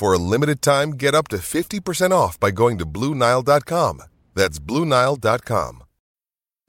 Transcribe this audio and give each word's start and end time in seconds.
For 0.00 0.14
a 0.14 0.18
limited 0.18 0.62
time, 0.62 0.92
get 0.92 1.14
up 1.14 1.28
to 1.28 1.36
50% 1.36 2.10
off 2.10 2.40
by 2.40 2.50
going 2.52 2.78
to 2.78 2.86
Bluenile.com. 2.86 4.02
That's 4.34 4.58
Bluenile.com. 4.58 5.82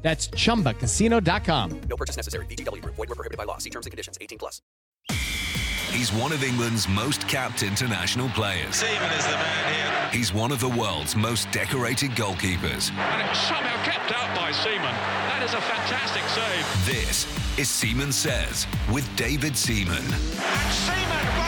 That's 0.00 0.28
chumbacasino.com. 0.28 1.80
No 1.88 1.96
purchase 1.96 2.16
necessary. 2.16 2.46
VGW 2.46 2.82
Group. 2.82 2.94
Void 2.96 3.08
were 3.08 3.14
prohibited 3.14 3.36
by 3.36 3.44
law. 3.44 3.58
See 3.58 3.70
terms 3.70 3.84
and 3.86 3.90
conditions. 3.90 4.16
18 4.20 4.38
plus. 4.38 4.62
He's 5.90 6.12
one 6.12 6.32
of 6.32 6.44
England's 6.44 6.86
most 6.86 7.26
capped 7.28 7.62
international 7.62 8.28
players. 8.28 8.76
Seaman 8.76 9.10
is 9.18 9.24
the 9.24 9.32
man 9.32 9.74
here. 9.74 10.10
He's 10.18 10.32
one 10.32 10.52
of 10.52 10.60
the 10.60 10.68
world's 10.68 11.16
most 11.16 11.50
decorated 11.50 12.10
goalkeepers. 12.12 12.92
And 12.92 13.22
it 13.22 13.28
was 13.28 13.38
somehow 13.38 13.82
kept 13.84 14.12
out 14.12 14.36
by 14.36 14.52
Seaman. 14.52 14.82
That 14.82 15.42
is 15.42 15.54
a 15.54 15.60
fantastic 15.60 16.22
save. 16.28 16.86
This 16.86 17.26
is 17.58 17.68
Seaman 17.68 18.12
Says 18.12 18.66
with 18.92 19.08
David 19.16 19.56
Seaman. 19.56 19.96
And 19.96 20.72
Seaman, 20.72 21.47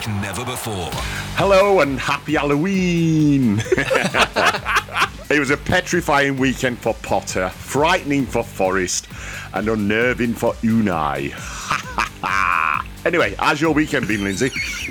like 0.00 0.22
never 0.22 0.44
before. 0.44 0.90
Hello 1.36 1.80
and 1.80 1.98
happy 1.98 2.34
Halloween! 2.34 3.58
it 5.30 5.38
was 5.38 5.50
a 5.50 5.56
petrifying 5.56 6.36
weekend 6.38 6.78
for 6.78 6.94
Potter, 7.02 7.48
frightening 7.50 8.24
for 8.24 8.42
Forrest, 8.42 9.08
and 9.52 9.68
unnerving 9.68 10.32
for 10.34 10.54
Unai. 10.62 11.34
anyway, 13.04 13.34
how's 13.38 13.60
your 13.60 13.74
weekend 13.74 14.08
been, 14.08 14.24
Lindsay? 14.24 14.50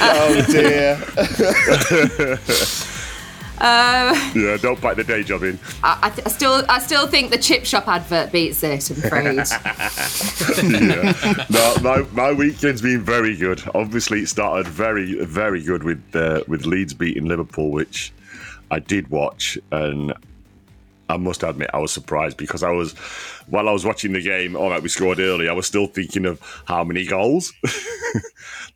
oh 0.00 0.46
dear. 0.50 0.98
Yeah, 3.62 4.56
don't 4.60 4.80
bite 4.80 4.96
the 4.96 5.04
day 5.04 5.22
job 5.22 5.42
in. 5.44 5.58
I, 5.82 5.98
I, 6.02 6.10
th- 6.10 6.26
I 6.26 6.30
still, 6.30 6.64
I 6.68 6.78
still 6.80 7.06
think 7.06 7.30
the 7.30 7.38
chip 7.38 7.64
shop 7.64 7.86
advert 7.86 8.32
beats 8.32 8.62
it. 8.62 8.90
I'm 8.90 8.96
afraid. 9.04 9.36
yeah. 10.82 11.46
No, 11.48 11.76
my, 11.82 12.06
my 12.12 12.32
weekend's 12.32 12.82
been 12.82 13.02
very 13.02 13.36
good. 13.36 13.62
Obviously, 13.74 14.20
it 14.20 14.28
started 14.28 14.66
very, 14.66 15.24
very 15.24 15.62
good 15.62 15.84
with 15.84 16.02
uh, 16.14 16.42
with 16.48 16.66
Leeds 16.66 16.94
beating 16.94 17.26
Liverpool, 17.26 17.70
which 17.70 18.12
I 18.70 18.80
did 18.80 19.08
watch, 19.08 19.58
and 19.70 20.12
I 21.12 21.18
must 21.18 21.42
admit 21.42 21.70
I 21.74 21.78
was 21.78 21.92
surprised 21.92 22.38
because 22.38 22.62
I 22.62 22.70
was 22.70 22.94
while 23.46 23.68
I 23.68 23.72
was 23.72 23.84
watching 23.84 24.14
the 24.14 24.22
game. 24.22 24.56
All 24.56 24.70
right, 24.70 24.82
we 24.82 24.88
scored 24.88 25.20
early. 25.20 25.48
I 25.48 25.52
was 25.52 25.66
still 25.66 25.86
thinking 25.86 26.24
of 26.24 26.40
how 26.64 26.84
many 26.84 27.04
goals 27.04 27.52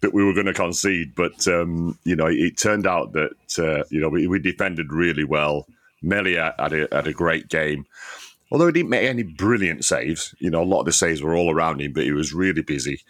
that 0.00 0.12
we 0.12 0.22
were 0.22 0.34
going 0.34 0.46
to 0.46 0.52
concede, 0.52 1.14
but 1.14 1.48
um, 1.48 1.98
you 2.04 2.14
know, 2.14 2.26
it 2.26 2.58
turned 2.58 2.86
out 2.86 3.12
that 3.14 3.58
uh, 3.58 3.84
you 3.88 4.00
know 4.00 4.10
we, 4.10 4.26
we 4.26 4.38
defended 4.38 4.92
really 4.92 5.24
well. 5.24 5.66
Meslier 6.02 6.52
had 6.58 6.72
a, 6.74 6.88
had 6.92 7.06
a 7.06 7.12
great 7.12 7.48
game. 7.48 7.86
Although 8.52 8.66
he 8.66 8.72
didn't 8.72 8.90
make 8.90 9.08
any 9.08 9.22
brilliant 9.22 9.84
saves, 9.84 10.34
you 10.38 10.50
know, 10.50 10.62
a 10.62 10.64
lot 10.64 10.80
of 10.80 10.86
the 10.86 10.92
saves 10.92 11.22
were 11.22 11.34
all 11.34 11.50
around 11.50 11.80
him, 11.80 11.92
but 11.92 12.04
he 12.04 12.12
was 12.12 12.32
really 12.32 12.62
busy. 12.62 13.00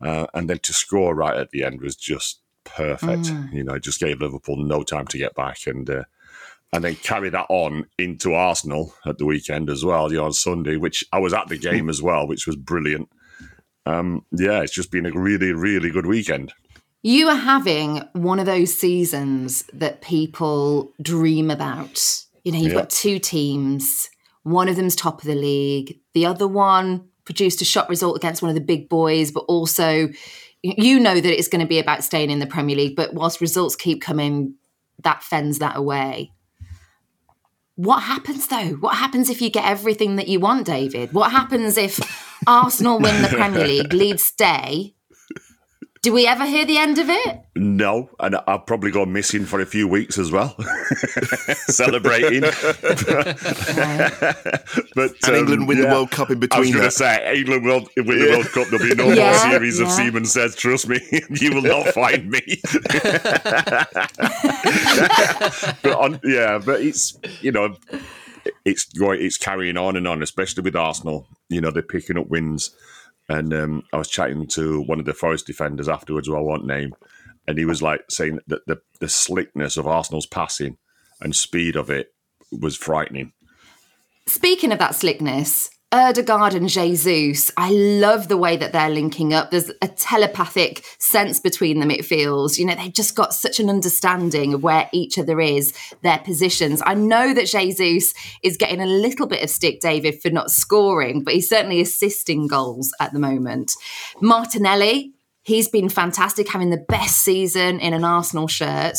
Uh, 0.00 0.26
and 0.34 0.50
then 0.50 0.58
to 0.60 0.72
score 0.72 1.14
right 1.14 1.36
at 1.36 1.50
the 1.50 1.62
end 1.62 1.80
was 1.80 1.94
just 1.94 2.40
perfect. 2.64 3.28
You 3.52 3.62
know, 3.62 3.74
it 3.74 3.84
just 3.84 4.00
gave 4.00 4.20
Liverpool 4.20 4.56
no 4.56 4.82
time 4.82 5.06
to 5.08 5.18
get 5.18 5.34
back 5.34 5.66
and 5.66 5.88
uh, 5.88 6.04
and 6.72 6.82
then 6.82 6.94
carry 6.96 7.28
that 7.30 7.46
on 7.48 7.86
into 7.98 8.32
Arsenal 8.34 8.94
at 9.06 9.18
the 9.18 9.26
weekend 9.26 9.68
as 9.68 9.84
well, 9.84 10.10
you 10.10 10.18
know, 10.18 10.24
on 10.24 10.32
Sunday, 10.32 10.76
which 10.76 11.04
I 11.12 11.18
was 11.18 11.32
at 11.34 11.48
the 11.48 11.58
game 11.70 11.88
as 11.88 12.00
well, 12.02 12.26
which 12.26 12.46
was 12.46 12.56
brilliant. 12.56 13.08
Um, 13.84 14.24
yeah, 14.32 14.60
it's 14.62 14.72
just 14.72 14.90
been 14.90 15.06
a 15.06 15.12
really, 15.12 15.52
really 15.52 15.90
good 15.90 16.06
weekend. 16.06 16.52
you 17.04 17.28
are 17.28 17.34
having 17.34 18.00
one 18.12 18.38
of 18.38 18.46
those 18.46 18.72
seasons 18.72 19.64
that 19.72 20.00
people 20.02 20.92
dream 21.02 21.50
about. 21.50 22.00
You 22.44 22.52
know, 22.52 22.58
you've 22.58 22.72
Yeah. 22.72 22.78
got 22.82 22.90
two 22.90 23.18
teams. 23.18 24.08
One 24.44 24.68
of 24.68 24.76
them's 24.76 24.94
top 24.94 25.20
of 25.20 25.26
the 25.26 25.34
league. 25.34 25.98
The 26.14 26.26
other 26.26 26.46
one 26.46 27.08
produced 27.24 27.60
a 27.60 27.64
shot 27.64 27.88
result 27.88 28.16
against 28.16 28.40
one 28.40 28.50
of 28.50 28.54
the 28.54 28.60
big 28.60 28.88
boys, 28.88 29.30
but 29.32 29.40
also 29.48 30.10
you 30.62 31.00
know 31.00 31.20
that 31.20 31.36
it's 31.36 31.48
going 31.48 31.60
to 31.60 31.66
be 31.66 31.80
about 31.80 32.04
staying 32.04 32.30
in 32.30 32.38
the 32.38 32.46
Premier 32.46 32.76
League. 32.76 32.94
But 32.94 33.14
whilst 33.14 33.40
results 33.40 33.74
keep 33.74 34.00
coming, 34.00 34.54
that 35.02 35.24
fends 35.24 35.58
that 35.58 35.76
away. 35.76 36.30
What 37.76 38.02
happens 38.02 38.46
though? 38.48 38.76
What 38.80 38.96
happens 38.96 39.30
if 39.30 39.40
you 39.40 39.50
get 39.50 39.64
everything 39.64 40.16
that 40.16 40.28
you 40.28 40.40
want, 40.40 40.66
David? 40.66 41.12
What 41.12 41.30
happens 41.32 41.76
if 41.76 41.98
Arsenal 42.46 42.98
win 42.98 43.22
the 43.22 43.28
Premier 43.28 43.66
League, 43.66 43.92
Leeds 43.92 44.24
stay? 44.24 44.94
Do 46.02 46.12
we 46.12 46.26
ever 46.26 46.44
hear 46.44 46.64
the 46.64 46.78
end 46.78 46.98
of 46.98 47.08
it? 47.08 47.40
No, 47.54 48.10
and 48.18 48.34
I've 48.48 48.66
probably 48.66 48.90
gone 48.90 49.12
missing 49.12 49.44
for 49.44 49.60
a 49.60 49.66
few 49.66 49.86
weeks 49.86 50.18
as 50.18 50.32
well, 50.32 50.56
celebrating. 51.68 52.40
but 52.40 52.56
And 55.24 55.36
England 55.36 55.60
um, 55.62 55.66
win 55.68 55.80
the 55.80 55.86
World 55.88 56.10
Cup 56.10 56.30
in 56.32 56.40
between. 56.40 56.58
I 56.58 56.60
was 56.60 56.72
going 56.72 56.84
to 56.84 56.90
say 56.90 57.38
England 57.38 57.64
will 57.64 57.86
win 57.98 58.18
the 58.18 58.30
World 58.30 58.46
Cup. 58.46 58.66
There'll 58.66 58.84
be 58.84 58.96
no 58.96 59.04
more 59.04 59.14
Yeah, 59.14 59.50
series 59.50 59.78
of 59.78 59.86
yeah. 59.88 59.94
Seaman 59.94 60.24
says, 60.24 60.56
"Trust 60.56 60.88
me, 60.88 60.98
you 61.30 61.54
will 61.54 61.62
not 61.62 61.86
find 61.90 62.28
me." 62.28 62.40
but 65.82 65.94
on, 65.96 66.18
yeah, 66.24 66.58
but 66.58 66.80
it's 66.80 67.16
you 67.42 67.52
know, 67.52 67.76
it's 68.64 68.86
going, 68.86 69.22
it's 69.24 69.38
carrying 69.38 69.76
on 69.76 69.94
and 69.94 70.08
on, 70.08 70.20
especially 70.20 70.64
with 70.64 70.74
Arsenal. 70.74 71.28
You 71.48 71.60
know, 71.60 71.70
they're 71.70 71.80
picking 71.82 72.18
up 72.18 72.26
wins. 72.26 72.74
And 73.32 73.54
um, 73.54 73.82
I 73.94 73.96
was 73.96 74.08
chatting 74.08 74.46
to 74.48 74.82
one 74.82 75.00
of 75.00 75.06
the 75.06 75.14
Forest 75.14 75.46
defenders 75.46 75.88
afterwards, 75.88 76.28
who 76.28 76.36
I 76.36 76.40
won't 76.40 76.66
name, 76.66 76.94
and 77.48 77.56
he 77.56 77.64
was 77.64 77.80
like 77.80 78.02
saying 78.10 78.40
that 78.46 78.60
the, 78.66 78.82
the 79.00 79.08
slickness 79.08 79.78
of 79.78 79.86
Arsenal's 79.86 80.26
passing 80.26 80.76
and 81.18 81.34
speed 81.34 81.74
of 81.74 81.88
it 81.88 82.12
was 82.50 82.76
frightening. 82.76 83.32
Speaking 84.28 84.70
of 84.70 84.78
that 84.80 84.94
slickness, 84.94 85.70
Odegaard 85.92 86.54
and 86.54 86.70
Jesus, 86.70 87.50
I 87.58 87.70
love 87.70 88.28
the 88.28 88.38
way 88.38 88.56
that 88.56 88.72
they're 88.72 88.88
linking 88.88 89.34
up. 89.34 89.50
There's 89.50 89.70
a 89.82 89.88
telepathic 89.88 90.86
sense 90.98 91.38
between 91.38 91.80
them, 91.80 91.90
it 91.90 92.06
feels. 92.06 92.58
You 92.58 92.64
know, 92.64 92.74
they've 92.74 92.90
just 92.90 93.14
got 93.14 93.34
such 93.34 93.60
an 93.60 93.68
understanding 93.68 94.54
of 94.54 94.62
where 94.62 94.88
each 94.92 95.18
other 95.18 95.38
is, 95.38 95.74
their 96.02 96.16
positions. 96.16 96.82
I 96.86 96.94
know 96.94 97.34
that 97.34 97.46
Jesus 97.46 98.14
is 98.42 98.56
getting 98.56 98.80
a 98.80 98.86
little 98.86 99.26
bit 99.26 99.42
of 99.42 99.50
stick, 99.50 99.80
David, 99.80 100.22
for 100.22 100.30
not 100.30 100.50
scoring, 100.50 101.22
but 101.22 101.34
he's 101.34 101.50
certainly 101.50 101.82
assisting 101.82 102.46
goals 102.46 102.94
at 102.98 103.12
the 103.12 103.18
moment. 103.18 103.72
Martinelli, 104.18 105.12
he's 105.42 105.68
been 105.68 105.90
fantastic, 105.90 106.48
having 106.48 106.70
the 106.70 106.86
best 106.88 107.18
season 107.18 107.80
in 107.80 107.92
an 107.92 108.04
Arsenal 108.04 108.48
shirt. 108.48 108.96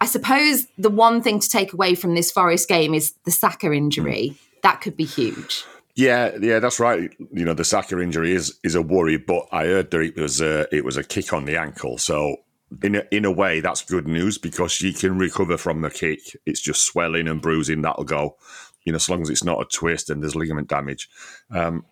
I 0.00 0.06
suppose 0.06 0.66
the 0.78 0.90
one 0.90 1.22
thing 1.22 1.38
to 1.38 1.48
take 1.48 1.72
away 1.72 1.94
from 1.94 2.16
this 2.16 2.32
Forest 2.32 2.68
game 2.68 2.92
is 2.92 3.12
the 3.24 3.30
Saka 3.30 3.72
injury. 3.72 4.36
That 4.64 4.80
could 4.80 4.96
be 4.96 5.04
huge. 5.04 5.64
Yeah, 5.96 6.32
yeah, 6.40 6.58
that's 6.58 6.80
right. 6.80 7.10
You 7.32 7.44
know, 7.44 7.54
the 7.54 7.64
Saka 7.64 8.00
injury 8.00 8.32
is 8.32 8.58
is 8.64 8.74
a 8.74 8.82
worry, 8.82 9.16
but 9.16 9.46
I 9.52 9.66
heard 9.66 9.90
that 9.92 10.00
it 10.00 10.16
was 10.16 10.40
a, 10.40 10.66
it 10.74 10.84
was 10.84 10.96
a 10.96 11.04
kick 11.04 11.32
on 11.32 11.44
the 11.44 11.56
ankle. 11.56 11.98
So 11.98 12.36
in 12.82 12.96
a, 12.96 13.04
in 13.12 13.24
a 13.24 13.30
way, 13.30 13.60
that's 13.60 13.84
good 13.84 14.08
news 14.08 14.36
because 14.36 14.80
you 14.80 14.92
can 14.92 15.18
recover 15.18 15.56
from 15.56 15.82
the 15.82 15.90
kick. 15.90 16.20
It's 16.46 16.60
just 16.60 16.84
swelling 16.84 17.28
and 17.28 17.40
bruising 17.40 17.82
that'll 17.82 18.04
go. 18.04 18.36
You 18.84 18.92
know, 18.92 18.96
as 18.96 19.08
long 19.08 19.22
as 19.22 19.30
it's 19.30 19.44
not 19.44 19.60
a 19.60 19.64
twist 19.64 20.10
and 20.10 20.20
there's 20.22 20.34
ligament 20.34 20.68
damage. 20.68 21.08
Um, 21.50 21.84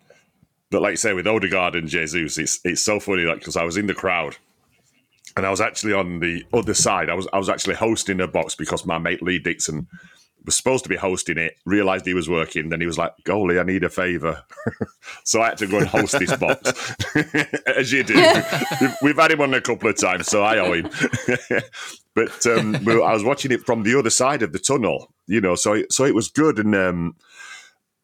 but 0.70 0.82
like 0.82 0.92
you 0.92 0.96
say, 0.96 1.12
with 1.12 1.26
Odegaard 1.26 1.76
and 1.76 1.88
Jesus, 1.88 2.38
it's 2.38 2.60
it's 2.64 2.82
so 2.82 2.98
funny 2.98 3.22
like 3.22 3.38
because 3.38 3.56
I 3.56 3.64
was 3.64 3.76
in 3.76 3.86
the 3.86 3.94
crowd 3.94 4.36
and 5.36 5.46
I 5.46 5.50
was 5.50 5.60
actually 5.60 5.92
on 5.92 6.20
the 6.20 6.44
other 6.52 6.74
side. 6.74 7.08
I 7.08 7.14
was 7.14 7.28
I 7.32 7.38
was 7.38 7.48
actually 7.48 7.76
hosting 7.76 8.20
a 8.20 8.26
box 8.26 8.54
because 8.54 8.84
my 8.84 8.98
mate 8.98 9.22
Lee 9.22 9.38
Dixon 9.38 9.86
was 10.44 10.56
supposed 10.56 10.84
to 10.84 10.88
be 10.88 10.96
hosting 10.96 11.38
it, 11.38 11.56
realized 11.64 12.06
he 12.06 12.14
was 12.14 12.28
working, 12.28 12.68
then 12.68 12.80
he 12.80 12.86
was 12.86 12.98
like, 12.98 13.12
Goalie, 13.24 13.60
I 13.60 13.64
need 13.64 13.84
a 13.84 13.88
favour. 13.88 14.44
so 15.24 15.40
I 15.40 15.50
had 15.50 15.58
to 15.58 15.66
go 15.66 15.78
and 15.78 15.86
host 15.86 16.18
this 16.18 16.36
box, 16.36 16.94
as 17.66 17.92
you 17.92 18.02
do. 18.02 18.14
We've 19.02 19.16
had 19.16 19.32
him 19.32 19.40
on 19.40 19.54
a 19.54 19.60
couple 19.60 19.88
of 19.88 19.96
times, 19.96 20.26
so 20.26 20.42
I 20.42 20.58
owe 20.58 20.72
him. 20.72 20.90
but 22.14 22.46
um, 22.46 22.76
I 22.88 23.12
was 23.12 23.24
watching 23.24 23.52
it 23.52 23.64
from 23.64 23.82
the 23.82 23.98
other 23.98 24.10
side 24.10 24.42
of 24.42 24.52
the 24.52 24.58
tunnel, 24.58 25.12
you 25.26 25.40
know, 25.40 25.54
so 25.54 25.82
so 25.90 26.04
it 26.04 26.14
was 26.14 26.28
good. 26.28 26.58
And 26.58 26.74
um, 26.74 27.16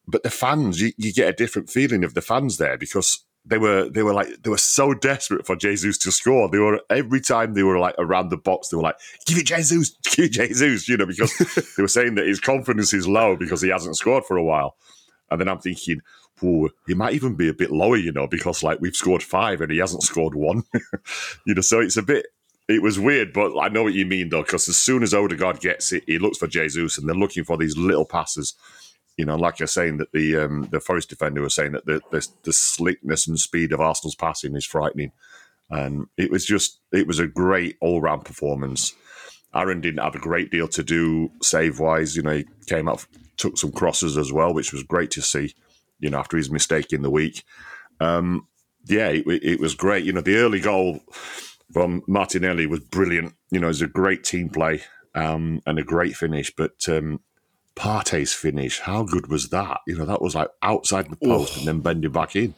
But 0.07 0.23
the 0.23 0.31
fans, 0.31 0.81
you, 0.81 0.93
you 0.97 1.13
get 1.13 1.29
a 1.29 1.37
different 1.37 1.69
feeling 1.71 2.03
of 2.05 2.15
the 2.15 2.23
fans 2.23 2.57
there 2.57 2.79
because 2.79 3.25
they 3.49 3.59
were 3.59 3.89
they 3.89 4.03
were 4.03 4.13
like 4.13 4.43
they 4.43 4.51
were 4.51 4.59
so 4.59 4.95
desperate 4.95 5.47
for 5.47 5.57
Jesus 5.57 5.97
to 5.99 6.13
score. 6.13 6.49
They 6.49 6.59
were 6.59 6.81
every 6.91 7.21
time 7.21 7.55
they 7.55 7.63
were 7.63 7.79
like 7.79 7.95
around 7.99 8.29
the 8.29 8.37
box, 8.37 8.69
they 8.69 8.77
were 8.77 8.83
like, 8.83 8.99
"Give 9.27 9.39
it 9.39 9.47
Jesus, 9.47 9.91
give 10.05 10.27
it 10.27 10.33
Jesus," 10.33 10.89
you 10.89 10.97
know, 10.97 11.07
because 11.07 11.37
they 11.77 11.83
were 11.83 11.89
saying 11.89 12.17
that 12.17 12.27
his 12.27 12.41
confidence 12.41 12.93
is 12.93 13.09
low 13.09 13.37
because 13.37 13.63
he 13.63 13.71
hasn't 13.71 13.97
scored 13.97 14.25
for 14.25 14.37
a 14.37 14.45
while. 14.45 14.77
And 15.31 15.41
then 15.41 15.49
I'm 15.49 15.61
thinking, 15.61 16.01
"Whoa, 16.41 16.69
he 16.87 16.95
might 16.95 17.15
even 17.15 17.35
be 17.37 17.49
a 17.49 17.55
bit 17.55 17.71
lower, 17.71 17.97
you 17.97 18.13
know, 18.13 18.27
because 18.27 18.63
like 18.63 18.81
we've 18.81 18.97
scored 18.97 19.23
five 19.23 19.61
and 19.61 19.73
he 19.73 19.79
hasn't 19.79 20.03
scored 20.03 20.35
one, 20.35 20.65
you 21.47 21.55
know." 21.55 21.63
So 21.63 21.81
it's 21.81 21.97
a 21.97 22.03
bit. 22.03 22.27
It 22.69 22.83
was 22.83 23.01
weird, 23.01 23.33
but 23.33 23.59
I 23.59 23.69
know 23.69 23.83
what 23.83 23.95
you 23.95 24.05
mean 24.05 24.29
though, 24.29 24.43
because 24.43 24.69
as 24.69 24.77
soon 24.77 25.03
as 25.03 25.15
Odegaard 25.15 25.61
gets 25.61 25.91
it, 25.91 26.05
he 26.07 26.19
looks 26.19 26.37
for 26.37 26.47
Jesus, 26.47 26.99
and 26.99 27.09
they're 27.09 27.17
looking 27.17 27.45
for 27.45 27.57
these 27.57 27.79
little 27.79 28.05
passes 28.05 28.55
you 29.19 29.25
know, 29.25 29.37
like 29.37 29.59
you're 29.59 29.67
saying 29.67 29.99
that 29.99 30.13
the 30.13 30.37
um, 30.37 30.69
the 30.71 30.81
Forest 30.81 31.11
defender 31.11 31.43
was 31.43 31.55
saying 31.55 31.73
that 31.73 31.85
the, 31.85 32.01
the, 32.13 32.27
the 32.45 32.53
slickness 32.53 33.27
and 33.27 33.39
speed 33.39 33.73
of 33.73 33.81
Arsenal's 33.81 34.15
passing 34.15 34.55
is 34.55 34.65
frightening, 34.65 35.11
and 35.69 36.07
it 36.17 36.31
was 36.31 36.47
just 36.47 36.79
it 36.93 37.07
was 37.07 37.19
a 37.19 37.27
great 37.27 37.77
all 37.81 38.01
round 38.01 38.25
performance. 38.25 38.95
Aaron 39.53 39.81
didn't 39.81 40.05
have 40.05 40.15
a 40.15 40.21
great 40.21 40.53
deal 40.53 40.69
to 40.69 40.85
do 40.85 41.33
save 41.43 41.81
wise. 41.81 42.15
You 42.15 42.23
know, 42.23 42.37
he 42.37 42.47
came 42.67 42.89
up, 42.89 43.01
took 43.37 43.59
some 43.59 43.73
crosses 43.73 44.17
as 44.17 44.33
well, 44.33 44.55
which 44.55 44.73
was 44.73 44.85
great 44.85 45.11
to 45.13 45.21
see. 45.21 45.53
You 45.99 46.11
know, 46.11 46.19
after 46.19 46.37
his 46.37 46.49
mistake 46.51 46.93
in 46.93 47.03
the 47.03 47.11
week, 47.11 47.43
um, 48.01 48.47
yeah, 48.87 49.09
it, 49.09 49.27
it 49.27 49.59
was 49.59 49.75
great. 49.75 50.05
You 50.05 50.13
know, 50.13 50.21
the 50.21 50.37
early 50.37 50.61
goal 50.61 51.01
from 51.73 52.03
Martinelli 52.07 52.67
was 52.67 52.81
brilliant. 52.81 53.35
You 53.51 53.59
know, 53.59 53.67
it 53.67 53.71
was 53.71 53.83
a 53.83 53.89
great 53.89 54.23
team 54.23 54.49
play 54.49 54.83
um, 55.17 55.61
and 55.67 55.77
a 55.77 55.83
great 55.83 56.15
finish. 56.15 56.55
But 56.55 56.89
um, 56.89 57.19
Partey's 57.79 58.33
finish, 58.33 58.81
how 58.81 59.05
good 59.05 59.29
was 59.29 59.51
that? 59.51 59.81
You 59.87 59.97
know, 59.97 60.05
that 60.05 60.21
was 60.21 60.35
like 60.35 60.49
outside 60.63 61.11
the 61.11 61.17
post 61.17 61.59
and 61.59 61.67
then 61.67 61.81
bending 61.81 62.13
back 62.13 62.35
in. 62.35 62.55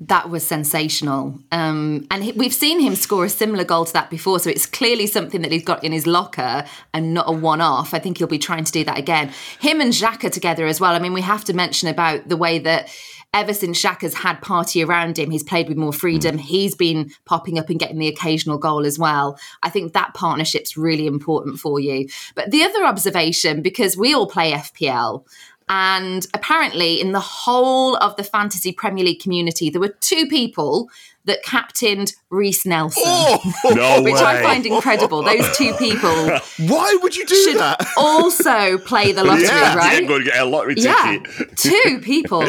That 0.00 0.28
was 0.28 0.46
sensational. 0.46 1.38
Um, 1.50 2.06
and 2.10 2.24
he, 2.24 2.32
we've 2.32 2.52
seen 2.52 2.80
him 2.80 2.94
score 2.94 3.24
a 3.24 3.30
similar 3.30 3.64
goal 3.64 3.84
to 3.86 3.92
that 3.94 4.10
before. 4.10 4.38
So 4.38 4.50
it's 4.50 4.66
clearly 4.66 5.06
something 5.06 5.40
that 5.42 5.52
he's 5.52 5.64
got 5.64 5.82
in 5.82 5.92
his 5.92 6.06
locker 6.06 6.64
and 6.92 7.14
not 7.14 7.28
a 7.28 7.32
one 7.32 7.60
off. 7.60 7.94
I 7.94 7.98
think 7.98 8.18
he'll 8.18 8.26
be 8.26 8.38
trying 8.38 8.64
to 8.64 8.72
do 8.72 8.84
that 8.84 8.98
again. 8.98 9.32
Him 9.60 9.80
and 9.80 9.92
Xhaka 9.92 10.30
together 10.30 10.66
as 10.66 10.80
well. 10.80 10.94
I 10.94 10.98
mean, 10.98 11.14
we 11.14 11.22
have 11.22 11.44
to 11.44 11.54
mention 11.54 11.88
about 11.88 12.28
the 12.28 12.36
way 12.36 12.58
that 12.58 12.90
ever 13.36 13.52
since 13.52 13.80
Xhaka's 13.80 14.14
had 14.14 14.40
Partey 14.40 14.86
around 14.86 15.18
him, 15.18 15.30
he's 15.30 15.42
played 15.42 15.68
with 15.68 15.76
more 15.76 15.92
freedom. 15.92 16.38
Mm. 16.38 16.40
He's 16.40 16.74
been 16.74 17.10
popping 17.24 17.58
up 17.58 17.68
and 17.68 17.78
getting 17.78 17.98
the 17.98 18.08
occasional 18.08 18.58
goal 18.58 18.86
as 18.86 18.98
well. 18.98 19.38
I 19.62 19.70
think 19.70 19.92
that 19.92 20.14
partnership's 20.14 20.76
really 20.76 21.06
important 21.06 21.58
for 21.58 21.78
you. 21.78 22.08
But 22.34 22.50
the 22.50 22.62
other 22.62 22.84
observation, 22.84 23.62
because 23.62 23.96
we 23.96 24.14
all 24.14 24.26
play 24.26 24.52
FPL, 24.52 25.24
and 25.68 26.24
apparently, 26.32 27.00
in 27.00 27.10
the 27.12 27.20
whole 27.20 27.96
of 27.96 28.16
the 28.16 28.22
fantasy 28.22 28.72
Premier 28.72 29.04
League 29.04 29.20
community, 29.20 29.68
there 29.68 29.80
were 29.80 29.96
two 30.00 30.26
people 30.28 30.88
that 31.26 31.42
captained 31.42 32.12
Reiss 32.30 32.64
Nelson, 32.64 33.02
oh, 33.04 33.54
no 33.74 34.02
which 34.02 34.14
way. 34.14 34.20
I 34.20 34.42
find 34.42 34.64
incredible. 34.64 35.22
Those 35.22 35.56
two 35.56 35.74
people. 35.74 36.10
Why 36.66 36.98
would 37.02 37.16
you 37.16 37.26
do 37.26 37.34
should 37.34 37.58
that? 37.58 37.86
also 37.96 38.78
play 38.78 39.12
the 39.12 39.24
lottery, 39.24 39.44
yeah, 39.44 39.74
right? 39.76 40.02
Yeah, 40.02 40.08
go 40.08 40.16
and 40.16 40.24
get 40.24 40.38
a 40.38 40.44
lottery 40.44 40.74
yeah, 40.76 41.18
ticket. 41.24 41.56
two 41.56 42.00
people. 42.02 42.42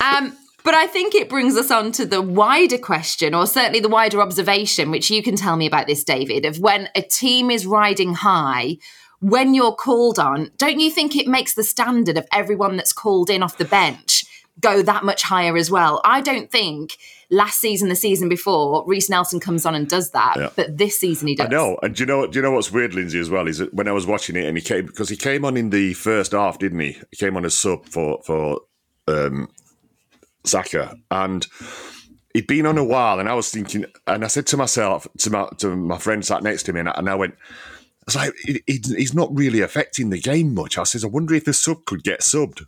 Um, 0.00 0.36
but 0.62 0.74
I 0.74 0.86
think 0.86 1.14
it 1.14 1.28
brings 1.28 1.56
us 1.56 1.70
on 1.70 1.92
to 1.92 2.04
the 2.04 2.20
wider 2.20 2.78
question, 2.78 3.34
or 3.34 3.46
certainly 3.46 3.80
the 3.80 3.88
wider 3.88 4.20
observation, 4.20 4.90
which 4.90 5.10
you 5.10 5.22
can 5.22 5.36
tell 5.36 5.56
me 5.56 5.66
about 5.66 5.86
this, 5.86 6.04
David, 6.04 6.44
of 6.44 6.58
when 6.58 6.88
a 6.94 7.02
team 7.02 7.50
is 7.50 7.66
riding 7.66 8.14
high 8.14 8.76
when 9.20 9.52
you're 9.54 9.74
called 9.74 10.18
on, 10.18 10.50
don't 10.56 10.80
you 10.80 10.90
think 10.90 11.14
it 11.14 11.26
makes 11.26 11.54
the 11.54 11.62
standard 11.62 12.16
of 12.16 12.26
everyone 12.32 12.76
that's 12.76 12.92
called 12.92 13.30
in 13.30 13.42
off 13.42 13.58
the 13.58 13.64
bench 13.64 14.24
go 14.58 14.82
that 14.82 15.04
much 15.04 15.22
higher 15.22 15.56
as 15.56 15.70
well? 15.70 16.00
I 16.04 16.20
don't 16.20 16.50
think 16.50 16.96
last 17.30 17.60
season, 17.60 17.88
the 17.88 17.96
season 17.96 18.28
before, 18.28 18.84
Reiss 18.86 19.08
Nelson 19.08 19.40
comes 19.40 19.64
on 19.64 19.74
and 19.74 19.88
does 19.88 20.10
that, 20.10 20.36
yeah. 20.36 20.50
but 20.56 20.76
this 20.76 20.98
season 20.98 21.28
he 21.28 21.34
does. 21.34 21.46
I 21.46 21.50
know, 21.50 21.78
and 21.82 21.94
do 21.94 22.02
you 22.02 22.06
know? 22.06 22.26
Do 22.26 22.38
you 22.38 22.42
know 22.42 22.50
what's 22.50 22.70
weird, 22.70 22.94
Lindsay? 22.94 23.18
As 23.18 23.30
well 23.30 23.48
is 23.48 23.58
that 23.58 23.72
when 23.72 23.88
I 23.88 23.92
was 23.92 24.06
watching 24.06 24.36
it, 24.36 24.46
and 24.46 24.56
he 24.56 24.62
came 24.62 24.86
because 24.86 25.08
he 25.08 25.16
came 25.16 25.44
on 25.44 25.56
in 25.56 25.70
the 25.70 25.94
first 25.94 26.32
half, 26.32 26.58
didn't 26.58 26.80
he? 26.80 26.98
He 27.10 27.16
came 27.16 27.36
on 27.36 27.44
as 27.44 27.54
sub 27.54 27.86
for 27.86 28.20
for 28.24 28.60
um, 29.08 29.48
Saka, 30.44 30.94
and 31.10 31.46
he'd 32.34 32.46
been 32.46 32.66
on 32.66 32.78
a 32.78 32.84
while, 32.84 33.20
and 33.20 33.28
I 33.28 33.34
was 33.34 33.50
thinking, 33.50 33.86
and 34.06 34.24
I 34.24 34.28
said 34.28 34.46
to 34.48 34.56
myself, 34.56 35.06
to 35.18 35.30
my 35.30 35.48
to 35.58 35.74
my 35.74 35.98
friend 35.98 36.24
sat 36.24 36.42
next 36.42 36.64
to 36.64 36.72
me, 36.72 36.80
and 36.80 36.88
I, 36.88 36.94
and 36.96 37.08
I 37.08 37.14
went 37.14 37.34
was 38.14 38.16
like, 38.16 38.34
he, 38.44 38.62
he's 38.66 39.14
not 39.14 39.34
really 39.34 39.60
affecting 39.60 40.10
the 40.10 40.20
game 40.20 40.54
much. 40.54 40.78
I 40.78 40.84
says, 40.84 41.04
I 41.04 41.08
wonder 41.08 41.34
if 41.34 41.44
the 41.44 41.52
sub 41.52 41.84
could 41.84 42.02
get 42.02 42.20
subbed. 42.20 42.62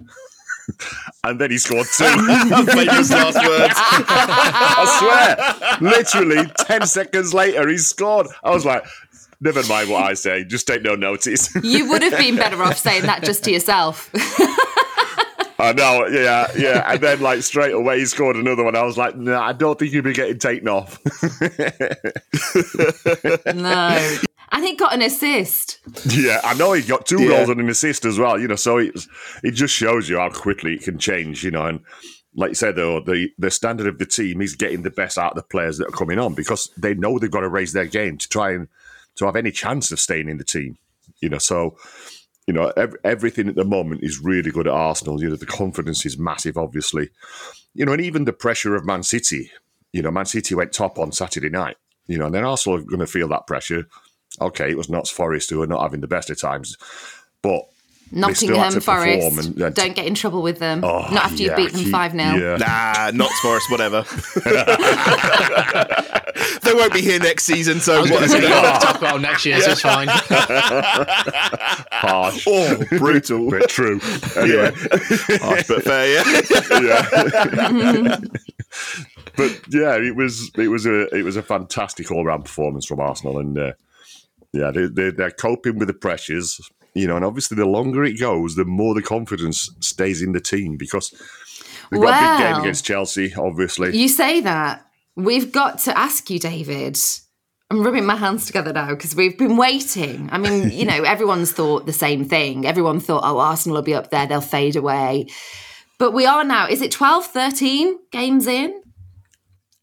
and 1.25 1.40
then 1.40 1.50
he 1.50 1.59
scored 1.59 1.87
two. 1.97 2.04
Famous 2.04 3.11
last 3.11 3.37
words. 3.37 3.75
I 3.76 5.76
swear, 5.78 5.90
literally 5.90 6.50
ten 6.59 6.87
seconds 6.87 7.35
later, 7.35 7.69
he 7.69 7.78
scored. 7.78 8.26
I 8.42 8.50
was 8.50 8.64
like, 8.64 8.85
never 9.40 9.62
mind 9.66 9.90
what 9.90 10.04
I 10.04 10.14
say. 10.14 10.45
Just 10.45 10.66
take 10.66 10.83
no 10.83 10.95
notice. 10.95 11.54
you 11.62 11.88
would 11.88 12.02
have 12.02 12.19
been 12.19 12.37
better 12.37 12.62
off 12.62 12.78
saying 12.78 13.02
that 13.02 13.25
just 13.25 13.45
to 13.45 13.52
yourself. 13.52 14.11
I 15.62 15.73
know, 15.73 16.07
yeah, 16.09 16.50
yeah. 16.57 16.92
And 16.92 17.00
then, 17.00 17.21
like, 17.21 17.42
straight 17.42 17.73
away, 17.73 18.00
he 18.00 18.07
scored 18.07 18.35
another 18.35 18.64
one. 18.64 18.75
I 18.75 18.83
was 18.83 18.99
like, 18.99 19.16
no, 19.16 19.33
nah, 19.33 19.47
I 19.47 19.52
don't 19.52 19.78
think 19.78 19.92
you'd 19.92 20.02
be 20.02 20.12
getting 20.12 20.38
taken 20.38 20.66
off. 20.66 20.99
no. 23.47 24.19
And 24.50 24.64
he 24.64 24.75
got 24.75 24.92
an 24.92 25.02
assist. 25.02 25.78
Yeah, 26.11 26.40
I 26.42 26.54
know 26.54 26.73
he 26.73 26.83
got 26.83 27.07
two 27.07 27.23
yeah. 27.23 27.28
goals 27.28 27.49
and 27.49 27.61
an 27.61 27.71
assist 27.71 28.04
as 28.04 28.19
well. 28.19 28.40
You 28.40 28.49
know, 28.49 28.57
so 28.57 28.78
it, 28.78 28.92
it 29.45 29.52
just 29.52 29.73
shows 29.73 30.09
you 30.09 30.19
how 30.19 30.31
quickly 30.31 30.75
it 30.75 30.83
can 30.83 30.99
change. 30.99 31.45
You 31.45 31.52
know, 31.52 31.64
and 31.64 31.81
like 32.35 32.50
you 32.50 32.54
said, 32.54 32.76
though, 32.76 33.00
the 33.00 33.31
the 33.38 33.50
standard 33.50 33.87
of 33.87 33.99
the 33.99 34.04
team 34.04 34.42
is 34.42 34.54
getting 34.54 34.83
the 34.83 34.90
best 34.90 35.16
out 35.16 35.33
of 35.33 35.37
the 35.37 35.42
players 35.42 35.78
that 35.78 35.88
are 35.88 35.97
coming 35.97 36.19
on 36.19 36.35
because 36.35 36.71
they 36.76 36.92
know 36.92 37.19
they've 37.19 37.31
got 37.31 37.40
to 37.40 37.49
raise 37.49 37.73
their 37.73 37.87
game 37.87 38.19
to 38.19 38.28
try 38.28 38.50
and 38.50 38.69
to 39.16 39.25
have 39.25 39.37
any 39.37 39.52
chance 39.52 39.90
of 39.90 40.00
staying 40.00 40.28
in 40.28 40.37
the 40.37 40.45
team. 40.45 40.76
You 41.21 41.31
know, 41.31 41.38
so 41.38 41.76
you 42.46 42.54
know 42.54 42.72
ev- 42.76 42.96
everything 43.04 43.49
at 43.49 43.54
the 43.54 43.64
moment 43.64 44.02
is 44.02 44.20
really 44.20 44.50
good 44.50 44.66
at 44.66 44.75
Arsenal. 44.75 45.20
You 45.20 45.30
know, 45.30 45.37
the 45.37 45.46
confidence 45.46 46.04
is 46.06 46.18
massive, 46.18 46.56
obviously. 46.56 47.11
You 47.75 47.87
know, 47.87 47.92
and 47.92 48.02
even 48.02 48.25
the 48.25 48.32
pressure 48.32 48.75
of 48.75 48.87
Man 48.87 49.02
City. 49.02 49.50
You 49.92 50.02
know, 50.02 50.11
Man 50.11 50.26
City 50.26 50.54
went 50.54 50.72
top 50.72 50.99
on 50.99 51.12
Saturday 51.12 51.50
night. 51.50 51.76
You 52.06 52.18
know, 52.18 52.26
and 52.26 52.34
then 52.34 52.44
Arsenal 52.44 52.78
are 52.78 52.82
going 52.82 52.99
to 53.00 53.06
feel 53.06 53.28
that 53.28 53.46
pressure 53.46 53.87
okay, 54.40 54.70
it 54.70 54.76
was 54.76 54.88
Notts 54.88 55.11
Forest 55.11 55.50
who 55.50 55.62
are 55.62 55.66
not 55.66 55.82
having 55.82 56.00
the 56.00 56.08
best 56.08 56.30
of 56.30 56.40
times, 56.40 56.76
but 57.42 57.62
Nottingham 58.12 58.81
Forest. 58.81 59.47
and- 59.47 59.61
and- 59.61 59.75
Don't 59.75 59.95
get 59.97 60.07
in 60.07 60.14
trouble 60.14 60.42
with 60.42 60.59
them. 60.59 60.85
Oh, 60.85 61.00
Not 61.12 61.25
after 61.26 61.42
yeah, 61.42 61.57
you 61.59 61.66
beat 61.69 61.73
them 61.73 61.85
5 61.90 62.12
0. 62.12 62.23
yeah. 62.23 62.57
Nah, 62.57 63.11
Notts 63.14 63.38
Forest, 63.40 63.71
whatever. 63.71 64.04
they 66.62 66.75
won't 66.75 66.92
be 66.92 67.00
here 67.00 67.19
next 67.19 67.45
season, 67.45 67.81
so 67.81 67.97
I 67.97 68.00
was 68.00 68.11
going 68.11 68.23
what 68.23 68.31
to 68.31 68.33
say, 68.33 68.38
it? 68.38 68.42
you 68.42 68.49
have 68.49 68.78
to 68.81 68.87
talk 68.87 68.97
about 68.99 69.12
them 69.14 69.23
next 69.23 69.45
year, 69.47 69.61
so 69.61 69.71
it's 69.73 69.81
fine. 69.81 70.09
Harsh. 71.92 72.47
Oh, 72.49 72.76
brutal. 72.99 73.50
But 73.50 73.69
true. 73.69 74.00
Anyway. 74.37 74.73
Harsh 75.40 75.66
but 75.69 75.83
fair, 75.85 76.07
yeah. 76.12 76.25
yeah. 76.83 78.19
but 79.37 79.61
yeah, 79.71 79.97
it 79.97 80.16
was 80.16 80.50
it 80.57 80.69
was 80.69 80.87
a 80.87 81.07
it 81.14 81.23
was 81.25 81.37
a 81.37 81.42
fantastic 81.42 82.11
all 82.11 82.25
round 82.25 82.45
performance 82.45 82.87
from 82.87 83.00
Arsenal, 83.00 83.38
and 83.38 83.59
uh, 83.59 83.73
yeah, 84.52 84.71
they, 84.71 84.87
they 84.87 85.11
they're 85.11 85.31
coping 85.31 85.78
with 85.78 85.88
the 85.88 85.95
pressures, 85.95 86.61
you 86.94 87.06
know, 87.06 87.16
and 87.16 87.25
obviously 87.25 87.56
the 87.56 87.66
longer 87.66 88.04
it 88.04 88.18
goes, 88.18 88.54
the 88.54 88.64
more 88.64 88.94
the 88.94 89.02
confidence 89.02 89.70
stays 89.80 90.22
in 90.22 90.32
the 90.32 90.40
team 90.40 90.76
because 90.76 91.11
they've 91.90 92.00
got 92.00 92.38
a 92.38 92.38
big 92.38 92.46
game 92.46 92.61
against 92.61 92.84
Chelsea, 92.84 93.34
obviously. 93.34 93.96
You 93.96 94.08
say 94.08 94.40
that. 94.40 94.87
We've 95.14 95.52
got 95.52 95.78
to 95.80 95.96
ask 95.96 96.30
you, 96.30 96.38
David. 96.38 96.99
I'm 97.70 97.82
rubbing 97.82 98.04
my 98.04 98.16
hands 98.16 98.46
together 98.46 98.72
now 98.72 98.90
because 98.90 99.14
we've 99.14 99.37
been 99.37 99.56
waiting. 99.56 100.28
I 100.32 100.38
mean, 100.38 100.70
you 100.70 100.84
know, 100.84 101.02
everyone's 101.06 101.52
thought 101.52 101.87
the 101.87 101.92
same 101.92 102.25
thing. 102.26 102.66
Everyone 102.66 103.00
thought, 103.00 103.22
oh, 103.25 103.38
Arsenal 103.38 103.76
will 103.76 103.82
be 103.82 103.94
up 103.94 104.11
there, 104.11 104.26
they'll 104.26 104.40
fade 104.40 104.76
away. 104.76 105.26
But 105.99 106.12
we 106.12 106.26
are 106.26 106.44
now, 106.44 106.68
is 106.68 106.82
it 106.82 106.90
12, 106.90 107.26
13 107.26 107.99
games 108.11 108.46
in? 108.46 108.82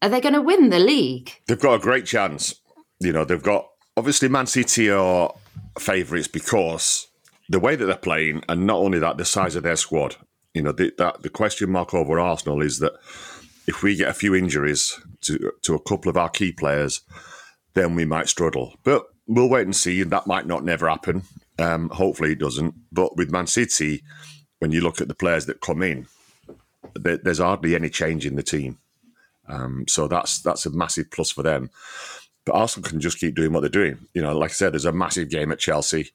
Are 0.02 0.08
they 0.08 0.20
going 0.20 0.34
to 0.34 0.42
win 0.42 0.70
the 0.70 0.78
league? 0.78 1.32
They've 1.46 1.60
got 1.60 1.74
a 1.74 1.78
great 1.78 2.06
chance. 2.06 2.54
You 3.00 3.12
know, 3.12 3.24
they've 3.24 3.42
got 3.42 3.66
obviously 3.96 4.28
Man 4.28 4.46
City 4.46 4.90
are 4.90 5.32
favourites 5.80 6.28
because 6.28 7.08
the 7.48 7.60
way 7.60 7.74
that 7.74 7.84
they're 7.84 7.96
playing, 7.96 8.42
and 8.48 8.66
not 8.66 8.78
only 8.78 8.98
that, 9.00 9.16
the 9.16 9.24
size 9.24 9.56
of 9.56 9.62
their 9.64 9.76
squad. 9.76 10.16
You 10.54 10.62
know, 10.62 10.72
the, 10.72 10.92
that 10.98 11.22
the 11.22 11.30
question 11.30 11.70
mark 11.70 11.94
over 11.94 12.18
Arsenal 12.18 12.62
is 12.62 12.78
that 12.78 12.94
if 13.66 13.82
we 13.82 13.96
get 13.96 14.08
a 14.08 14.14
few 14.14 14.34
injuries 14.34 14.98
to 15.22 15.52
to 15.62 15.74
a 15.74 15.82
couple 15.82 16.10
of 16.10 16.16
our 16.16 16.28
key 16.28 16.52
players, 16.52 17.02
then 17.74 17.94
we 17.94 18.04
might 18.04 18.28
struggle. 18.28 18.74
But 18.82 19.06
we'll 19.26 19.48
wait 19.48 19.64
and 19.64 19.76
see, 19.76 20.00
and 20.00 20.10
that 20.10 20.26
might 20.26 20.46
not 20.46 20.64
never 20.64 20.88
happen. 20.88 21.22
Um, 21.58 21.88
hopefully, 21.90 22.32
it 22.32 22.38
doesn't. 22.38 22.74
But 22.92 23.16
with 23.16 23.30
Man 23.30 23.46
City, 23.46 24.02
when 24.58 24.72
you 24.72 24.80
look 24.80 25.00
at 25.00 25.08
the 25.08 25.14
players 25.14 25.46
that 25.46 25.60
come 25.60 25.82
in, 25.82 26.06
there, 26.94 27.18
there's 27.18 27.38
hardly 27.38 27.74
any 27.74 27.90
change 27.90 28.26
in 28.26 28.36
the 28.36 28.42
team. 28.42 28.78
Um, 29.48 29.84
so 29.88 30.08
that's 30.08 30.40
that's 30.40 30.66
a 30.66 30.70
massive 30.70 31.10
plus 31.10 31.30
for 31.30 31.42
them. 31.42 31.70
But 32.44 32.54
Arsenal 32.54 32.88
can 32.88 33.00
just 33.00 33.18
keep 33.18 33.34
doing 33.34 33.52
what 33.52 33.60
they're 33.60 33.68
doing. 33.68 34.06
You 34.14 34.22
know, 34.22 34.36
like 34.36 34.50
I 34.50 34.54
said, 34.54 34.72
there's 34.72 34.84
a 34.84 34.92
massive 34.92 35.28
game 35.28 35.52
at 35.52 35.58
Chelsea 35.58 36.10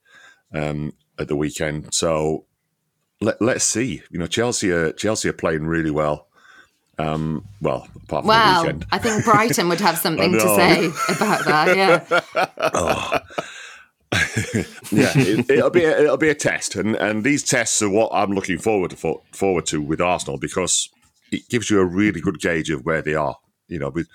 um, 0.53 0.93
at 1.19 1.27
the 1.27 1.35
weekend. 1.35 1.93
So 1.93 2.45
let, 3.21 3.41
let's 3.41 3.65
see. 3.65 4.01
You 4.09 4.19
know, 4.19 4.27
Chelsea 4.27 4.71
are 4.71 4.91
Chelsea 4.93 5.29
are 5.29 5.33
playing 5.33 5.65
really 5.65 5.91
well. 5.91 6.27
Um, 6.97 7.45
well, 7.61 7.87
apart 8.03 8.25
from 8.25 8.27
the 8.27 8.61
weekend. 8.61 8.85
I 8.91 8.97
think 8.97 9.25
Brighton 9.25 9.69
would 9.69 9.81
have 9.81 9.97
something 10.05 10.31
to 10.31 10.39
say 10.39 10.87
about 11.15 11.45
that. 11.45 11.75
Yeah. 11.75 12.49
Oh. 12.73 13.19
yeah, 14.91 15.11
it, 15.15 15.49
it'll 15.49 15.69
be 15.69 15.83
a, 15.83 15.99
it'll 16.03 16.15
be 16.15 16.29
a 16.29 16.35
test, 16.35 16.75
and 16.75 16.95
and 16.95 17.25
these 17.25 17.43
tests 17.43 17.81
are 17.81 17.89
what 17.89 18.11
I'm 18.13 18.31
looking 18.31 18.57
forward 18.57 18.91
to 18.91 18.95
for, 18.95 19.21
forward 19.33 19.65
to 19.67 19.81
with 19.81 19.99
Arsenal 19.99 20.37
because 20.37 20.89
it 21.31 21.49
gives 21.49 21.69
you 21.69 21.79
a 21.79 21.85
really 21.85 22.21
good 22.21 22.39
gauge 22.39 22.69
of 22.69 22.85
where 22.85 23.01
they 23.01 23.15
are. 23.15 23.35
You 23.67 23.79
know, 23.79 23.89
we've 23.89 24.07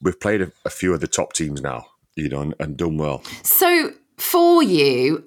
we've 0.00 0.18
played 0.18 0.42
a, 0.42 0.52
a 0.64 0.70
few 0.70 0.92
of 0.94 1.00
the 1.00 1.08
top 1.08 1.32
teams 1.32 1.60
now, 1.60 1.86
you 2.14 2.28
know, 2.28 2.40
and, 2.40 2.54
and 2.58 2.76
done 2.76 2.96
well. 2.96 3.22
So 3.42 3.92
for 4.16 4.62
you, 4.62 5.24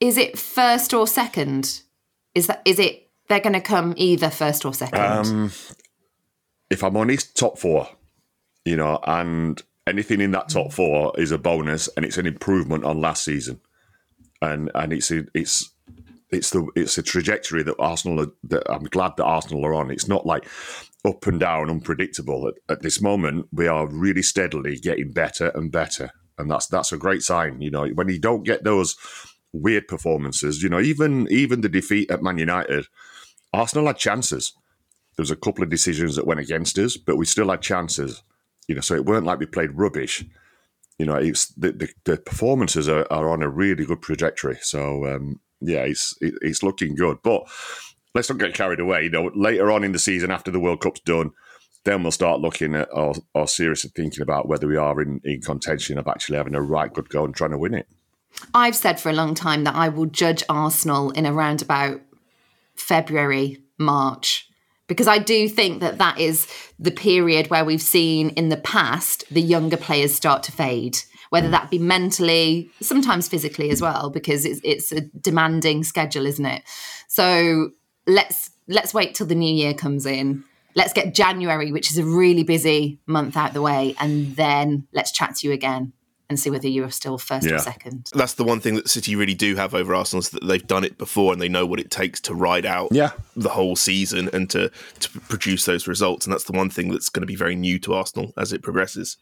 is 0.00 0.16
it 0.16 0.38
first 0.38 0.94
or 0.94 1.06
second? 1.06 1.82
Is 2.34 2.46
that 2.46 2.62
is 2.64 2.78
it 2.78 3.08
they're 3.28 3.40
going 3.40 3.54
to 3.54 3.60
come 3.60 3.94
either 3.96 4.30
first 4.30 4.64
or 4.64 4.72
second? 4.72 5.00
Um, 5.00 5.52
if 6.70 6.82
I'm 6.82 6.96
on 6.96 7.02
honest, 7.02 7.36
top 7.36 7.58
four, 7.58 7.88
you 8.64 8.76
know, 8.76 9.00
and 9.04 9.62
anything 9.86 10.20
in 10.20 10.32
that 10.32 10.48
top 10.48 10.72
four 10.72 11.12
is 11.18 11.32
a 11.32 11.38
bonus, 11.38 11.88
and 11.96 12.04
it's 12.04 12.18
an 12.18 12.26
improvement 12.26 12.84
on 12.84 13.00
last 13.00 13.24
season, 13.24 13.60
and 14.40 14.70
and 14.74 14.92
it's 14.92 15.10
a, 15.10 15.26
it's 15.34 15.70
it's 16.30 16.50
the 16.50 16.68
it's 16.76 16.98
a 16.98 17.02
trajectory 17.02 17.62
that 17.62 17.76
Arsenal 17.78 18.20
are, 18.20 18.32
that 18.44 18.70
I'm 18.70 18.84
glad 18.84 19.16
that 19.16 19.24
Arsenal 19.24 19.64
are 19.66 19.74
on. 19.74 19.90
It's 19.90 20.08
not 20.08 20.26
like 20.26 20.46
up 21.08 21.26
and 21.26 21.40
down, 21.40 21.70
unpredictable. 21.70 22.48
At, 22.48 22.76
at 22.76 22.82
this 22.82 23.00
moment, 23.00 23.48
we 23.52 23.66
are 23.66 23.86
really 23.86 24.22
steadily 24.22 24.76
getting 24.76 25.12
better 25.12 25.50
and 25.54 25.72
better, 25.72 26.10
and 26.36 26.50
that's 26.50 26.66
that's 26.66 26.92
a 26.92 26.98
great 26.98 27.22
sign. 27.22 27.60
You 27.60 27.70
know, 27.70 27.86
when 27.88 28.08
you 28.08 28.18
don't 28.18 28.44
get 28.44 28.64
those 28.64 28.96
weird 29.52 29.88
performances, 29.88 30.62
you 30.62 30.68
know, 30.68 30.80
even 30.80 31.26
even 31.30 31.60
the 31.60 31.68
defeat 31.68 32.10
at 32.10 32.22
Man 32.22 32.38
United, 32.38 32.86
Arsenal 33.52 33.86
had 33.86 33.98
chances. 33.98 34.52
There 35.16 35.22
was 35.22 35.30
a 35.30 35.36
couple 35.36 35.64
of 35.64 35.70
decisions 35.70 36.14
that 36.14 36.26
went 36.26 36.40
against 36.40 36.78
us, 36.78 36.96
but 36.96 37.16
we 37.16 37.24
still 37.24 37.50
had 37.50 37.62
chances. 37.62 38.22
You 38.68 38.74
know, 38.74 38.80
so 38.82 38.94
it 38.94 39.06
weren't 39.06 39.26
like 39.26 39.40
we 39.40 39.46
played 39.46 39.72
rubbish. 39.72 40.24
You 40.98 41.06
know, 41.06 41.16
it's 41.16 41.46
the 41.54 41.72
the, 41.72 41.88
the 42.04 42.16
performances 42.18 42.88
are, 42.88 43.06
are 43.10 43.30
on 43.30 43.42
a 43.42 43.48
really 43.48 43.84
good 43.84 44.02
trajectory. 44.02 44.58
So 44.60 45.06
um, 45.06 45.40
yeah, 45.60 45.82
it's 45.82 46.16
it, 46.20 46.34
it's 46.42 46.62
looking 46.62 46.94
good. 46.94 47.18
But 47.22 47.48
let's 48.18 48.28
not 48.28 48.38
get 48.38 48.52
carried 48.52 48.80
away. 48.80 49.04
You 49.04 49.10
know, 49.10 49.30
later 49.32 49.70
on 49.70 49.84
in 49.84 49.92
the 49.92 49.98
season, 49.98 50.32
after 50.32 50.50
the 50.50 50.58
World 50.58 50.80
Cup's 50.80 51.00
done, 51.00 51.30
then 51.84 52.02
we'll 52.02 52.10
start 52.10 52.40
looking 52.40 52.74
at 52.74 52.88
or, 52.92 53.14
or 53.32 53.46
seriously 53.46 53.92
thinking 53.94 54.22
about 54.22 54.48
whether 54.48 54.66
we 54.66 54.76
are 54.76 55.00
in, 55.00 55.20
in 55.22 55.40
contention 55.40 55.98
of 55.98 56.08
actually 56.08 56.36
having 56.36 56.56
a 56.56 56.60
right 56.60 56.92
good 56.92 57.08
go 57.08 57.24
and 57.24 57.32
trying 57.32 57.52
to 57.52 57.58
win 57.58 57.74
it. 57.74 57.86
I've 58.52 58.74
said 58.74 58.98
for 58.98 59.08
a 59.08 59.12
long 59.14 59.36
time 59.36 59.62
that 59.64 59.76
I 59.76 59.88
will 59.88 60.06
judge 60.06 60.42
Arsenal 60.48 61.12
in 61.12 61.28
around 61.28 61.62
about 61.62 62.00
February, 62.74 63.62
March, 63.78 64.48
because 64.88 65.06
I 65.06 65.18
do 65.18 65.48
think 65.48 65.80
that 65.80 65.98
that 65.98 66.18
is 66.18 66.48
the 66.76 66.90
period 66.90 67.50
where 67.50 67.64
we've 67.64 67.80
seen 67.80 68.30
in 68.30 68.48
the 68.48 68.56
past 68.56 69.22
the 69.30 69.40
younger 69.40 69.76
players 69.76 70.12
start 70.12 70.42
to 70.44 70.52
fade, 70.52 70.98
whether 71.30 71.50
that 71.50 71.70
be 71.70 71.78
mentally, 71.78 72.68
sometimes 72.80 73.28
physically 73.28 73.70
as 73.70 73.80
well, 73.80 74.10
because 74.10 74.44
it's, 74.44 74.60
it's 74.64 74.90
a 74.90 75.02
demanding 75.20 75.84
schedule, 75.84 76.26
isn't 76.26 76.46
it? 76.46 76.64
So 77.06 77.70
let's 78.08 78.50
let's 78.66 78.92
wait 78.92 79.14
till 79.14 79.26
the 79.26 79.36
new 79.36 79.54
year 79.54 79.74
comes 79.74 80.04
in. 80.06 80.42
Let's 80.74 80.92
get 80.92 81.14
January, 81.14 81.72
which 81.72 81.90
is 81.90 81.98
a 81.98 82.04
really 82.04 82.42
busy 82.44 82.98
month, 83.06 83.36
out 83.36 83.52
the 83.52 83.62
way, 83.62 83.94
and 84.00 84.34
then 84.36 84.86
let's 84.92 85.12
chat 85.12 85.36
to 85.36 85.46
you 85.46 85.52
again 85.52 85.92
and 86.28 86.38
see 86.38 86.50
whether 86.50 86.68
you 86.68 86.84
are 86.84 86.90
still 86.90 87.16
first 87.16 87.50
or 87.50 87.58
second. 87.58 88.10
That's 88.12 88.34
the 88.34 88.44
one 88.44 88.60
thing 88.60 88.74
that 88.74 88.88
City 88.88 89.16
really 89.16 89.34
do 89.34 89.56
have 89.56 89.74
over 89.74 89.94
Arsenal 89.94 90.20
is 90.20 90.28
that 90.30 90.46
they've 90.46 90.66
done 90.66 90.84
it 90.84 90.98
before 90.98 91.32
and 91.32 91.40
they 91.40 91.48
know 91.48 91.64
what 91.64 91.80
it 91.80 91.90
takes 91.90 92.20
to 92.22 92.34
ride 92.34 92.66
out 92.66 92.88
yeah. 92.92 93.12
the 93.34 93.48
whole 93.48 93.76
season 93.76 94.28
and 94.34 94.50
to, 94.50 94.70
to 95.00 95.20
produce 95.20 95.64
those 95.64 95.88
results. 95.88 96.26
And 96.26 96.32
that's 96.32 96.44
the 96.44 96.52
one 96.52 96.68
thing 96.68 96.90
that's 96.90 97.08
going 97.08 97.22
to 97.22 97.26
be 97.26 97.34
very 97.34 97.56
new 97.56 97.78
to 97.78 97.94
Arsenal 97.94 98.34
as 98.36 98.52
it 98.52 98.62
progresses. 98.62 99.16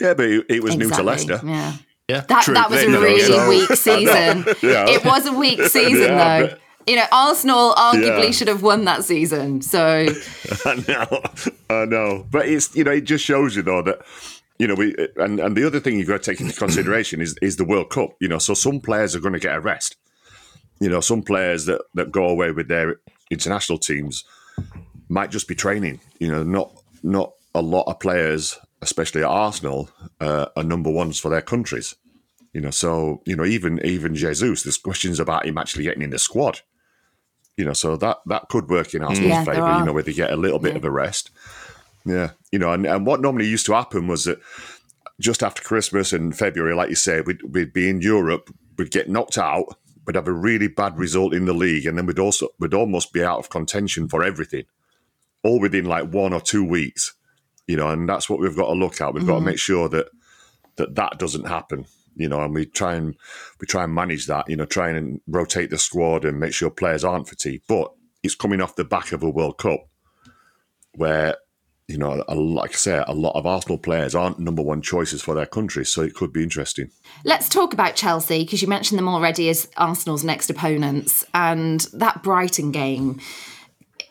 Yeah, 0.00 0.14
but 0.14 0.26
it, 0.26 0.46
it 0.48 0.62
was 0.64 0.76
new 0.76 0.90
to 0.90 1.02
Leicester. 1.02 1.40
Yeah. 1.44 1.74
Yeah, 2.08 2.20
That, 2.22 2.42
True. 2.42 2.54
that 2.54 2.70
was 2.70 2.80
There 2.80 2.96
a 2.96 3.00
really 3.00 3.20
So- 3.22 3.48
weak 3.48 3.68
season. 3.74 4.44
Yeah. 4.62 4.88
It 4.88 5.04
was 5.04 5.26
a 5.26 5.32
weak 5.32 5.60
season, 5.62 6.00
Yeah, 6.00 6.40
though. 6.40 6.56
You 6.88 6.96
know, 6.96 7.04
Arsenal 7.12 7.74
arguably 7.74 8.24
Yeah. 8.26 8.30
should 8.32 8.48
have 8.48 8.62
won 8.62 8.84
that 8.86 9.04
season. 9.04 9.60
So, 9.62 10.06
I 10.64 10.84
know, 10.88 11.22
I 11.70 11.84
know, 11.84 12.26
but 12.30 12.48
it's 12.48 12.74
you 12.74 12.84
know 12.84 12.92
it 12.92 13.02
just 13.02 13.24
shows 13.24 13.54
you 13.54 13.62
though 13.62 13.82
that 13.82 14.00
you 14.58 14.66
know 14.66 14.74
we 14.74 14.94
and 15.16 15.38
and 15.38 15.56
the 15.56 15.66
other 15.66 15.80
thing 15.80 15.98
you've 15.98 16.08
got 16.08 16.22
to 16.22 16.30
take 16.30 16.40
into 16.40 16.56
consideration 16.56 17.20
is 17.20 17.36
is 17.42 17.56
the 17.56 17.64
World 17.64 17.90
Cup. 17.90 18.10
You 18.20 18.28
know, 18.28 18.38
so 18.38 18.54
some 18.54 18.80
players 18.80 19.14
are 19.14 19.20
going 19.20 19.34
to 19.34 19.38
get 19.38 19.54
a 19.54 19.60
rest. 19.60 19.96
You 20.80 20.88
know, 20.88 21.00
some 21.00 21.22
players 21.22 21.66
that 21.66 21.82
that 21.94 22.10
go 22.10 22.28
away 22.28 22.50
with 22.52 22.68
their 22.68 22.96
international 23.30 23.78
teams 23.78 24.24
might 25.08 25.30
just 25.30 25.46
be 25.48 25.54
training. 25.54 26.00
You 26.18 26.28
know, 26.32 26.42
not 26.42 26.72
not 27.02 27.32
a 27.54 27.62
lot 27.62 27.84
of 27.86 27.98
players, 28.00 28.58
especially 28.82 29.22
at 29.22 29.28
Arsenal, 29.28 29.90
uh, 30.20 30.46
are 30.56 30.64
number 30.64 30.90
ones 30.90 31.18
for 31.20 31.28
their 31.28 31.42
countries. 31.42 31.94
You 32.54 32.62
know, 32.62 32.70
so 32.70 33.20
you 33.26 33.36
know 33.36 33.44
even 33.44 33.78
even 33.84 34.14
Jesus, 34.14 34.62
there's 34.62 34.78
questions 34.78 35.20
about 35.20 35.46
him 35.46 35.58
actually 35.58 35.84
getting 35.84 36.02
in 36.02 36.10
the 36.10 36.18
squad. 36.18 36.60
You 37.58 37.64
know, 37.64 37.72
so 37.74 37.96
that 37.96 38.18
that 38.26 38.48
could 38.48 38.68
work 38.70 38.94
in 38.94 39.02
Arsenal's 39.02 39.30
Yeah, 39.30 39.44
favour. 39.44 39.76
You 39.78 39.84
know, 39.84 39.92
where 39.92 40.02
they 40.04 40.14
get 40.14 40.30
a 40.30 40.36
little 40.36 40.60
bit 40.60 40.76
of 40.76 40.84
a 40.84 40.90
rest. 40.90 41.30
Yeah, 42.06 42.30
you 42.52 42.58
know, 42.58 42.72
and, 42.72 42.86
and 42.86 43.04
what 43.04 43.20
normally 43.20 43.46
used 43.48 43.66
to 43.66 43.74
happen 43.74 44.06
was 44.06 44.24
that 44.24 44.38
just 45.20 45.42
after 45.42 45.62
Christmas 45.62 46.12
and 46.12 46.34
February, 46.38 46.74
like 46.74 46.88
you 46.88 46.94
say, 46.94 47.20
we'd, 47.20 47.42
we'd 47.42 47.72
be 47.72 47.88
in 47.90 48.00
Europe, 48.00 48.48
we'd 48.78 48.92
get 48.92 49.10
knocked 49.10 49.36
out, 49.36 49.66
we'd 50.06 50.14
have 50.14 50.28
a 50.28 50.32
really 50.32 50.68
bad 50.68 50.96
result 50.96 51.34
in 51.34 51.44
the 51.46 51.52
league, 51.52 51.84
and 51.84 51.98
then 51.98 52.06
we'd 52.06 52.20
also 52.20 52.48
we'd 52.60 52.72
almost 52.74 53.12
be 53.12 53.24
out 53.24 53.40
of 53.40 53.50
contention 53.50 54.08
for 54.08 54.22
everything, 54.22 54.64
all 55.42 55.58
within 55.60 55.84
like 55.84 56.12
one 56.14 56.32
or 56.32 56.40
two 56.40 56.64
weeks. 56.64 57.14
You 57.66 57.76
know, 57.76 57.88
and 57.90 58.08
that's 58.08 58.30
what 58.30 58.38
we've 58.38 58.56
got 58.56 58.68
to 58.68 58.72
look 58.74 59.00
at. 59.00 59.12
We've 59.12 59.26
got 59.26 59.34
to 59.34 59.40
Mhm. 59.40 59.46
make 59.46 59.58
sure 59.58 59.88
that 59.90 60.06
that 60.76 60.94
that 60.94 61.18
doesn't 61.18 61.48
happen. 61.48 61.86
You 62.18 62.28
know, 62.28 62.42
and 62.42 62.54
we 62.54 62.66
try 62.66 62.94
and 62.94 63.14
we 63.60 63.66
try 63.66 63.84
and 63.84 63.94
manage 63.94 64.26
that. 64.26 64.48
You 64.48 64.56
know, 64.56 64.66
try 64.66 64.90
and 64.90 65.20
rotate 65.26 65.70
the 65.70 65.78
squad 65.78 66.24
and 66.24 66.38
make 66.38 66.52
sure 66.52 66.70
players 66.70 67.04
aren't 67.04 67.28
fatigued. 67.28 67.64
But 67.66 67.92
it's 68.22 68.34
coming 68.34 68.60
off 68.60 68.76
the 68.76 68.84
back 68.84 69.12
of 69.12 69.22
a 69.22 69.30
World 69.30 69.58
Cup 69.58 69.88
where 70.94 71.36
you 71.88 71.96
know, 71.96 72.22
like 72.28 72.72
I 72.72 72.74
say, 72.74 73.02
a 73.06 73.14
lot 73.14 73.34
of 73.34 73.46
Arsenal 73.46 73.78
players 73.78 74.14
aren't 74.14 74.38
number 74.38 74.62
one 74.62 74.82
choices 74.82 75.22
for 75.22 75.34
their 75.34 75.46
country, 75.46 75.86
so 75.86 76.02
it 76.02 76.14
could 76.14 76.34
be 76.34 76.42
interesting. 76.42 76.90
Let's 77.24 77.48
talk 77.48 77.72
about 77.72 77.96
Chelsea 77.96 78.44
because 78.44 78.60
you 78.60 78.68
mentioned 78.68 78.98
them 78.98 79.08
already 79.08 79.48
as 79.48 79.70
Arsenal's 79.78 80.22
next 80.22 80.50
opponents 80.50 81.24
and 81.32 81.80
that 81.94 82.22
Brighton 82.22 82.72
game. 82.72 83.20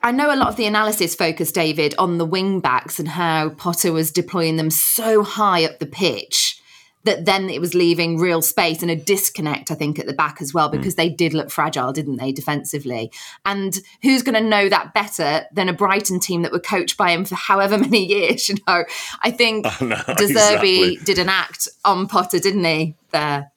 I 0.02 0.12
know 0.12 0.34
a 0.34 0.36
lot 0.36 0.50
of 0.50 0.56
the 0.56 0.66
analysis 0.66 1.14
focused, 1.14 1.54
David, 1.54 1.94
on 2.00 2.18
the 2.18 2.26
wing 2.26 2.62
backs 2.62 2.98
and 2.98 3.08
how 3.08 3.50
Potter 3.50 3.92
was 3.92 4.12
deploying 4.12 4.58
them 4.58 4.72
so 4.72 5.22
high 5.22 5.64
up 5.64 5.78
the 5.78 5.86
pitch 5.86 6.60
that 7.04 7.26
then 7.26 7.50
it 7.50 7.62
was 7.62 7.74
leaving 7.74 8.18
real 8.18 8.42
space 8.42 8.82
and 8.82 8.92
a 8.92 8.96
disconnect, 8.96 9.72
I 9.72 9.76
think, 9.76 9.98
at 9.98 10.08
the 10.08 10.14
back 10.14 10.42
as 10.42 10.54
well, 10.54 10.70
because 10.70 10.94
mm. 10.94 10.98
they 10.98 11.10
did 11.10 11.34
look 11.34 11.50
fragile, 11.50 11.94
didn't 11.94 12.18
they, 12.18 12.32
defensively? 12.32 13.12
And 13.46 13.80
who's 14.02 14.24
going 14.24 14.42
to 14.42 14.48
know 14.48 14.68
that 14.68 14.94
better 14.94 15.46
than 15.54 15.70
a 15.70 15.74
Brighton 15.74 16.20
team 16.20 16.42
that 16.42 16.52
were 16.52 16.60
coached 16.60 16.98
by 16.98 17.12
him 17.12 17.26
for 17.26 17.36
however 17.36 17.78
many 17.78 18.06
years? 18.06 18.50
You 18.50 18.56
know, 18.68 18.84
I 19.22 19.32
think 19.32 19.66
oh, 19.82 19.86
no, 19.86 19.96
De 19.96 20.28
Zerbi 20.28 20.28
exactly. 20.28 20.96
did 20.98 21.20
an 21.20 21.30
act 21.30 21.68
on 21.86 22.08
Potter, 22.08 22.40
didn't 22.40 22.66
he? 22.66 22.96
There. 23.12 23.52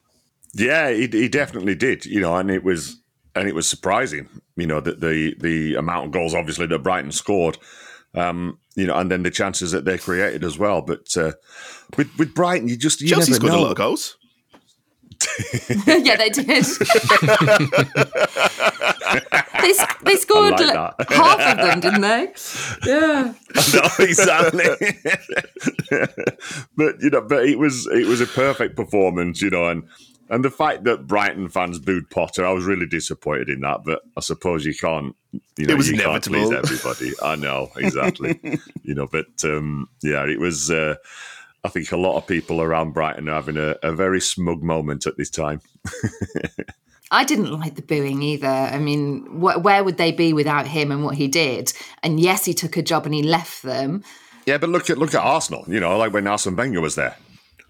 Yeah, 0.54 0.90
he, 0.90 1.08
he 1.08 1.28
definitely 1.28 1.74
did. 1.74 2.06
You 2.06 2.20
know, 2.20 2.36
and 2.36 2.50
it 2.50 2.62
was 2.62 3.00
and 3.34 3.48
it 3.48 3.54
was 3.54 3.68
surprising. 3.68 4.28
You 4.56 4.66
know 4.66 4.80
that 4.80 5.00
the 5.00 5.34
the 5.38 5.74
amount 5.74 6.06
of 6.06 6.12
goals, 6.12 6.34
obviously, 6.34 6.66
that 6.66 6.80
Brighton 6.80 7.12
scored. 7.12 7.58
Um, 8.14 8.58
you 8.74 8.86
know, 8.86 8.96
and 8.96 9.10
then 9.10 9.22
the 9.22 9.30
chances 9.30 9.72
that 9.72 9.84
they 9.84 9.98
created 9.98 10.42
as 10.44 10.58
well. 10.58 10.82
But 10.82 11.16
uh, 11.16 11.32
with 11.96 12.10
with 12.18 12.34
Brighton, 12.34 12.68
you 12.68 12.76
just 12.76 13.00
you 13.00 13.08
Chelsea's 13.08 13.38
got 13.38 13.50
a 13.50 13.60
lot 13.60 13.70
of 13.70 13.76
goals. 13.76 14.16
yeah, 15.86 16.16
they 16.16 16.30
did. 16.30 16.46
they, 19.60 19.72
they 20.02 20.16
scored 20.16 20.58
like 20.58 20.74
like 20.74 21.10
half 21.10 21.40
of 21.40 21.58
them, 21.58 21.80
didn't 21.80 22.00
they? 22.00 22.32
Yeah. 22.86 23.34
no, 23.74 23.82
exactly. 23.98 24.64
but 26.76 27.02
you 27.02 27.10
know, 27.10 27.20
but 27.20 27.44
it 27.44 27.58
was 27.58 27.86
it 27.92 28.06
was 28.06 28.22
a 28.22 28.26
perfect 28.26 28.76
performance, 28.76 29.42
you 29.42 29.50
know, 29.50 29.68
and 29.68 29.82
and 30.30 30.44
the 30.44 30.50
fact 30.50 30.84
that 30.84 31.06
Brighton 31.06 31.48
fans 31.48 31.78
booed 31.78 32.08
Potter, 32.08 32.46
I 32.46 32.52
was 32.52 32.64
really 32.64 32.86
disappointed 32.86 33.48
in 33.48 33.60
that. 33.60 33.84
But 33.84 34.02
I 34.16 34.20
suppose 34.20 34.64
you 34.64 34.74
can't, 34.74 35.14
you 35.56 35.66
know, 35.66 35.74
it 35.74 35.76
was 35.76 35.88
you 35.88 35.94
inevitable. 35.94 36.50
can't 36.50 36.64
please 36.64 36.84
everybody. 36.84 37.12
I 37.22 37.36
know 37.36 37.70
exactly, 37.76 38.40
you 38.82 38.94
know. 38.94 39.06
But 39.06 39.26
um, 39.44 39.88
yeah, 40.02 40.24
it 40.26 40.38
was. 40.38 40.70
Uh, 40.70 40.94
I 41.62 41.68
think 41.68 41.92
a 41.92 41.96
lot 41.96 42.16
of 42.16 42.26
people 42.26 42.62
around 42.62 42.92
Brighton 42.92 43.28
are 43.28 43.34
having 43.34 43.58
a, 43.58 43.76
a 43.82 43.92
very 43.92 44.20
smug 44.20 44.62
moment 44.62 45.06
at 45.06 45.18
this 45.18 45.28
time. 45.28 45.60
I 47.10 47.24
didn't 47.24 47.50
like 47.58 47.74
the 47.74 47.82
booing 47.82 48.22
either. 48.22 48.46
I 48.46 48.78
mean, 48.78 49.26
wh- 49.26 49.62
where 49.62 49.82
would 49.82 49.96
they 49.98 50.12
be 50.12 50.32
without 50.32 50.68
him 50.68 50.92
and 50.92 51.04
what 51.04 51.16
he 51.16 51.26
did? 51.26 51.72
And 52.02 52.20
yes, 52.20 52.44
he 52.44 52.54
took 52.54 52.76
a 52.76 52.82
job 52.82 53.04
and 53.04 53.14
he 53.14 53.22
left 53.22 53.62
them. 53.62 54.04
Yeah, 54.46 54.58
but 54.58 54.70
look 54.70 54.88
at 54.88 54.96
look 54.96 55.14
at 55.14 55.20
Arsenal. 55.20 55.64
You 55.66 55.80
know, 55.80 55.98
like 55.98 56.12
when 56.12 56.26
Arsene 56.26 56.56
Wenger 56.56 56.80
was 56.80 56.94
there. 56.94 57.16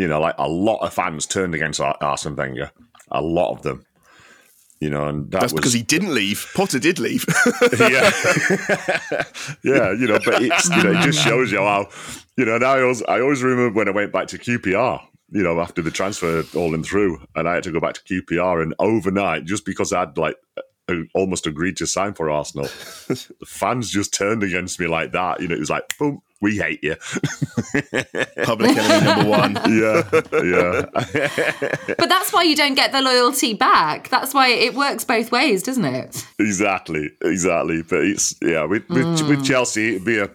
You 0.01 0.09
know, 0.09 0.19
like 0.19 0.35
a 0.39 0.49
lot 0.49 0.79
of 0.79 0.95
fans 0.95 1.27
turned 1.27 1.55
against 1.55 1.79
Arsene 1.79 2.35
Wenger. 2.35 2.71
A 3.11 3.21
lot 3.21 3.53
of 3.53 3.61
them. 3.61 3.85
You 4.81 4.89
know, 4.89 5.07
and 5.09 5.31
that 5.31 5.43
that's 5.43 5.53
was, 5.53 5.61
because 5.61 5.73
he 5.75 5.83
didn't 5.83 6.15
leave. 6.15 6.51
Potter 6.55 6.79
did 6.79 6.99
leave. 6.99 7.27
yeah, 7.79 8.11
yeah. 9.63 9.93
You 9.93 10.07
know, 10.07 10.19
but 10.25 10.41
it's 10.41 10.71
you 10.71 10.83
know, 10.83 10.93
it 10.93 11.03
just 11.03 11.23
shows 11.23 11.53
you 11.53 11.59
how 11.59 11.91
you 12.39 12.47
know. 12.47 12.55
And 12.55 12.65
I 12.65 12.81
always, 12.81 13.03
I 13.03 13.21
always 13.21 13.43
remember 13.43 13.77
when 13.77 13.89
I 13.89 13.91
went 13.91 14.11
back 14.11 14.29
to 14.29 14.39
QPR. 14.39 15.03
You 15.33 15.43
know, 15.43 15.61
after 15.61 15.83
the 15.83 15.91
transfer 15.91 16.43
falling 16.45 16.83
through, 16.83 17.21
and 17.37 17.47
I 17.47 17.57
had 17.57 17.65
to 17.65 17.71
go 17.71 17.79
back 17.79 17.93
to 17.93 18.23
QPR, 18.23 18.63
and 18.63 18.75
overnight, 18.79 19.45
just 19.45 19.67
because 19.67 19.93
I'd 19.93 20.17
like 20.17 20.37
almost 21.15 21.47
agreed 21.47 21.77
to 21.79 21.87
sign 21.87 22.15
for 22.15 22.31
Arsenal. 22.31 22.67
the 23.09 23.47
fans 23.47 23.91
just 23.91 24.15
turned 24.15 24.43
against 24.43 24.81
me 24.81 24.87
like 24.87 25.13
that. 25.13 25.41
You 25.41 25.49
know, 25.49 25.55
it 25.55 25.61
was 25.61 25.71
like, 25.71 25.97
boom, 25.99 26.23
we 26.41 26.57
hate 26.57 26.83
you. 26.83 26.97
Public 28.45 28.77
enemy 28.77 29.05
number 29.05 29.31
one. 29.31 29.59
Yeah, 29.71 30.03
yeah. 30.43 30.87
but 31.97 32.09
that's 32.09 32.33
why 32.33 32.43
you 32.43 32.57
don't 32.57 32.75
get 32.75 32.93
the 32.93 33.01
loyalty 33.01 33.55
back. 33.55 34.09
That's 34.09 34.35
why 34.35 34.49
it 34.49 34.75
works 34.75 35.05
both 35.05 35.31
ways, 35.31 35.63
doesn't 35.63 35.85
it? 35.85 36.27
Exactly, 36.39 37.11
exactly. 37.23 37.83
But 37.83 38.05
it's 38.05 38.35
yeah, 38.43 38.65
with 38.65 38.89
with, 38.89 39.05
mm. 39.05 39.29
with 39.29 39.45
Chelsea, 39.45 39.91
it'd 39.91 40.05
be 40.05 40.19
a 40.19 40.31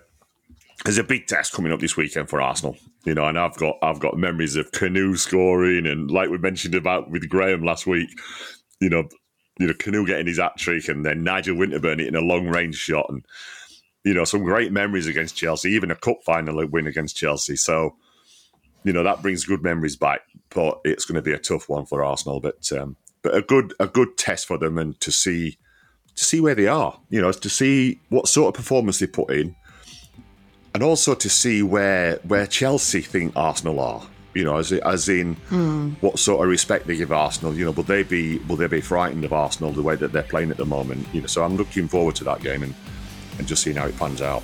there's 0.85 0.97
a 0.97 1.03
big 1.03 1.27
test 1.27 1.53
coming 1.53 1.71
up 1.71 1.79
this 1.79 1.97
weekend 1.97 2.29
for 2.29 2.41
Arsenal. 2.41 2.77
You 3.05 3.13
know, 3.13 3.25
and 3.25 3.37
I've 3.37 3.57
got 3.57 3.77
I've 3.81 3.99
got 3.99 4.17
memories 4.17 4.55
of 4.55 4.71
Kanu 4.71 5.17
scoring, 5.17 5.85
and 5.85 6.09
like 6.09 6.29
we 6.29 6.37
mentioned 6.37 6.75
about 6.75 7.11
with 7.11 7.27
Graham 7.27 7.63
last 7.63 7.85
week. 7.85 8.09
You 8.79 8.89
know, 8.89 9.07
you 9.57 9.67
know, 9.67 9.73
Kanu 9.73 10.05
getting 10.05 10.27
his 10.27 10.39
hat 10.39 10.57
trick, 10.57 10.87
and 10.87 11.05
then 11.05 11.23
Nigel 11.23 11.55
Winterburn 11.55 11.99
hitting 11.99 12.15
a 12.15 12.21
long 12.21 12.47
range 12.47 12.75
shot, 12.75 13.07
and 13.09 13.25
you 14.05 14.13
know, 14.13 14.23
some 14.23 14.43
great 14.43 14.71
memories 14.71 15.07
against 15.07 15.35
Chelsea, 15.35 15.71
even 15.71 15.91
a 15.91 15.95
cup 15.95 16.19
final 16.23 16.65
win 16.67 16.87
against 16.87 17.17
Chelsea. 17.17 17.55
So, 17.55 17.95
you 18.83 18.93
know, 18.93 19.03
that 19.03 19.23
brings 19.23 19.45
good 19.45 19.63
memories 19.63 19.95
back. 19.95 20.21
But 20.51 20.79
it's 20.85 21.05
going 21.05 21.15
to 21.15 21.23
be 21.23 21.33
a 21.33 21.39
tough 21.39 21.67
one 21.67 21.85
for 21.85 22.03
Arsenal. 22.03 22.39
But 22.39 22.71
um, 22.71 22.95
but 23.23 23.35
a 23.35 23.41
good 23.41 23.73
a 23.79 23.87
good 23.87 24.17
test 24.17 24.45
for 24.45 24.57
them, 24.57 24.77
and 24.77 24.97
to 25.01 25.11
see 25.11 25.57
to 26.15 26.23
see 26.23 26.39
where 26.39 26.55
they 26.55 26.67
are. 26.67 26.97
You 27.09 27.21
know, 27.21 27.31
to 27.31 27.49
see 27.49 27.99
what 28.09 28.27
sort 28.27 28.49
of 28.49 28.53
performance 28.53 28.99
they 28.99 29.07
put 29.07 29.31
in, 29.31 29.55
and 30.75 30.83
also 30.83 31.15
to 31.15 31.29
see 31.29 31.63
where 31.63 32.17
where 32.17 32.45
Chelsea 32.45 33.01
think 33.01 33.33
Arsenal 33.35 33.79
are. 33.79 34.03
You 34.35 34.43
know, 34.43 34.57
as 34.57 34.71
as 34.71 35.09
in 35.09 35.35
what 36.01 36.19
sort 36.19 36.43
of 36.43 36.49
respect 36.49 36.85
they 36.85 36.97
give 36.97 37.11
Arsenal. 37.11 37.55
You 37.55 37.65
know, 37.65 37.71
will 37.71 37.83
they 37.83 38.03
be 38.03 38.37
will 38.39 38.57
they 38.57 38.67
be 38.67 38.81
frightened 38.81 39.23
of 39.25 39.33
Arsenal 39.33 39.71
the 39.71 39.81
way 39.81 39.95
that 39.95 40.11
they're 40.11 40.23
playing 40.23 40.51
at 40.51 40.57
the 40.57 40.65
moment? 40.65 41.07
You 41.13 41.21
know, 41.21 41.27
so 41.27 41.43
I'm 41.43 41.55
looking 41.55 41.87
forward 41.87 42.15
to 42.17 42.23
that 42.25 42.41
game 42.41 42.61
and 42.61 42.75
and 43.37 43.47
just 43.47 43.63
seeing 43.63 43.77
how 43.77 43.87
it 43.87 43.97
pans 43.97 44.21
out. 44.21 44.43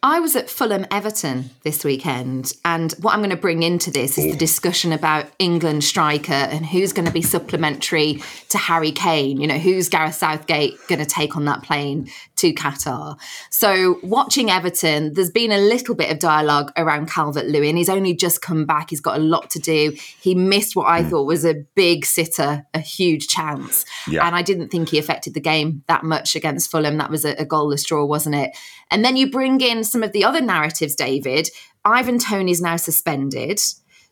I 0.00 0.20
was 0.20 0.36
at 0.36 0.48
Fulham 0.48 0.86
Everton 0.92 1.50
this 1.64 1.82
weekend, 1.82 2.52
and 2.64 2.92
what 3.00 3.14
I'm 3.14 3.18
going 3.18 3.30
to 3.30 3.36
bring 3.36 3.64
into 3.64 3.90
this 3.90 4.16
is 4.16 4.30
the 4.30 4.38
discussion 4.38 4.92
about 4.92 5.26
England 5.40 5.82
striker 5.82 6.32
and 6.32 6.64
who's 6.64 6.92
going 6.92 7.06
to 7.06 7.12
be 7.12 7.20
supplementary 7.20 8.22
to 8.50 8.58
Harry 8.58 8.92
Kane. 8.92 9.40
You 9.40 9.48
know, 9.48 9.58
who's 9.58 9.88
Gareth 9.88 10.14
Southgate 10.14 10.78
going 10.86 11.00
to 11.00 11.04
take 11.04 11.36
on 11.36 11.46
that 11.46 11.64
plane 11.64 12.08
to 12.36 12.52
Qatar? 12.52 13.18
So, 13.50 13.98
watching 14.04 14.50
Everton, 14.50 15.14
there's 15.14 15.32
been 15.32 15.50
a 15.50 15.58
little 15.58 15.96
bit 15.96 16.12
of 16.12 16.20
dialogue 16.20 16.70
around 16.76 17.10
Calvert 17.10 17.46
Lewin. 17.46 17.76
He's 17.76 17.88
only 17.88 18.14
just 18.14 18.40
come 18.40 18.66
back, 18.66 18.90
he's 18.90 19.00
got 19.00 19.16
a 19.18 19.20
lot 19.20 19.50
to 19.50 19.58
do. 19.58 19.96
He 20.20 20.36
missed 20.36 20.76
what 20.76 20.86
I 20.86 21.02
mm. 21.02 21.10
thought 21.10 21.24
was 21.24 21.44
a 21.44 21.54
big 21.74 22.06
sitter, 22.06 22.64
a 22.72 22.78
huge 22.78 23.26
chance. 23.26 23.84
Yeah. 24.06 24.24
And 24.24 24.36
I 24.36 24.42
didn't 24.42 24.68
think 24.68 24.90
he 24.90 24.98
affected 24.98 25.34
the 25.34 25.40
game 25.40 25.82
that 25.88 26.04
much 26.04 26.36
against 26.36 26.70
Fulham. 26.70 26.98
That 26.98 27.10
was 27.10 27.24
a, 27.24 27.32
a 27.32 27.44
goalless 27.44 27.84
draw, 27.84 28.04
wasn't 28.04 28.36
it? 28.36 28.56
And 28.92 29.04
then 29.04 29.16
you 29.16 29.28
bring 29.28 29.60
in 29.60 29.84
some 29.90 30.02
of 30.02 30.12
the 30.12 30.24
other 30.24 30.40
narratives, 30.40 30.94
David. 30.94 31.48
Ivan 31.84 32.18
Toney's 32.18 32.60
now 32.60 32.76
suspended. 32.76 33.60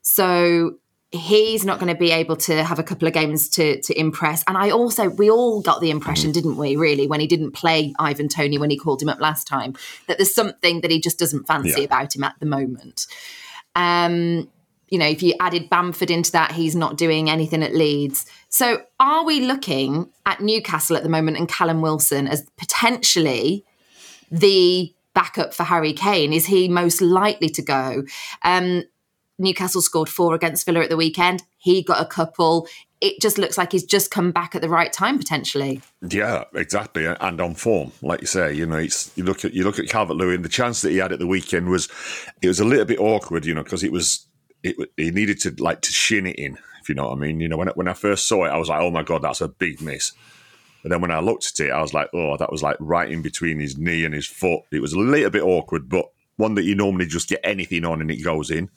So 0.03 0.79
he's 1.11 1.65
not 1.65 1.79
going 1.79 1.93
to 1.93 1.99
be 1.99 2.11
able 2.11 2.37
to 2.37 2.65
have 2.65 2.79
a 2.79 2.83
couple 2.83 3.07
of 3.07 3.15
games 3.15 3.49
to 3.51 3.81
to 3.81 3.99
impress. 3.99 4.43
And 4.47 4.57
I 4.57 4.71
also 4.71 5.09
we 5.09 5.31
all 5.31 5.61
got 5.61 5.81
the 5.81 5.91
impression, 5.91 6.33
didn't 6.33 6.57
we, 6.57 6.77
really, 6.77 7.07
when 7.07 7.21
he 7.21 7.27
didn't 7.27 7.53
play 7.53 7.95
Ivan 7.99 8.29
Toney 8.29 8.59
when 8.59 8.71
he 8.71 8.79
called 8.79 9.03
him 9.03 9.09
up 9.09 9.21
last 9.21 9.47
time, 9.47 9.75
that 10.07 10.19
there's 10.19 10.35
something 10.35 10.81
that 10.81 10.91
he 10.91 11.01
just 11.01 11.19
doesn't 11.19 11.47
fancy 11.47 11.81
yeah. 11.81 11.87
about 11.87 12.15
him 12.15 12.25
at 12.25 12.35
the 12.41 12.47
moment. 12.47 13.07
Um, 13.75 14.49
you 14.89 14.99
know, 14.99 15.07
if 15.07 15.23
you 15.23 15.35
added 15.41 15.69
Bamford 15.69 16.11
into 16.11 16.33
that, 16.33 16.53
he's 16.53 16.77
not 16.77 16.97
doing 16.97 17.29
anything 17.29 17.63
at 17.63 17.75
Leeds. 17.75 18.25
So 18.49 18.83
are 19.01 19.25
we 19.25 19.41
looking 19.41 20.11
at 20.25 20.41
Newcastle 20.41 20.97
at 20.97 21.03
the 21.03 21.09
moment 21.09 21.37
and 21.37 21.49
Callum 21.49 21.83
Wilson 21.83 22.29
as 22.29 22.47
potentially 22.57 23.65
the 24.31 24.93
backup 25.17 25.53
for 25.53 25.65
Harry 25.65 25.93
Kane? 25.93 26.33
Is 26.33 26.47
he 26.47 26.69
most 26.69 27.01
likely 27.01 27.49
to 27.49 27.63
go? 27.63 28.05
Um, 28.43 28.85
Newcastle 29.39 29.83
scored 29.83 30.09
four 30.09 30.35
against 30.35 30.65
Villa 30.65 30.81
at 30.81 30.91
the 30.91 30.97
weekend. 30.97 31.43
He 31.57 31.83
got 31.83 32.01
a 32.01 32.07
couple. 32.07 32.69
It 33.01 33.21
just 33.21 33.37
looks 33.37 33.59
like 33.59 33.73
he's 33.73 33.85
just 33.85 34.11
come 34.11 34.31
back 34.31 34.55
at 34.55 34.63
the 34.63 34.69
right 34.69 34.93
time 34.93 35.19
potentially. 35.19 35.83
Yeah, 36.09 36.45
exactly, 36.55 37.07
and 37.07 37.41
on 37.41 37.55
form, 37.55 37.93
like 38.01 38.21
you 38.21 38.27
say. 38.27 38.55
You 38.55 38.67
know, 38.67 38.77
it's 38.77 39.11
you 39.17 39.25
look 39.25 39.45
at 39.45 39.53
you 39.53 39.65
look 39.65 39.79
at 39.79 39.89
Calvert 39.89 40.17
Lewin. 40.17 40.43
The 40.43 40.49
chance 40.49 40.83
that 40.83 40.91
he 40.91 40.99
had 40.99 41.13
at 41.13 41.19
the 41.19 41.27
weekend 41.27 41.69
was 41.69 41.89
it 42.41 42.49
was 42.49 42.61
a 42.61 42.65
little 42.65 42.87
bit 42.87 43.01
awkward, 43.01 43.45
you 43.45 43.55
know, 43.55 43.65
because 43.65 43.83
it 43.83 43.93
was 43.93 44.27
it, 44.63 44.77
he 44.97 45.11
needed 45.11 45.41
to 45.41 45.55
like 45.59 45.83
to 45.83 45.93
shin 45.93 46.27
it 46.27 46.37
in, 46.37 46.57
if 46.81 46.89
you 46.89 46.95
know 46.95 47.09
what 47.09 47.17
I 47.17 47.21
mean. 47.21 47.41
You 47.41 47.49
know, 47.49 47.59
when 47.59 47.69
when 47.69 47.89
I 47.89 47.95
first 47.95 48.27
saw 48.29 48.45
it, 48.45 48.51
I 48.51 48.57
was 48.57 48.69
like, 48.69 48.81
oh 48.81 48.91
my 48.91 49.03
god, 49.03 49.23
that's 49.23 49.43
a 49.43 49.49
big 49.49 49.83
miss. 49.83 50.13
But 50.87 50.91
then 50.91 51.01
when 51.01 51.11
I 51.11 51.19
looked 51.19 51.47
at 51.59 51.67
it, 51.67 51.73
I 51.73 51.81
was 51.83 51.93
like, 51.93 52.09
oh, 52.15 52.37
that 52.37 52.53
was 52.53 52.63
like 52.63 52.77
right 52.79 53.11
in 53.11 53.21
between 53.21 53.59
his 53.59 53.77
knee 53.77 54.05
and 54.05 54.15
his 54.15 54.29
foot. 54.29 54.61
It 54.71 54.81
was 54.81 54.93
a 54.93 55.01
little 55.01 55.31
bit 55.31 55.43
awkward, 55.43 55.89
but 55.89 56.07
one 56.37 56.55
that 56.55 56.63
you 56.63 56.77
normally 56.77 57.07
just 57.07 57.29
get 57.29 57.41
anything 57.43 57.85
on 57.85 58.01
and 58.01 58.09
it 58.09 58.23
goes 58.23 58.53
in. 58.53 58.71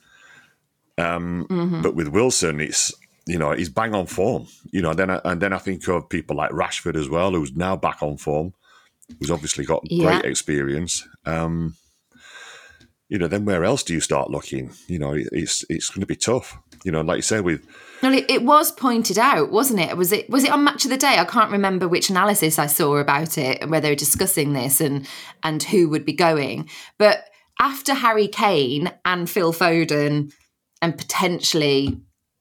Um, 0.98 1.46
Mm-hmm. 1.52 1.84
But 1.84 1.94
with 1.94 2.08
Wilson, 2.08 2.62
it's 2.62 2.92
you 3.28 3.38
know 3.38 3.52
he's 3.52 3.70
bang 3.70 3.94
on 3.94 4.08
form. 4.08 4.48
You 4.72 4.82
know, 4.82 4.96
then 4.96 5.12
I, 5.12 5.22
and 5.24 5.40
then 5.40 5.54
I 5.54 5.60
think 5.60 5.88
of 5.88 6.10
people 6.10 6.36
like 6.36 6.50
Rashford 6.50 6.96
as 6.96 7.08
well, 7.10 7.30
who's 7.32 7.56
now 7.56 7.76
back 7.76 8.02
on 8.02 8.18
form, 8.18 8.56
who's 9.20 9.30
obviously 9.30 9.64
got 9.64 9.84
Yeah. 9.84 10.20
great 10.20 10.26
experience. 10.32 11.08
Um, 11.28 11.76
you 13.08 13.20
know, 13.20 13.28
then 13.28 13.46
where 13.46 13.64
else 13.64 13.84
do 13.84 13.94
you 13.94 14.00
start 14.00 14.32
looking? 14.32 14.72
You 14.88 14.98
know, 14.98 15.14
it's 15.16 15.64
it's 15.70 15.92
going 15.92 16.02
to 16.02 16.08
be 16.08 16.16
tough. 16.16 16.58
You 16.84 16.92
know, 16.92 17.02
like 17.02 17.18
you 17.18 17.22
said 17.22 17.44
with 17.44 17.66
Well, 18.02 18.14
it, 18.14 18.26
it 18.30 18.44
was 18.44 18.72
pointed 18.72 19.18
out, 19.18 19.52
wasn't 19.52 19.80
it? 19.80 19.98
Was 19.98 20.12
it 20.12 20.30
was 20.30 20.44
it 20.44 20.52
on 20.52 20.64
Match 20.64 20.86
of 20.86 20.92
the 20.92 20.98
Day? 20.98 21.18
I 21.18 21.26
can't 21.26 21.52
remember 21.52 21.88
which 21.88 22.10
analysis 22.10 22.60
I 22.60 22.68
saw 22.68 22.98
about 22.98 23.38
it 23.38 23.62
and 23.62 23.72
where 23.72 23.82
they 23.82 23.90
were 23.90 23.96
discussing 23.96 24.54
this 24.54 24.82
and 24.82 25.08
and 25.44 25.62
who 25.62 25.90
would 25.90 26.06
be 26.06 26.14
going. 26.14 26.70
But 26.98 27.26
after 27.60 27.94
Harry 27.94 28.28
Kane 28.28 28.92
and 29.04 29.30
Phil 29.30 29.54
Foden 29.54 30.32
and 30.82 30.98
potentially, 30.98 32.00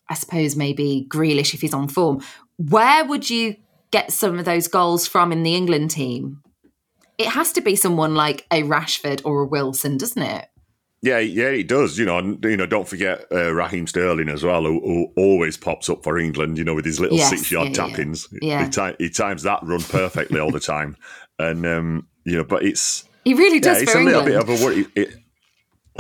I 0.09 0.14
suppose 0.14 0.55
maybe 0.55 1.07
Grealish 1.09 1.55
if 1.55 1.61
he's 1.61 1.74
on 1.74 1.88
form, 1.88 2.22
where 2.57 3.05
would 3.05 3.29
you 3.29 3.57
get 3.90 4.12
some 4.12 4.38
of 4.38 4.44
those 4.44 4.68
goals 4.68 5.07
from 5.09 5.33
in 5.33 5.42
the 5.42 5.55
England 5.55 5.90
team? 5.90 6.42
It 7.16 7.29
has 7.29 7.53
to 7.53 7.61
be 7.61 7.74
someone 7.74 8.14
like 8.14 8.46
a 8.53 8.62
Rashford 8.62 9.22
or 9.24 9.42
a 9.42 9.46
Wilson, 9.46 9.96
doesn't 9.96 10.22
it? 10.22 10.46
Yeah, 11.01 11.19
yeah, 11.21 11.49
it 11.51 11.69
does. 11.69 11.97
You 11.99 12.07
know, 12.07 12.19
and, 12.19 12.43
you 12.45 12.57
know, 12.57 12.67
don't 12.67 12.89
forget 12.89 13.25
uh, 13.31 13.53
Raheem 13.55 13.87
Sterling 13.87 14.29
as 14.29 14.43
well, 14.43 14.65
who, 14.65 14.81
who 14.81 15.13
always 15.17 15.57
pops 15.57 15.89
up 15.89 16.03
for 16.03 16.19
England. 16.19 16.59
You 16.59 16.65
know, 16.65 16.75
with 16.75 16.85
his 16.85 16.99
little 16.99 17.17
Yes, 17.17 17.31
six-yard 17.31 17.69
yeah, 17.77 17.87
yeah. 17.87 17.91
tappings. 17.91 18.29
Yeah. 18.43 18.65
He, 18.65 18.71
ti- 18.71 18.97
he 18.99 19.11
times 19.11 19.45
that 19.45 19.61
run 19.63 19.81
perfectly 19.83 20.41
all 20.41 20.51
the 20.51 20.59
time, 20.61 20.97
and 21.39 21.65
um, 21.67 22.09
you 22.25 22.37
know, 22.37 22.45
but 22.45 22.65
it's 22.65 23.05
He 23.25 23.35
really 23.35 23.57
yeah, 23.57 23.61
does 23.61 23.83
it's 23.83 23.93
for 23.93 23.99
a 23.99 24.01
England. 24.03 24.27
little 24.27 24.45
bit 24.45 24.55
of 24.55 24.61
a 24.61 24.65
worry. 24.65 24.87
It, 24.97 25.15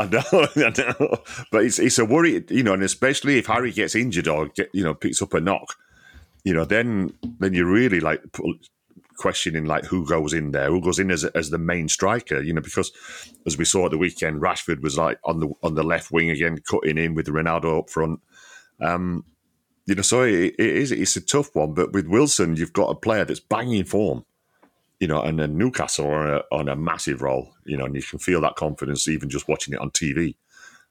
I 0.00 0.06
know, 0.06 0.22
I 0.56 0.72
know, 1.00 1.18
but 1.52 1.64
it's 1.64 1.78
it's 1.78 1.98
a 1.98 2.04
worry, 2.04 2.44
you 2.50 2.62
know, 2.64 2.72
and 2.74 2.82
especially 2.82 3.38
if 3.38 3.46
Harry 3.46 3.72
gets 3.72 3.94
injured 3.94 4.28
or 4.28 4.48
get, 4.48 4.68
you 4.72 4.82
know 4.84 4.94
picks 4.94 5.22
up 5.22 5.34
a 5.34 5.40
knock, 5.40 5.74
you 6.44 6.54
know, 6.54 6.64
then 6.64 7.12
then 7.38 7.52
you're 7.54 7.70
really 7.70 8.00
like 8.00 8.20
questioning 9.18 9.66
like 9.66 9.84
who 9.84 10.06
goes 10.06 10.32
in 10.32 10.52
there, 10.52 10.70
who 10.70 10.80
goes 10.80 10.98
in 10.98 11.10
as 11.10 11.24
as 11.24 11.50
the 11.50 11.58
main 11.58 11.88
striker, 11.88 12.40
you 12.40 12.54
know, 12.54 12.62
because 12.62 12.90
as 13.46 13.58
we 13.58 13.66
saw 13.66 13.84
at 13.84 13.90
the 13.90 13.98
weekend, 13.98 14.40
Rashford 14.40 14.82
was 14.82 14.96
like 14.96 15.18
on 15.24 15.40
the 15.40 15.50
on 15.62 15.74
the 15.74 15.82
left 15.82 16.10
wing 16.10 16.30
again, 16.30 16.58
cutting 16.66 16.96
in 16.96 17.14
with 17.14 17.26
Ronaldo 17.26 17.80
up 17.80 17.90
front. 17.90 18.20
Um, 18.80 19.24
you 19.86 19.94
know, 19.94 20.02
so 20.02 20.22
it, 20.22 20.54
it 20.58 20.76
is 20.76 20.92
it's 20.92 21.16
a 21.16 21.20
tough 21.20 21.54
one, 21.54 21.74
but 21.74 21.92
with 21.92 22.06
Wilson, 22.06 22.56
you've 22.56 22.72
got 22.72 22.90
a 22.90 22.94
player 22.94 23.24
that's 23.24 23.40
banging 23.40 23.84
form 23.84 24.24
you 25.00 25.06
know, 25.06 25.22
and 25.22 25.38
then 25.38 25.56
Newcastle 25.56 26.06
are 26.06 26.26
on 26.26 26.34
a, 26.34 26.54
on 26.54 26.68
a 26.68 26.76
massive 26.76 27.22
roll, 27.22 27.54
you 27.64 27.76
know, 27.76 27.84
and 27.84 27.94
you 27.94 28.02
can 28.02 28.18
feel 28.18 28.40
that 28.40 28.56
confidence 28.56 29.06
even 29.06 29.30
just 29.30 29.48
watching 29.48 29.74
it 29.74 29.80
on 29.80 29.90
TV. 29.90 30.34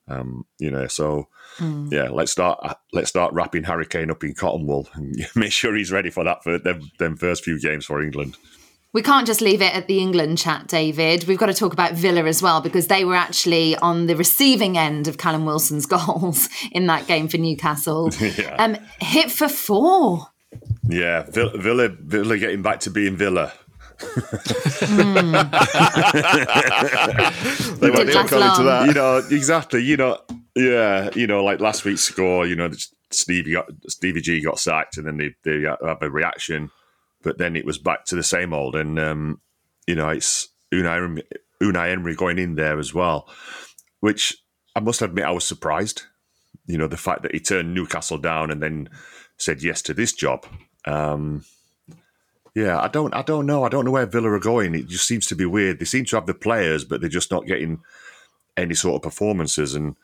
Um, 0.07 0.45
you 0.57 0.71
know, 0.71 0.87
so 0.87 1.27
yeah, 1.59 2.09
let's 2.09 2.31
start 2.31 2.77
let's 2.93 3.09
start 3.09 3.33
wrapping 3.33 3.63
Harry 3.63 3.85
Kane 3.85 4.11
up 4.11 4.23
in 4.23 4.33
cotton 4.33 4.65
wool 4.65 4.87
and 4.93 5.15
make 5.35 5.51
sure 5.51 5.75
he's 5.75 5.91
ready 5.91 6.09
for 6.09 6.23
that 6.23 6.43
for 6.43 6.57
them, 6.57 6.91
them 6.99 7.17
first 7.17 7.43
few 7.43 7.59
games 7.59 7.85
for 7.85 8.01
England. 8.01 8.37
We 8.93 9.01
can't 9.01 9.27
just 9.27 9.41
leave 9.41 9.61
it 9.61 9.75
at 9.75 9.87
the 9.87 9.99
England 9.99 10.37
chat, 10.37 10.67
David. 10.67 11.25
We've 11.25 11.37
got 11.37 11.47
to 11.47 11.53
talk 11.53 11.73
about 11.73 11.93
Villa 11.93 12.23
as 12.23 12.41
well 12.41 12.61
because 12.61 12.87
they 12.87 13.03
were 13.03 13.15
actually 13.15 13.75
on 13.75 14.07
the 14.07 14.15
receiving 14.15 14.77
end 14.77 15.07
of 15.07 15.17
Callum 15.17 15.45
Wilson's 15.45 15.85
goals 15.87 16.49
in 16.71 16.87
that 16.87 17.05
game 17.05 17.27
for 17.27 17.37
Newcastle. 17.37 18.09
Yeah. 18.37 18.55
Um, 18.59 18.77
hit 18.99 19.31
for 19.31 19.47
four. 19.47 20.27
Yeah, 20.89 21.23
Villa, 21.29 21.57
Villa, 21.57 21.89
Villa 21.89 22.37
getting 22.37 22.61
back 22.61 22.81
to 22.81 22.89
being 22.91 23.15
Villa. 23.15 23.53
They 27.79 27.89
won't 27.89 28.07
Didn't 28.07 28.27
come 28.27 28.43
into 28.43 28.63
that. 28.63 28.85
you 28.87 28.93
know 28.93 29.17
exactly. 29.29 29.83
You 29.83 29.97
know, 29.97 30.19
yeah. 30.55 31.09
You 31.15 31.27
know, 31.27 31.43
like 31.43 31.59
last 31.59 31.85
week's 31.85 32.01
score. 32.01 32.45
You 32.45 32.55
know, 32.55 32.69
Stevie 33.11 33.53
got 33.53 33.67
Stevie 33.87 34.21
G 34.21 34.41
got 34.41 34.59
sacked, 34.59 34.97
and 34.97 35.07
then 35.07 35.17
they 35.17 35.35
they 35.43 35.61
have 35.67 36.01
a 36.01 36.09
reaction, 36.09 36.69
but 37.23 37.37
then 37.37 37.55
it 37.55 37.65
was 37.65 37.77
back 37.77 38.05
to 38.05 38.15
the 38.15 38.23
same 38.23 38.53
old. 38.53 38.75
And 38.75 38.99
um, 38.99 39.41
you 39.87 39.95
know, 39.95 40.09
it's 40.09 40.49
Unai 40.73 41.21
Unai 41.61 41.91
Emery 41.91 42.15
going 42.15 42.39
in 42.39 42.55
there 42.55 42.79
as 42.79 42.93
well, 42.93 43.29
which 43.99 44.35
I 44.75 44.79
must 44.79 45.01
admit 45.01 45.25
I 45.25 45.31
was 45.31 45.45
surprised. 45.45 46.03
You 46.65 46.77
know, 46.77 46.87
the 46.87 46.97
fact 46.97 47.21
that 47.23 47.33
he 47.33 47.39
turned 47.39 47.73
Newcastle 47.73 48.17
down 48.17 48.51
and 48.51 48.61
then 48.61 48.89
said 49.37 49.63
yes 49.63 49.81
to 49.83 49.93
this 49.93 50.13
job. 50.13 50.45
Um, 50.85 51.45
yeah, 52.57 52.79
I 52.79 52.87
don't, 52.87 53.13
I 53.13 53.21
don't 53.21 53.45
know. 53.45 53.63
I 53.63 53.69
don't 53.69 53.85
know 53.85 53.91
where 53.91 54.07
Villa 54.07 54.31
are 54.31 54.39
going. 54.39 54.73
It 54.73 54.87
just 54.87 55.05
seems 55.05 55.27
to 55.27 55.35
be 55.35 55.45
weird. 55.45 55.77
They 55.77 55.85
seem 55.85 56.05
to 56.05 56.15
have 56.15 56.25
the 56.25 56.33
players, 56.33 56.83
but 56.83 57.01
they're 57.01 57.07
just 57.07 57.29
not 57.29 57.45
getting 57.45 57.83
any 58.57 58.73
sort 58.73 58.95
of 58.95 59.03
performances. 59.03 59.75
And 59.75 59.95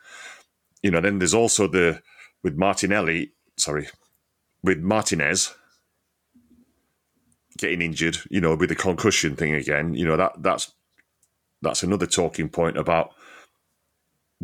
you 0.80 0.92
know, 0.92 1.00
then 1.00 1.18
there's 1.18 1.34
also 1.34 1.66
the 1.66 2.00
with 2.44 2.54
Martinelli. 2.54 3.32
Sorry, 3.56 3.88
with 4.62 4.78
Martinez 4.78 5.52
getting 7.58 7.82
injured. 7.82 8.18
You 8.30 8.40
know, 8.40 8.54
with 8.54 8.68
the 8.68 8.76
concussion 8.76 9.34
thing 9.34 9.52
again. 9.52 9.94
You 9.94 10.06
know 10.06 10.16
that 10.16 10.40
that's 10.40 10.70
that's 11.60 11.82
another 11.82 12.06
talking 12.06 12.48
point 12.48 12.78
about 12.78 13.14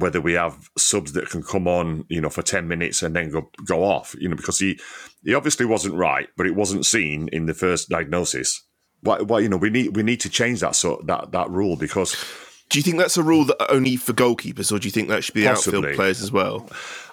whether 0.00 0.20
we 0.20 0.32
have 0.32 0.70
subs 0.76 1.12
that 1.12 1.30
can 1.30 1.42
come 1.42 1.68
on, 1.68 2.04
you 2.08 2.20
know, 2.20 2.30
for 2.30 2.42
ten 2.42 2.68
minutes 2.68 3.02
and 3.02 3.14
then 3.14 3.30
go 3.30 3.50
go 3.66 3.84
off, 3.84 4.14
you 4.18 4.28
know, 4.28 4.36
because 4.36 4.58
he 4.58 4.78
he 5.24 5.34
obviously 5.34 5.66
wasn't 5.66 5.94
right, 5.94 6.28
but 6.36 6.46
it 6.46 6.54
wasn't 6.54 6.86
seen 6.86 7.28
in 7.28 7.46
the 7.46 7.54
first 7.54 7.88
diagnosis. 7.88 8.64
Why, 9.02 9.20
why 9.20 9.40
you 9.40 9.48
know, 9.48 9.56
we 9.56 9.70
need 9.70 9.96
we 9.96 10.02
need 10.02 10.20
to 10.20 10.28
change 10.28 10.60
that 10.60 10.76
sort 10.76 11.06
that 11.06 11.32
that 11.32 11.50
rule 11.50 11.76
because 11.76 12.16
Do 12.70 12.78
you 12.78 12.84
think 12.84 12.98
that's 12.98 13.16
a 13.16 13.22
rule 13.22 13.44
that 13.46 13.70
only 13.70 13.96
for 13.96 14.12
goalkeepers, 14.12 14.72
or 14.72 14.78
do 14.78 14.86
you 14.86 14.92
think 14.92 15.08
that 15.08 15.24
should 15.24 15.34
be 15.34 15.44
Possibly. 15.44 15.78
outfield 15.78 15.96
players 15.96 16.22
as 16.22 16.30
well? 16.30 16.70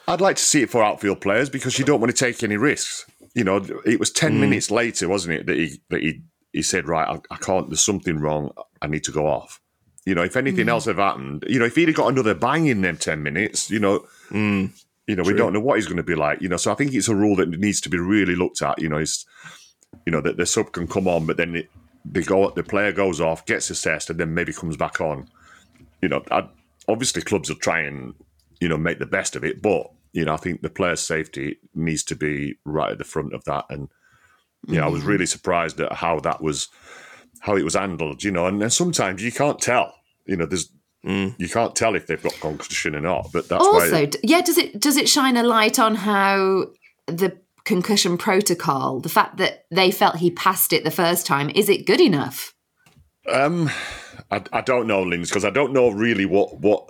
I'd 0.08 0.22
like 0.22 0.38
to 0.38 0.44
see 0.44 0.62
it 0.62 0.70
for 0.70 0.84
outfield 0.84 1.20
players 1.20 1.50
because 1.50 1.78
you 1.78 1.84
don't 1.84 2.00
want 2.00 2.16
to 2.16 2.26
take 2.26 2.44
any 2.44 2.58
risks. 2.58 3.10
You 3.34 3.44
know, 3.44 3.66
it 3.84 4.00
was 4.00 4.12
ten 4.12 4.34
hmm. 4.34 4.42
minutes 4.42 4.70
later, 4.70 5.10
wasn't 5.10 5.40
it, 5.40 5.48
that 5.48 5.58
he 5.58 5.82
that 5.90 6.02
he 6.02 6.22
he 6.54 6.62
said, 6.62 6.88
right, 6.88 7.08
I, 7.08 7.34
I 7.34 7.38
can't. 7.38 7.70
There's 7.70 7.84
something 7.84 8.20
wrong. 8.20 8.52
I 8.82 8.88
need 8.88 9.04
to 9.06 9.12
go 9.12 9.26
off. 9.26 9.60
You 10.08 10.16
know, 10.16 10.24
if 10.24 10.38
anything 10.38 10.68
mm. 10.68 10.70
else 10.70 10.86
had 10.86 10.96
happened, 10.96 11.44
you 11.50 11.60
know, 11.60 11.66
if 11.66 11.76
he'd 11.76 11.90
have 11.90 11.98
got 11.98 12.08
another 12.08 12.34
bang 12.34 12.68
in 12.68 12.80
them 12.80 12.96
ten 12.96 13.24
minutes, 13.24 13.70
you 13.70 13.78
know, 13.78 14.06
mm. 14.30 14.72
you 15.06 15.18
know, 15.18 15.24
we 15.24 15.34
don't 15.34 15.52
know 15.52 15.60
what 15.60 15.76
he's 15.76 15.86
going 15.86 15.98
to 15.98 16.04
be 16.04 16.16
like. 16.16 16.42
You 16.42 16.48
know, 16.48 16.56
so 16.56 16.72
I 16.72 16.76
think 16.76 16.94
it's 16.94 17.10
a 17.10 17.16
rule 17.16 17.36
that 17.36 17.50
needs 17.50 17.82
to 17.82 17.90
be 17.90 18.00
really 18.00 18.34
looked 18.34 18.62
at. 18.62 18.82
You 18.82 18.88
know, 18.88 19.00
it's 19.00 19.26
you 20.06 20.14
know 20.14 20.22
that 20.22 20.38
the 20.38 20.46
sub 20.46 20.72
can 20.72 20.88
come 20.88 21.10
on, 21.10 21.26
but 21.26 21.36
then 21.36 21.58
it, 21.58 21.70
they 22.06 22.22
go, 22.22 22.50
the 22.52 22.64
player 22.64 22.94
goes 22.94 23.20
off, 23.20 23.46
gets 23.46 23.70
assessed, 23.70 24.10
and 24.10 24.18
then 24.18 24.34
maybe 24.34 24.54
comes 24.54 24.78
back 24.78 25.02
on. 25.02 25.28
You 26.02 26.08
know, 26.08 26.24
I, 26.32 26.48
obviously 26.88 27.22
clubs 27.22 27.50
will 27.50 27.58
try 27.58 27.82
and 27.82 28.14
you 28.62 28.70
know 28.70 28.78
make 28.78 29.00
the 29.00 29.06
best 29.06 29.36
of 29.36 29.44
it, 29.44 29.62
but 29.62 29.92
you 30.14 30.24
know, 30.24 30.36
I 30.36 30.38
think 30.38 30.62
the 30.62 30.70
player's 30.70 31.02
safety 31.02 31.58
needs 31.76 32.04
to 32.06 32.16
be 32.16 32.56
right 32.64 32.94
at 32.94 32.98
the 32.98 33.04
front 33.04 33.34
of 33.34 33.44
that. 33.44 33.66
And 33.70 33.90
you 34.68 34.76
know, 34.76 34.86
I 34.86 34.90
was 34.90 35.04
mm. 35.04 35.08
really 35.08 35.26
surprised 35.26 35.82
at 35.82 35.92
how 35.92 36.22
that 36.22 36.42
was 36.42 36.70
how 37.42 37.58
it 37.58 37.66
was 37.66 37.76
handled. 37.76 38.24
You 38.24 38.32
know, 38.32 38.46
and, 38.46 38.64
and 38.64 38.72
sometimes 38.72 39.22
you 39.22 39.34
can't 39.34 39.60
tell. 39.60 39.94
You 40.28 40.38
know, 40.38 40.46
there's 40.46 40.70
you 41.04 41.50
can't 41.50 41.76
tell 41.76 41.96
if 41.96 42.08
they've 42.08 42.22
got 42.22 42.34
concussion 42.40 42.96
or 42.96 43.02
not. 43.02 43.30
But 43.32 43.48
that's 43.48 43.64
also, 43.64 43.92
why. 43.92 44.06
d- 44.06 44.20
yeah, 44.24 44.42
does 44.42 44.58
it 44.58 44.80
does 44.80 44.98
it 44.98 45.08
shine 45.08 45.38
a 45.38 45.44
light 45.44 45.80
on 45.80 45.96
how 45.96 46.66
the 47.06 47.38
concussion 47.64 48.18
protocol, 48.18 49.00
the 49.00 49.10
fact 49.10 49.38
that 49.38 49.66
they 49.72 49.92
felt 49.92 50.18
he 50.18 50.32
passed 50.32 50.74
it 50.74 50.84
the 50.84 50.92
first 50.92 51.26
time, 51.26 51.50
is 51.54 51.70
it 51.70 51.86
good 51.86 52.02
enough? 52.02 52.54
Um, 53.32 53.70
I, 54.32 54.42
I 54.54 54.62
don't 54.62 54.88
know, 54.88 55.04
Linz, 55.04 55.30
because 55.30 55.46
I 55.46 55.50
don't 55.50 55.74
know 55.74 55.90
really 55.90 56.26
what 56.26 56.60
what 56.60 56.90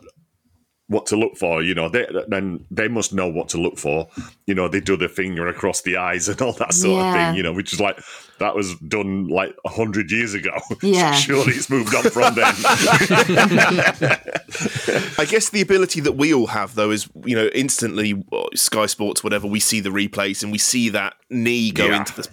what 0.87 1.05
to 1.07 1.17
look 1.17 1.37
for. 1.37 1.61
You 1.61 1.75
know, 1.75 1.89
they 1.89 2.07
then 2.27 2.65
they 2.71 2.87
must 2.87 3.13
know 3.13 3.27
what 3.27 3.49
to 3.49 3.57
look 3.57 3.77
for. 3.77 4.07
You 4.45 4.55
know, 4.55 4.67
they 4.67 4.79
do 4.79 4.97
the 4.97 5.09
finger 5.09 5.47
across 5.47 5.81
the 5.81 5.97
eyes 5.97 6.29
and 6.29 6.41
all 6.41 6.53
that 6.53 6.73
sort 6.73 7.05
of 7.05 7.13
thing. 7.13 7.35
You 7.35 7.43
know, 7.43 7.53
which 7.53 7.73
is 7.73 7.79
like 7.79 7.99
that 8.39 8.55
was 8.55 8.75
done 8.79 9.27
like 9.27 9.55
a 9.65 9.69
hundred 9.69 10.11
years 10.11 10.33
ago. 10.33 10.51
Yeah. 10.81 11.13
surely 11.13 11.53
it's 11.53 11.69
moved 11.69 11.93
on 11.95 12.03
from 12.03 12.35
then. 12.35 12.45
I 15.17 15.25
guess 15.27 15.49
the 15.49 15.61
ability 15.61 16.01
that 16.01 16.13
we 16.13 16.33
all 16.33 16.47
have, 16.47 16.75
though, 16.75 16.91
is 16.91 17.09
you 17.25 17.35
know 17.35 17.47
instantly 17.53 18.23
uh, 18.31 18.45
Sky 18.55 18.85
Sports, 18.85 19.23
whatever. 19.23 19.47
We 19.47 19.59
see 19.59 19.79
the 19.79 19.89
replays 19.89 20.43
and 20.43 20.51
we 20.51 20.57
see 20.57 20.89
that 20.89 21.15
knee 21.29 21.71
go 21.71 21.85
Yeah. 21.85 21.97
into 21.97 22.15
the. 22.21 22.27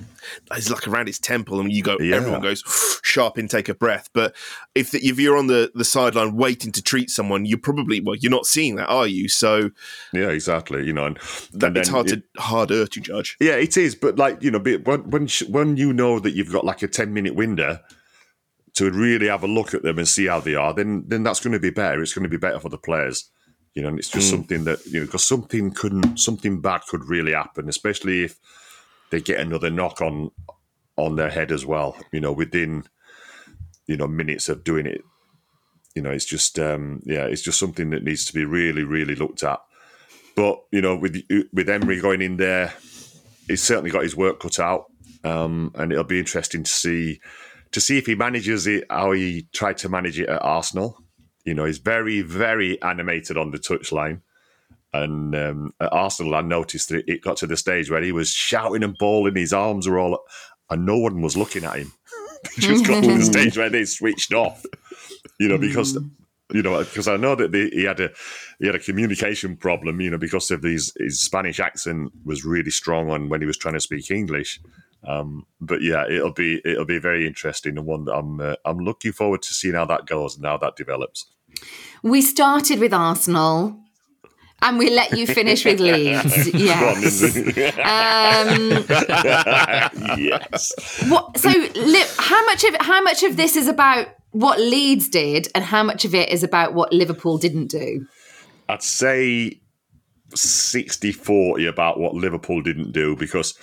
It's 0.53 0.71
like 0.71 0.89
around 0.89 1.07
his 1.07 1.19
temple, 1.19 1.61
and 1.61 1.73
you 1.73 1.83
go. 1.83 1.97
Yeah. 2.01 2.17
Everyone 2.17 2.41
goes 2.41 2.63
sharp 3.03 3.39
intake 3.39 3.69
of 3.69 3.79
breath. 3.79 4.09
But 4.13 4.35
if 4.75 4.91
the, 4.91 4.99
if 5.07 5.19
you're 5.19 5.37
on 5.37 5.47
the 5.49 5.71
the 5.75 5.85
sideline 5.85 6.37
waiting 6.37 6.73
to 6.73 6.83
treat 6.83 7.11
someone, 7.11 7.45
you're 7.47 7.59
probably 7.59 8.01
well, 8.01 8.15
you're 8.17 8.31
not 8.31 8.47
seeing 8.47 8.77
that, 8.77 8.89
are 8.89 9.07
you? 9.07 9.29
So 9.29 9.71
yeah, 10.13 10.29
exactly. 10.29 10.85
You 10.87 10.93
know, 10.93 11.07
and, 11.07 11.17
that, 11.55 11.69
and 11.69 11.77
it's 11.79 11.89
then 11.89 11.95
hard 11.95 12.11
it- 12.11 12.23
to 12.35 12.41
harder 12.41 12.87
to 12.87 13.01
judge. 13.01 13.37
Yeah, 13.41 13.55
it 13.57 13.77
is. 13.77 13.95
But 13.95 14.17
like 14.17 14.43
you 14.43 14.51
know, 14.51 14.59
when 14.61 15.11
when 15.11 15.29
when 15.49 15.77
you 15.77 15.93
know 15.95 16.19
that 16.19 16.33
you've 16.33 16.53
got 16.53 16.65
like 16.65 16.83
a 16.83 16.89
ten 16.89 17.13
minute 17.15 17.35
window 17.35 17.79
to 18.75 18.91
really 18.91 19.29
have 19.29 19.45
a 19.45 19.49
look 19.49 19.73
at 19.73 19.83
them 19.83 19.99
and 19.99 20.09
see 20.09 20.27
how 20.27 20.41
they 20.41 20.55
are, 20.55 20.75
then 20.75 21.05
then 21.07 21.23
that's 21.23 21.41
going 21.41 21.53
to 21.53 21.61
be 21.61 21.71
better. 21.71 22.03
It's 22.03 22.13
going 22.13 22.25
to 22.25 22.29
be 22.29 22.37
better 22.37 22.61
for 22.61 22.69
the 22.69 22.79
players. 22.79 23.31
You 23.75 23.83
know, 23.83 23.89
and 23.89 23.99
it's 23.99 24.09
just 24.11 24.29
Mm. 24.29 24.31
something 24.31 24.65
that 24.65 24.85
you 24.87 25.01
know 25.01 25.07
because 25.07 25.25
something 25.25 25.71
couldn't 25.73 26.19
something 26.19 26.61
bad 26.61 26.83
could 26.89 27.05
really 27.09 27.33
happen, 27.33 27.69
especially 27.69 28.25
if 28.25 28.39
they 29.11 29.21
get 29.21 29.41
another 29.41 29.71
knock 29.71 30.01
on 30.01 30.31
on 30.97 31.17
their 31.17 31.31
head 31.31 31.51
as 31.53 31.65
well. 31.67 31.97
You 32.13 32.21
know, 32.21 32.33
within 32.33 32.85
you 33.87 33.97
know 33.97 34.07
minutes 34.07 34.49
of 34.49 34.65
doing 34.65 34.87
it. 34.87 35.03
You 35.95 36.03
know, 36.03 36.11
it's 36.11 36.25
just 36.25 36.59
um, 36.59 37.01
yeah, 37.05 37.25
it's 37.27 37.43
just 37.43 37.59
something 37.59 37.91
that 37.91 38.03
needs 38.03 38.25
to 38.25 38.33
be 38.33 38.45
really, 38.45 38.83
really 38.83 39.15
looked 39.15 39.45
at. 39.45 39.61
But 40.35 40.61
you 40.73 40.81
know, 40.81 40.97
with 40.97 41.23
with 41.53 41.69
Emery 41.69 42.01
going 42.01 42.21
in 42.23 42.37
there, 42.37 42.75
he's 43.47 43.63
certainly 43.63 43.91
got 43.91 44.03
his 44.03 44.17
work 44.17 44.41
cut 44.41 44.59
out, 44.59 44.87
um, 45.25 45.73
and 45.75 45.91
it'll 45.91 46.05
be 46.05 46.19
interesting 46.19 46.63
to 46.63 46.71
see 46.71 47.21
to 47.73 47.81
see 47.81 47.99
if 47.99 48.07
he 48.07 48.15
manages 48.15 48.69
it 48.69 48.85
how 48.89 49.13
he 49.13 49.49
tried 49.53 49.79
to 49.79 49.89
manage 49.89 50.21
it 50.21 50.29
at 50.29 50.43
Arsenal. 50.43 51.03
You 51.45 51.55
know, 51.55 51.65
he's 51.65 51.79
very, 51.79 52.23
very 52.23 52.81
animated 52.83 53.37
on 53.37 53.51
the 53.51 53.59
touchline. 53.59 54.21
And 54.93 55.35
um, 55.35 55.75
at 55.81 55.93
Arsenal, 55.93 56.37
I 56.37 56.41
noticed 56.43 56.91
that 56.91 57.09
it 57.09 57.21
got 57.21 57.37
to 57.39 57.49
the 57.49 57.57
stage 57.57 57.91
where 57.91 58.01
he 58.01 58.13
was 58.13 58.31
shouting 58.31 58.85
and 58.85 58.97
bawling, 58.97 59.35
his 59.35 59.53
arms 59.53 59.89
were 59.89 59.99
all 59.99 60.15
up, 60.15 60.25
and 60.71 60.87
no 60.87 60.97
one 60.97 61.21
was 61.21 61.37
looking 61.37 61.65
at 61.65 61.77
him. 61.77 61.93
Just 62.59 62.87
got 62.87 63.03
to 63.03 63.19
the 63.19 63.25
stage 63.33 63.59
where 63.59 63.71
they 63.71 63.85
switched 63.85 64.33
off. 64.33 64.65
You 65.41 65.49
know, 65.49 65.59
because 65.59 65.99
you 66.53 66.63
know, 66.63 66.79
because 66.79 67.09
I 67.09 67.17
know 67.17 67.35
that 67.35 67.51
they, 67.51 67.71
he 67.71 67.83
had 67.83 67.99
a 67.99 68.11
he 68.61 68.67
had 68.67 68.77
a 68.77 68.79
communication 68.79 69.57
problem. 69.57 70.01
You 70.01 70.11
know, 70.11 70.19
because 70.19 70.53
of 70.53 70.63
his 70.63 70.93
his 70.97 71.21
Spanish 71.21 71.59
accent 71.59 72.13
was 72.25 72.45
really 72.45 72.71
strong 72.71 73.11
on 73.11 73.29
when 73.29 73.41
he 73.41 73.49
was 73.49 73.59
trying 73.59 73.75
to 73.75 73.81
speak 73.81 74.13
English. 74.13 74.61
Um, 75.07 75.47
but 75.61 75.83
yeah, 75.83 76.07
it'll 76.09 76.33
be 76.33 76.61
it'll 76.65 76.85
be 76.85 76.99
very 76.99 77.27
interesting 77.27 77.77
and 77.77 77.87
one 77.87 78.05
that 78.07 78.15
I'm 78.15 78.41
uh, 78.41 78.55
I'm 78.65 78.79
looking 78.79 79.13
forward 79.13 79.43
to 79.43 79.55
seeing 79.55 79.75
how 79.75 79.85
that 79.87 80.07
goes 80.07 80.37
and 80.37 80.45
how 80.45 80.57
that 80.59 80.77
develops. 80.77 81.27
We 82.03 82.23
started 82.23 82.81
with 82.81 82.93
Arsenal. 82.93 83.81
And 84.63 84.79
we 84.79 84.89
let 84.89 85.19
you 85.19 85.27
finish 85.27 85.63
with 85.67 85.79
Leeds. 85.81 86.55
Yes. 86.55 87.37
Um, 87.77 88.71
yes. 90.19 90.73
what, 91.09 91.37
so, 91.37 91.51
how 92.19 92.47
much 92.47 92.65
of 92.65 92.75
how 92.81 93.03
much 93.03 93.23
of 93.25 93.37
this 93.37 93.57
is 93.57 93.69
about 93.69 94.07
what 94.31 94.59
Leeds 94.59 95.09
did, 95.09 95.49
and 95.55 95.63
how 95.65 95.83
much 95.83 96.07
of 96.07 96.15
it 96.15 96.31
is 96.31 96.43
about 96.43 96.73
what 96.73 96.95
Liverpool 96.95 97.37
didn't 97.37 97.67
do? 97.67 98.07
I'd 98.71 98.83
say 98.83 99.61
60 100.35 101.13
40 101.13 101.67
about 101.67 102.01
what 102.01 102.15
Liverpool 102.15 102.63
didn't 102.63 102.93
do 102.93 103.17
because 103.17 103.59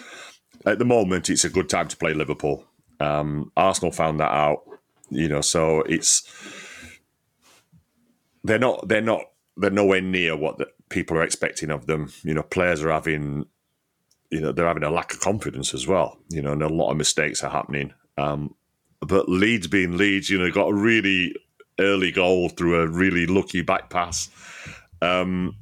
at 0.66 0.80
the 0.80 0.86
moment 0.86 1.30
it's 1.30 1.46
a 1.46 1.50
good 1.50 1.70
time 1.70 1.88
to 1.88 1.98
play 1.98 2.14
Liverpool. 2.14 2.66
Um, 3.00 3.52
Arsenal 3.58 3.92
found 3.92 4.20
that 4.20 4.32
out, 4.32 4.64
you 5.10 5.28
know, 5.28 5.42
so 5.42 5.82
it's 5.82 6.24
they're 8.44 8.60
not 8.60 8.88
they're 8.88 9.02
not 9.02 9.24
they're 9.58 9.72
nowhere 9.72 10.02
near 10.02 10.36
what 10.36 10.58
the 10.58 10.68
people 10.90 11.18
are 11.18 11.24
expecting 11.24 11.72
of 11.72 11.88
them. 11.88 12.12
You 12.24 12.34
know, 12.34 12.44
players 12.44 12.84
are 12.84 12.92
having 12.92 13.46
you 14.30 14.42
know 14.42 14.52
they're 14.52 14.68
having 14.68 14.84
a 14.84 14.92
lack 14.92 15.14
of 15.14 15.20
confidence 15.20 15.74
as 15.74 15.88
well. 15.88 16.18
You 16.30 16.42
know, 16.42 16.54
and 16.54 16.64
a 16.64 16.70
lot 16.70 16.92
of 16.92 16.98
mistakes 16.98 17.44
are 17.44 17.52
happening. 17.52 17.94
Um, 18.18 18.56
but 19.02 19.28
Leeds 19.28 19.68
being 19.68 19.98
Leeds, 19.98 20.30
you 20.30 20.38
know, 20.38 20.52
got 20.52 20.70
a 20.70 20.74
really 20.74 21.36
early 21.80 22.12
goal 22.12 22.50
through 22.50 22.82
a 22.82 22.88
really 22.88 23.26
lucky 23.26 23.62
back 23.62 23.90
pass. 23.90 24.30
Um, 25.02 25.56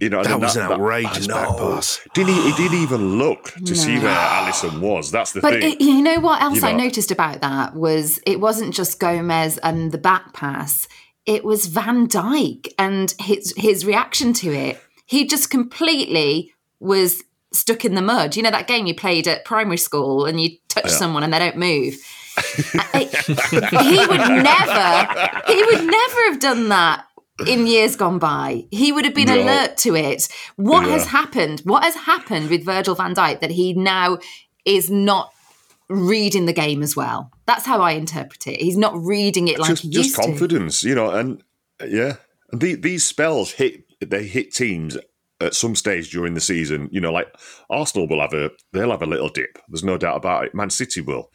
you 0.00 0.08
know, 0.10 0.22
That 0.22 0.32
and 0.32 0.42
was 0.42 0.56
an 0.56 0.62
I 0.62 0.72
outrageous 0.72 1.26
back 1.26 1.56
pass. 1.56 2.00
Didn't 2.14 2.34
he? 2.34 2.50
He 2.50 2.56
didn't 2.56 2.82
even 2.82 3.18
look 3.18 3.52
to 3.64 3.74
see 3.74 3.98
where 3.98 4.14
Alisson 4.14 4.80
was. 4.80 5.10
That's 5.10 5.32
the 5.32 5.40
But 5.40 5.54
thing. 5.54 5.72
it, 5.72 5.80
you 5.80 6.00
know 6.02 6.20
what 6.20 6.40
else 6.42 6.62
You 6.62 6.68
I 6.68 6.72
noticed 6.72 7.10
about 7.10 7.40
that 7.40 7.74
was 7.74 8.20
it 8.26 8.40
wasn't 8.40 8.74
just 8.74 9.00
Gomez 9.00 9.58
and 9.58 9.90
the 9.92 9.98
back 9.98 10.32
pass; 10.32 10.86
it 11.26 11.44
was 11.44 11.66
Van 11.66 12.06
Dijk 12.06 12.72
and 12.78 13.12
his 13.18 13.52
his 13.56 13.84
reaction 13.84 14.32
to 14.34 14.52
it. 14.52 14.80
He 15.06 15.26
just 15.26 15.50
completely 15.50 16.52
was 16.80 17.22
stuck 17.52 17.84
in 17.84 17.94
the 17.94 18.02
mud. 18.02 18.36
You 18.36 18.42
know 18.42 18.50
that 18.50 18.66
game 18.68 18.86
you 18.86 18.94
played 18.94 19.26
at 19.26 19.44
primary 19.44 19.78
school, 19.78 20.26
and 20.26 20.40
you 20.40 20.50
touch 20.68 20.84
Yeah. 20.86 20.90
someone 20.92 21.22
and 21.24 21.32
they 21.32 21.38
don't 21.38 21.56
move. 21.56 21.96
I- 22.94 23.10
he 23.12 24.06
would 24.06 24.42
never, 24.42 25.52
he 25.52 25.62
would 25.64 25.84
never 25.90 26.20
have 26.30 26.38
done 26.40 26.68
that 26.68 27.04
in 27.46 27.66
years 27.66 27.96
gone 27.96 28.18
by. 28.18 28.64
He 28.70 28.90
would 28.92 29.04
have 29.04 29.14
been 29.14 29.28
No. 29.28 29.42
alert 29.42 29.76
to 29.78 29.94
it. 29.94 30.28
What 30.56 30.86
has 30.86 31.06
happened? 31.06 31.60
What 31.60 31.84
has 31.84 31.94
happened 31.94 32.50
with 32.50 32.64
Virgil 32.64 32.94
van 32.94 33.14
Dijk 33.14 33.40
that 33.40 33.50
he 33.50 33.72
now 33.74 34.18
is 34.64 34.90
not 34.90 35.32
reading 35.88 36.46
the 36.46 36.52
game 36.52 36.82
as 36.82 36.96
well? 36.96 37.30
That's 37.46 37.64
how 37.66 37.80
I 37.80 37.92
interpret 37.92 38.46
it. 38.46 38.60
He's 38.60 38.76
not 38.76 38.94
reading 39.02 39.48
it 39.48 39.58
like 39.58 39.70
just 39.70 39.82
he 39.82 39.90
just 39.90 40.04
used 40.10 40.16
to. 40.16 40.22
confidence, 40.22 40.82
you 40.82 40.94
know, 40.94 41.10
and 41.10 41.42
yeah, 41.86 42.16
and 42.50 42.60
the, 42.60 42.74
these 42.74 43.04
spells 43.06 43.52
hit 43.52 43.84
they 44.00 44.24
hit 44.26 44.52
teams 44.52 44.96
at 45.40 45.54
some 45.54 45.74
stage 45.76 46.10
during 46.10 46.34
the 46.34 46.40
season. 46.40 46.88
You 46.90 47.00
know, 47.00 47.12
like 47.12 47.28
Arsenal 47.70 48.08
will 48.08 48.20
have 48.20 48.32
a 48.34 48.50
they'll 48.72 48.90
have 48.90 49.02
a 49.02 49.06
little 49.06 49.28
dip. 49.28 49.58
There's 49.68 49.84
no 49.84 49.96
doubt 49.96 50.16
about 50.16 50.44
it. 50.44 50.54
Man 50.54 50.70
City 50.70 51.00
will. 51.00 51.30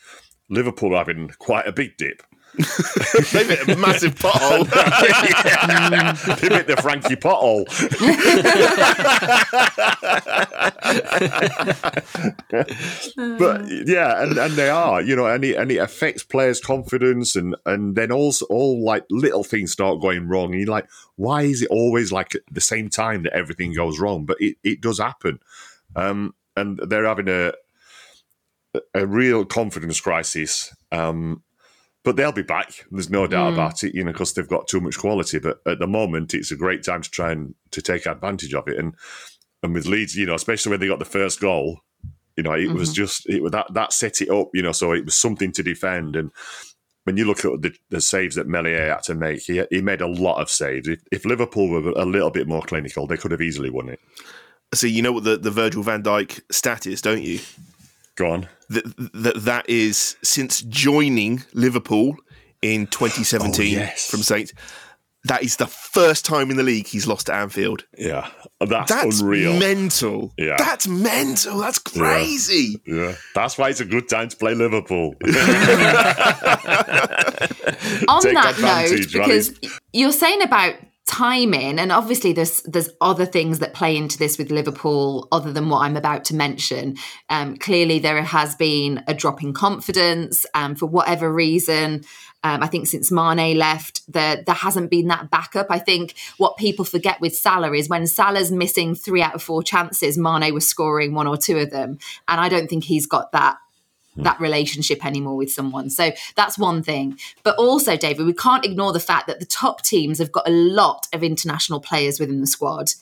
Liverpool 0.49 0.93
are 0.93 0.99
having 0.99 1.29
quite 1.39 1.65
a 1.65 1.71
big 1.71 1.97
dip. 1.97 2.21
They've 2.55 3.49
hit 3.49 3.67
a 3.69 3.75
massive 3.77 4.15
pothole. 4.15 4.69
Yeah. 4.71 6.13
they 6.35 6.55
hit 6.55 6.67
the 6.67 6.77
Frankie 6.77 7.15
pothole. 7.15 7.65
but 13.39 13.87
yeah, 13.87 14.23
and, 14.23 14.37
and 14.37 14.53
they 14.53 14.69
are, 14.69 15.01
you 15.01 15.15
know, 15.15 15.25
and 15.25 15.43
it, 15.43 15.55
and 15.55 15.71
it 15.71 15.77
affects 15.77 16.23
players' 16.23 16.59
confidence, 16.59 17.35
and 17.35 17.55
and 17.65 17.95
then 17.95 18.11
also 18.11 18.45
all 18.47 18.83
like 18.83 19.05
little 19.09 19.43
things 19.43 19.71
start 19.71 20.01
going 20.01 20.27
wrong. 20.27 20.51
And 20.51 20.61
you're 20.61 20.69
like, 20.69 20.87
why 21.15 21.43
is 21.43 21.63
it 21.63 21.69
always 21.69 22.11
like 22.11 22.35
at 22.35 22.41
the 22.51 22.61
same 22.61 22.89
time 22.89 23.23
that 23.23 23.33
everything 23.33 23.73
goes 23.73 23.99
wrong? 23.99 24.25
But 24.25 24.37
it, 24.39 24.57
it 24.63 24.81
does 24.81 24.99
happen, 24.99 25.39
um, 25.95 26.35
and 26.55 26.79
they're 26.87 27.05
having 27.05 27.29
a 27.29 27.53
a 28.93 29.07
real 29.07 29.45
confidence 29.45 29.99
crisis. 29.99 30.75
Um, 30.91 31.41
but 32.03 32.15
they'll 32.15 32.31
be 32.31 32.41
back. 32.43 32.85
There's 32.91 33.09
no 33.09 33.27
doubt 33.27 33.51
Mm. 33.51 33.53
about 33.53 33.83
it, 33.83 33.95
you 33.95 34.03
know, 34.03 34.11
because 34.11 34.33
they've 34.33 34.47
got 34.47 34.67
too 34.67 34.81
much 34.81 34.97
quality. 34.97 35.39
But 35.39 35.59
at 35.65 35.79
the 35.79 35.87
moment, 35.87 36.33
it's 36.33 36.51
a 36.51 36.55
great 36.55 36.83
time 36.83 37.01
to 37.01 37.09
try 37.09 37.31
and 37.31 37.55
to 37.71 37.81
take 37.81 38.05
advantage 38.05 38.53
of 38.53 38.67
it. 38.67 38.77
And 38.77 38.95
and 39.63 39.73
with 39.73 39.85
Leeds, 39.85 40.15
you 40.15 40.25
know, 40.25 40.35
especially 40.35 40.71
when 40.71 40.79
they 40.81 40.87
got 40.87 40.99
the 40.99 41.05
first 41.05 41.39
goal, 41.39 41.79
you 42.35 42.43
know, 42.43 42.53
it 42.53 42.71
was 42.71 42.89
Mhm. 42.89 42.95
just 42.95 43.29
it 43.29 43.41
was 43.41 43.51
that 43.53 43.73
that 43.73 43.93
set 43.93 44.21
it 44.21 44.29
up, 44.29 44.49
you 44.53 44.61
know, 44.61 44.73
so 44.73 44.91
it 44.91 45.05
was 45.05 45.15
something 45.15 45.51
to 45.53 45.63
defend. 45.63 46.15
And 46.17 46.31
when 47.05 47.17
you 47.17 47.25
look 47.25 47.43
at 47.45 47.61
the, 47.61 47.73
the 47.89 47.99
saves 48.01 48.35
that 48.35 48.47
Meslier 48.47 48.89
had 48.89 49.03
to 49.03 49.15
make, 49.15 49.41
he, 49.43 49.61
he 49.69 49.81
made 49.81 49.99
a 50.01 50.07
lot 50.07 50.41
of 50.41 50.49
saves. 50.49 50.87
If, 50.87 51.01
if 51.11 51.25
Liverpool 51.25 51.69
were 51.69 51.91
a 51.91 52.05
little 52.05 52.31
bit 52.31 52.47
more 52.47 52.61
clinical, 52.61 53.07
they 53.07 53.17
could 53.17 53.31
have 53.31 53.41
easily 53.41 53.69
won 53.69 53.89
it. 53.89 53.99
so 54.73 54.87
you 54.87 55.01
know 55.01 55.11
what 55.11 55.23
the, 55.25 55.37
the 55.37 55.51
Virgil 55.51 55.83
van 55.83 56.01
Dijk 56.03 56.39
stat 56.51 56.87
is, 56.87 57.01
don't 57.01 57.21
you? 57.23 57.39
Go 58.15 58.31
on. 58.31 58.47
That 58.73 59.12
that 59.13 59.36
that 59.45 59.69
is 59.69 60.15
since 60.23 60.62
joining 60.62 61.43
Liverpool 61.53 62.15
in 62.62 62.88
2017 62.88 63.62
Oh, 63.77 63.79
yes. 63.81 64.09
from 64.09 64.21
Saints. 64.21 64.53
That 65.25 65.41
is 65.41 65.55
the 65.55 65.67
first 65.67 66.25
time 66.25 66.51
in 66.51 66.57
the 66.57 66.63
league 66.63 66.86
he's 66.86 67.07
lost 67.07 67.29
at 67.29 67.39
Anfield. 67.41 67.86
Yeah, 67.97 68.27
uh, 68.59 68.65
that's, 68.65 68.91
That's 68.91 69.21
unreal. 69.21 69.57
mental. 69.57 70.33
Yeah. 70.38 70.55
That's 70.57 70.86
mental. 70.86 71.59
That's 71.59 71.79
crazy. 71.79 72.81
yeah, 72.86 73.15
that's 73.33 73.57
why 73.57 73.69
it's 73.69 73.79
a 73.79 73.86
good 73.86 74.09
time 74.09 74.27
to 74.27 74.36
play 74.36 74.53
Liverpool. 74.53 75.15
on 78.07 78.21
Take 78.21 78.33
that 78.33 78.43
note, 78.45 78.49
advantage, 78.49 79.15
right? 79.15 79.25
because 79.27 79.59
you're 79.93 80.12
saying 80.12 80.41
about 80.41 80.75
timing, 81.05 81.79
and 81.79 81.91
obviously 81.91 82.33
there's 82.33 82.61
there's 82.63 82.89
other 83.01 83.25
things 83.25 83.59
that 83.59 83.73
play 83.73 83.97
into 83.97 84.17
this 84.17 84.37
with 84.37 84.51
Liverpool 84.51 85.27
other 85.31 85.51
than 85.51 85.69
what 85.69 85.79
I'm 85.79 85.97
about 85.97 86.25
to 86.25 86.35
mention. 86.35 86.97
Um, 87.29 87.57
clearly, 87.57 87.99
there 87.99 88.21
has 88.23 88.55
been 88.55 89.03
a 89.07 89.13
drop 89.13 89.43
in 89.43 89.53
confidence, 89.53 90.45
um, 90.53 90.75
for 90.75 90.85
whatever 90.85 91.31
reason. 91.31 92.03
Um, 92.45 92.61
I 92.61 92.67
think 92.67 92.87
since 92.87 93.11
Mane 93.11 93.57
left, 93.57 94.01
there 94.11 94.43
there 94.45 94.55
hasn't 94.55 94.89
been 94.89 95.07
that 95.07 95.29
backup. 95.29 95.67
I 95.69 95.79
think 95.79 96.15
what 96.37 96.57
people 96.57 96.85
forget 96.85 97.21
with 97.21 97.35
Salah 97.35 97.73
is 97.73 97.89
when 97.89 98.05
Salah's 98.07 98.51
missing 98.51 98.95
three 98.95 99.21
out 99.21 99.35
of 99.35 99.43
four 99.43 99.63
chances, 99.63 100.17
Mane 100.17 100.53
was 100.53 100.67
scoring 100.67 101.13
one 101.13 101.27
or 101.27 101.37
two 101.37 101.57
of 101.57 101.71
them, 101.71 101.99
and 102.27 102.41
I 102.41 102.49
don't 102.49 102.69
think 102.69 102.83
he's 102.83 103.07
got 103.07 103.31
that 103.31 103.57
that 104.17 104.39
relationship 104.39 105.06
anymore 105.06 105.36
with 105.36 105.52
someone. 105.52 105.89
So 105.89 106.12
that's 106.36 106.58
one 106.58 106.84
thing. 106.84 107.17
But 107.43 107.58
also, 107.58 107.97
David, 107.97 108.26
we 108.26 108.34
can't 108.34 108.65
ignore 108.65 108.93
the 108.93 108.99
fact 108.99 109.28
that 109.28 109.39
the 109.39 109.45
top 109.45 109.82
teams 109.82 110.19
have 110.19 110.32
got 110.32 110.47
a 110.47 110.52
lot 110.52 111.08
of 111.13 111.23
international 111.23 111.80
players 111.80 112.19
within 112.19 112.41
the 112.41 112.47
squad. 112.47 112.93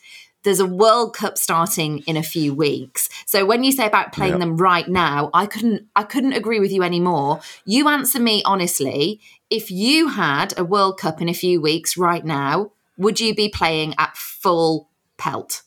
There's 0.43 0.59
a 0.59 0.65
World 0.65 1.15
Cup 1.15 1.37
starting 1.37 1.99
in 1.99 2.17
a 2.17 2.23
few 2.23 2.53
weeks. 2.53 3.09
So 3.27 3.45
when 3.45 3.63
you 3.63 3.71
say 3.71 3.85
about 3.85 4.11
playing 4.11 4.39
them 4.39 4.57
right 4.57 4.87
now, 4.87 5.29
I 5.35 5.45
couldn't 5.45 5.87
I 5.95 6.03
couldn't 6.03 6.33
agree 6.33 6.59
with 6.59 6.71
you 6.71 6.81
anymore. 6.81 7.41
You 7.63 7.87
answer 7.87 8.19
me 8.19 8.41
honestly, 8.43 9.19
if 9.51 9.69
you 9.69 10.07
had 10.07 10.57
a 10.57 10.65
World 10.65 10.97
Cup 10.97 11.21
in 11.21 11.29
a 11.29 11.33
few 11.33 11.61
weeks 11.61 11.95
right 11.95 12.25
now, 12.25 12.71
would 12.97 13.19
you 13.19 13.35
be 13.35 13.49
playing 13.49 13.93
at 13.99 14.17
full 14.17 14.89
pelt? 15.17 15.61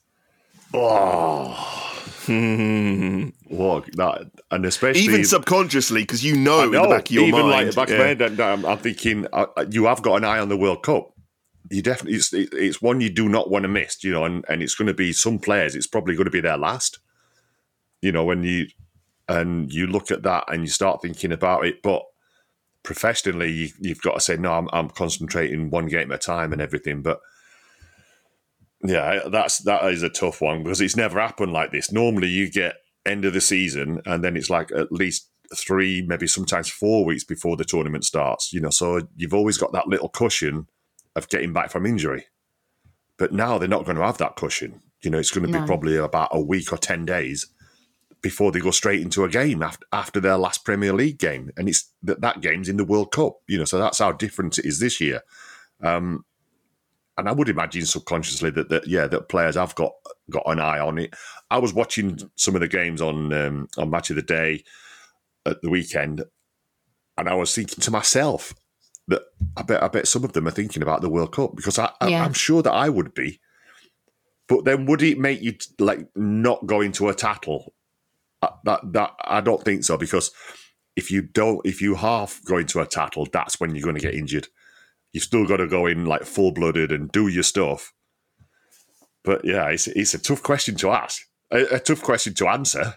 oh, 0.74 1.52
hmm. 2.26 3.28
That, 3.56 4.30
and 4.50 4.66
especially 4.66 5.02
Even 5.02 5.24
subconsciously, 5.24 6.02
because 6.02 6.24
you 6.24 6.36
know, 6.36 6.60
I 6.60 6.64
in 6.64 6.70
the 6.72 6.82
back 6.82 7.06
of 7.06 7.10
your 7.10 7.24
even 7.24 7.46
mind. 7.46 7.50
like 7.50 7.66
the 7.70 7.72
back 7.74 7.88
yeah. 7.88 7.94
of 7.94 8.00
my 8.00 8.24
head, 8.24 8.40
I'm, 8.40 8.64
I'm 8.64 8.78
thinking 8.78 9.26
uh, 9.32 9.46
you 9.70 9.86
have 9.86 10.02
got 10.02 10.16
an 10.16 10.24
eye 10.24 10.38
on 10.38 10.48
the 10.48 10.56
World 10.56 10.82
Cup. 10.82 11.12
you 11.70 11.82
definitely 11.82 12.16
it's, 12.16 12.32
it's 12.32 12.82
one 12.82 13.00
you 13.00 13.10
do 13.10 13.28
not 13.28 13.50
want 13.50 13.64
to 13.64 13.68
miss, 13.68 14.02
you 14.04 14.12
know, 14.12 14.24
and, 14.24 14.44
and 14.48 14.62
it's 14.62 14.74
going 14.74 14.88
to 14.88 14.94
be 14.94 15.12
some 15.12 15.38
players. 15.38 15.74
It's 15.74 15.86
probably 15.86 16.14
going 16.14 16.26
to 16.26 16.30
be 16.30 16.40
their 16.40 16.58
last, 16.58 16.98
you 18.02 18.12
know, 18.12 18.24
when 18.24 18.42
you 18.44 18.66
and 19.28 19.72
you 19.72 19.86
look 19.86 20.10
at 20.10 20.22
that 20.22 20.44
and 20.48 20.62
you 20.62 20.68
start 20.68 21.00
thinking 21.02 21.32
about 21.32 21.64
it. 21.64 21.82
But 21.82 22.02
professionally, 22.82 23.50
you, 23.50 23.68
you've 23.80 24.02
got 24.02 24.14
to 24.14 24.20
say, 24.20 24.36
no, 24.36 24.52
I'm, 24.52 24.68
I'm 24.72 24.90
concentrating 24.90 25.70
one 25.70 25.86
game 25.86 26.12
at 26.12 26.16
a 26.16 26.18
time 26.18 26.52
and 26.52 26.60
everything. 26.60 27.02
But 27.02 27.20
yeah, 28.82 29.20
that's 29.30 29.58
that 29.60 29.84
is 29.86 30.02
a 30.02 30.10
tough 30.10 30.42
one 30.42 30.62
because 30.62 30.82
it's 30.82 30.96
never 30.96 31.18
happened 31.18 31.52
like 31.52 31.72
this. 31.72 31.90
Normally, 31.90 32.28
you 32.28 32.50
get 32.50 32.76
end 33.06 33.24
of 33.24 33.32
the 33.34 33.40
season 33.40 34.00
and 34.06 34.24
then 34.24 34.36
it's 34.36 34.50
like 34.50 34.70
at 34.72 34.90
least 34.92 35.30
three, 35.54 36.02
maybe 36.06 36.26
sometimes 36.26 36.68
four 36.68 37.04
weeks 37.04 37.24
before 37.24 37.56
the 37.56 37.64
tournament 37.64 38.04
starts. 38.04 38.52
You 38.52 38.60
know, 38.60 38.70
so 38.70 39.00
you've 39.16 39.34
always 39.34 39.58
got 39.58 39.72
that 39.72 39.88
little 39.88 40.08
cushion 40.08 40.66
of 41.14 41.28
getting 41.28 41.52
back 41.52 41.70
from 41.70 41.86
injury. 41.86 42.26
But 43.18 43.32
now 43.32 43.58
they're 43.58 43.68
not 43.68 43.84
going 43.84 43.96
to 43.96 44.04
have 44.04 44.18
that 44.18 44.36
cushion. 44.36 44.80
You 45.02 45.10
know, 45.10 45.18
it's 45.18 45.30
going 45.30 45.46
to 45.46 45.52
No. 45.52 45.60
be 45.60 45.66
probably 45.66 45.96
about 45.96 46.30
a 46.32 46.40
week 46.40 46.72
or 46.72 46.78
ten 46.78 47.04
days 47.04 47.46
before 48.22 48.50
they 48.50 48.58
go 48.58 48.70
straight 48.70 49.02
into 49.02 49.22
a 49.22 49.28
game 49.28 49.62
after 49.62 49.86
after 49.92 50.18
their 50.18 50.38
last 50.38 50.64
Premier 50.64 50.92
League 50.94 51.18
game, 51.18 51.50
and 51.56 51.68
it's 51.68 51.92
that 52.02 52.22
that 52.22 52.40
game's 52.40 52.68
in 52.70 52.78
the 52.78 52.84
World 52.84 53.12
Cup. 53.12 53.36
You 53.46 53.58
know, 53.58 53.66
so 53.66 53.78
that's 53.78 53.98
how 53.98 54.12
different 54.12 54.58
it 54.58 54.64
is 54.64 54.80
this 54.80 55.00
year. 55.00 55.20
Um, 55.82 56.24
and 57.16 57.28
I 57.28 57.32
would 57.32 57.48
imagine 57.48 57.86
subconsciously 57.86 58.50
that, 58.50 58.68
that 58.70 58.86
yeah, 58.86 59.06
that 59.06 59.28
players 59.28 59.54
have 59.54 59.74
got 59.74 59.92
got 60.30 60.44
an 60.46 60.60
eye 60.60 60.80
on 60.80 60.98
it. 60.98 61.14
I 61.50 61.58
was 61.58 61.72
watching 61.72 62.18
some 62.36 62.54
of 62.54 62.60
the 62.60 62.68
games 62.68 63.00
on 63.00 63.32
um, 63.32 63.68
on 63.76 63.90
Match 63.90 64.10
of 64.10 64.16
the 64.16 64.22
Day 64.22 64.64
at 65.46 65.62
the 65.62 65.70
weekend, 65.70 66.24
and 67.16 67.28
I 67.28 67.34
was 67.34 67.54
thinking 67.54 67.80
to 67.80 67.90
myself 67.90 68.54
that 69.08 69.22
I 69.56 69.62
bet 69.62 69.82
I 69.82 69.88
bet 69.88 70.08
some 70.08 70.24
of 70.24 70.32
them 70.32 70.48
are 70.48 70.52
thinking 70.52 70.82
about 70.82 71.02
the 71.02 71.10
World 71.10 71.32
Cup 71.32 71.54
because 71.54 71.78
I, 71.78 71.90
I, 72.00 72.08
Yeah. 72.08 72.24
I'm 72.24 72.32
sure 72.32 72.62
that 72.62 72.72
I 72.72 72.88
would 72.88 73.14
be. 73.14 73.40
But 74.46 74.64
then, 74.64 74.86
would 74.86 75.02
it 75.02 75.18
make 75.18 75.40
you 75.40 75.56
like 75.78 76.06
not 76.16 76.66
go 76.66 76.80
into 76.80 77.08
a 77.08 77.14
tattle? 77.14 77.74
Uh, 78.42 78.50
That 78.64 78.92
that 78.92 79.12
I 79.22 79.40
don't 79.40 79.64
think 79.64 79.84
so 79.84 79.96
because 79.96 80.32
if 80.96 81.10
you 81.10 81.22
don't, 81.22 81.60
if 81.64 81.80
you 81.80 81.94
half 81.94 82.40
go 82.44 82.58
into 82.58 82.80
a 82.80 82.86
tattle, 82.86 83.26
that's 83.32 83.58
when 83.58 83.74
you're 83.74 83.84
going 83.84 83.96
to 83.96 84.00
get 84.02 84.14
injured. 84.14 84.48
You've 85.14 85.22
still 85.22 85.46
got 85.46 85.58
to 85.58 85.68
go 85.68 85.86
in 85.86 86.04
like 86.06 86.24
full 86.24 86.50
blooded 86.50 86.90
and 86.90 87.10
do 87.10 87.28
your 87.28 87.44
stuff. 87.44 87.92
But 89.22 89.44
yeah, 89.44 89.68
it's 89.68 89.86
it's 89.86 90.12
a 90.12 90.18
tough 90.18 90.42
question 90.42 90.74
to 90.76 90.90
ask, 90.90 91.22
a, 91.52 91.76
a 91.76 91.78
tough 91.78 92.02
question 92.02 92.34
to 92.34 92.48
answer. 92.48 92.94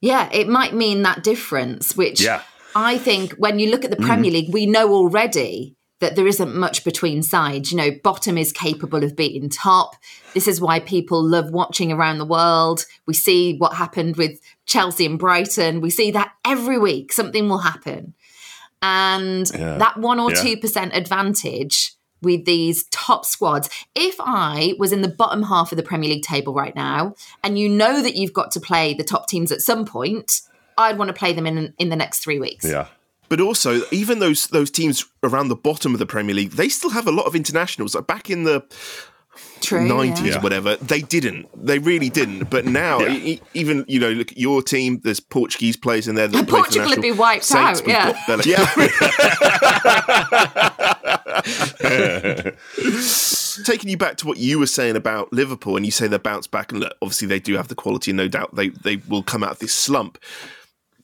Yeah, 0.00 0.30
it 0.32 0.48
might 0.48 0.72
mean 0.72 1.02
that 1.02 1.24
difference, 1.24 1.96
which 1.96 2.22
Yeah. 2.22 2.42
I 2.76 2.96
think 2.96 3.32
when 3.32 3.58
you 3.58 3.70
look 3.70 3.84
at 3.84 3.90
the 3.90 3.96
Premier 3.96 4.30
mm-hmm. 4.30 4.46
League, 4.46 4.54
we 4.54 4.66
know 4.66 4.92
already 4.92 5.76
that 5.98 6.14
there 6.14 6.28
isn't 6.28 6.54
much 6.54 6.84
between 6.84 7.22
sides. 7.22 7.72
You 7.72 7.78
know, 7.78 7.90
bottom 8.04 8.38
is 8.38 8.52
capable 8.52 9.02
of 9.02 9.16
beating 9.16 9.48
top. 9.48 9.96
This 10.32 10.46
is 10.46 10.60
why 10.60 10.78
people 10.78 11.24
love 11.24 11.50
watching 11.50 11.90
around 11.90 12.18
the 12.18 12.26
world. 12.26 12.84
We 13.06 13.14
see 13.14 13.56
what 13.56 13.74
happened 13.74 14.16
with 14.16 14.38
Chelsea 14.66 15.06
and 15.06 15.18
Brighton. 15.18 15.80
We 15.80 15.90
see 15.90 16.12
that 16.12 16.32
every 16.44 16.78
week, 16.78 17.12
something 17.12 17.48
will 17.48 17.58
happen. 17.58 18.14
And 18.82 19.50
Yeah. 19.52 19.78
that 19.78 19.96
one 19.98 20.20
or 20.20 20.30
Yeah. 20.30 20.42
2% 20.42 20.94
advantage 20.94 21.94
with 22.22 22.44
these 22.44 22.84
top 22.90 23.24
squads. 23.26 23.68
If 23.94 24.16
I 24.20 24.74
was 24.78 24.92
in 24.92 25.02
the 25.02 25.08
bottom 25.08 25.44
half 25.44 25.72
of 25.72 25.76
the 25.76 25.82
Premier 25.82 26.10
League 26.10 26.22
table 26.22 26.54
right 26.54 26.74
now, 26.74 27.14
and 27.44 27.58
you 27.58 27.68
know 27.68 28.02
that 28.02 28.16
you've 28.16 28.32
got 28.32 28.50
to 28.52 28.60
play 28.60 28.94
the 28.94 29.04
top 29.04 29.28
teams 29.28 29.52
at 29.52 29.60
some 29.60 29.84
point, 29.84 30.40
I'd 30.78 30.98
want 30.98 31.08
to 31.08 31.14
play 31.14 31.32
them 31.32 31.46
in 31.46 31.72
in 31.78 31.88
the 31.88 31.96
next 31.96 32.20
three 32.20 32.38
weeks. 32.38 32.64
Yeah. 32.64 32.86
But 33.28 33.40
also, 33.40 33.82
even 33.90 34.18
those 34.18 34.46
those 34.48 34.70
teams 34.70 35.04
around 35.22 35.48
the 35.48 35.56
bottom 35.56 35.92
of 35.92 35.98
the 35.98 36.06
Premier 36.06 36.34
League, 36.34 36.52
they 36.52 36.68
still 36.68 36.90
have 36.90 37.06
a 37.06 37.12
lot 37.12 37.26
of 37.26 37.34
internationals. 37.34 37.94
Like 37.94 38.06
back 38.06 38.30
in 38.30 38.44
the 38.44 38.64
True, 39.60 39.86
nineties, 39.86 40.34
yeah. 40.34 40.40
whatever, 40.40 40.76
they 40.76 41.00
didn't. 41.00 41.48
They 41.54 41.78
really 41.78 42.10
didn't. 42.10 42.50
But 42.50 42.66
now, 42.66 43.00
Yeah. 43.00 43.12
e- 43.12 43.40
even 43.54 43.84
you 43.88 43.98
know, 43.98 44.10
look 44.10 44.32
at 44.32 44.38
your 44.38 44.62
team. 44.62 45.00
There's 45.02 45.20
Portuguese 45.20 45.76
players 45.76 46.08
in 46.08 46.14
there 46.14 46.28
that 46.28 46.38
And 46.38 46.48
play 46.48 46.60
Portugal 46.60 46.88
would 46.90 47.02
be 47.02 47.12
wiped 47.12 47.44
Saints, 47.44 47.80
out, 47.80 47.86
we've 47.86 48.46
yeah. 48.46 48.66
Taking 53.64 53.90
you 53.90 53.96
back 53.96 54.16
to 54.18 54.26
what 54.26 54.38
you 54.38 54.58
were 54.58 54.66
saying 54.66 54.96
about 54.96 55.32
Liverpool, 55.32 55.76
and 55.76 55.86
you 55.86 55.92
say 55.92 56.06
they 56.06 56.18
bounce 56.18 56.46
back, 56.46 56.72
and 56.72 56.80
look, 56.80 56.94
obviously 57.00 57.26
they 57.26 57.40
do 57.40 57.56
have 57.56 57.68
the 57.68 57.74
quality, 57.74 58.10
and 58.10 58.18
no 58.18 58.28
doubt 58.28 58.54
they 58.54 58.68
they 58.68 58.96
will 59.08 59.22
come 59.22 59.42
out 59.42 59.52
of 59.52 59.58
this 59.58 59.74
slump. 59.74 60.18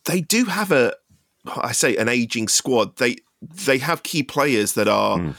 They 0.05 0.21
do 0.21 0.45
have 0.47 0.73
a, 0.73 0.95
I 1.57 1.73
say, 1.73 1.97
an 1.97 2.09
aging 2.09 2.49
squad. 2.49 2.97
They 2.97 3.16
they 3.40 3.79
have 3.79 4.03
key 4.03 4.23
players 4.23 4.75
that 4.75 4.88
are, 4.88 5.18
hmm. 5.18 5.31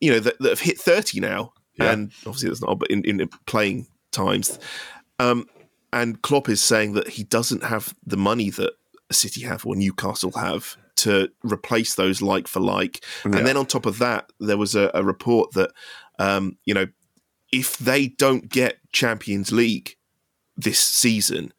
you 0.00 0.12
know, 0.12 0.20
that, 0.20 0.38
that 0.38 0.48
have 0.48 0.60
hit 0.60 0.78
thirty 0.78 1.20
now, 1.20 1.52
Yeah. 1.78 1.92
and 1.92 2.10
obviously 2.26 2.48
that's 2.48 2.62
not, 2.62 2.78
but 2.78 2.90
in, 2.90 3.04
in 3.04 3.28
playing 3.46 3.86
times. 4.12 4.58
Um, 5.18 5.46
and 5.92 6.20
Klopp 6.22 6.48
is 6.48 6.62
saying 6.62 6.92
that 6.94 7.08
he 7.08 7.24
doesn't 7.24 7.62
have 7.62 7.94
the 8.06 8.16
money 8.16 8.50
that 8.50 8.72
City 9.12 9.42
have 9.42 9.64
or 9.64 9.76
Newcastle 9.76 10.32
have 10.32 10.76
to 10.96 11.28
replace 11.44 11.94
those 11.94 12.20
like 12.22 12.48
for 12.48 12.60
like. 12.60 13.04
Yeah. 13.24 13.36
And 13.36 13.46
then 13.46 13.56
on 13.56 13.66
top 13.66 13.86
of 13.86 13.98
that, 13.98 14.30
there 14.40 14.56
was 14.58 14.74
a, 14.74 14.90
a 14.94 15.04
report 15.04 15.52
that, 15.52 15.70
um, 16.18 16.58
you 16.64 16.74
know, 16.74 16.86
if 17.52 17.78
they 17.78 18.08
don't 18.08 18.48
get 18.48 18.78
Champions 18.92 19.52
League 19.52 19.96
this 20.56 20.80
season 20.80 21.52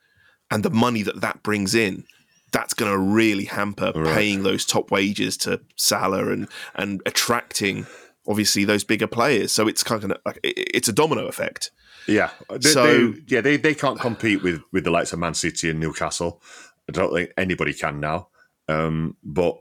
and 0.52 0.64
the 0.64 0.70
money 0.70 1.04
that 1.04 1.22
that 1.22 1.44
brings 1.44 1.74
in, 1.76 2.04
that's 2.52 2.74
going 2.74 2.92
to 2.92 2.98
really 2.98 3.46
hamper 3.46 3.92
Right. 3.96 4.14
paying 4.16 4.44
those 4.44 4.66
top 4.66 4.90
wages 4.92 5.38
to 5.38 5.62
Salah 5.76 6.32
and 6.32 6.48
and 6.76 7.02
attracting 7.06 7.86
obviously 8.28 8.66
those 8.66 8.84
bigger 8.84 9.08
players. 9.08 9.52
So 9.52 9.68
it's 9.68 9.84
kind 9.84 10.04
of 10.04 10.14
like 10.26 10.40
it's 10.44 10.88
a 10.88 10.94
domino 10.94 11.28
effect. 11.28 11.72
Yeah. 12.08 12.30
They, 12.50 12.70
So- 12.70 13.12
they- 13.12 13.22
yeah, 13.28 13.42
they, 13.42 13.58
they 13.58 13.76
can't 13.76 14.00
compete 14.00 14.44
with, 14.44 14.62
with 14.72 14.84
the 14.84 14.92
likes 14.92 15.14
of 15.14 15.20
Man 15.20 15.34
City 15.34 15.70
and 15.70 15.80
Newcastle. 15.80 16.42
I 16.90 16.92
don't 16.94 17.14
think 17.14 17.32
anybody 17.38 17.74
can 17.74 18.00
now. 18.00 18.30
Um, 18.70 19.16
but 19.24 19.58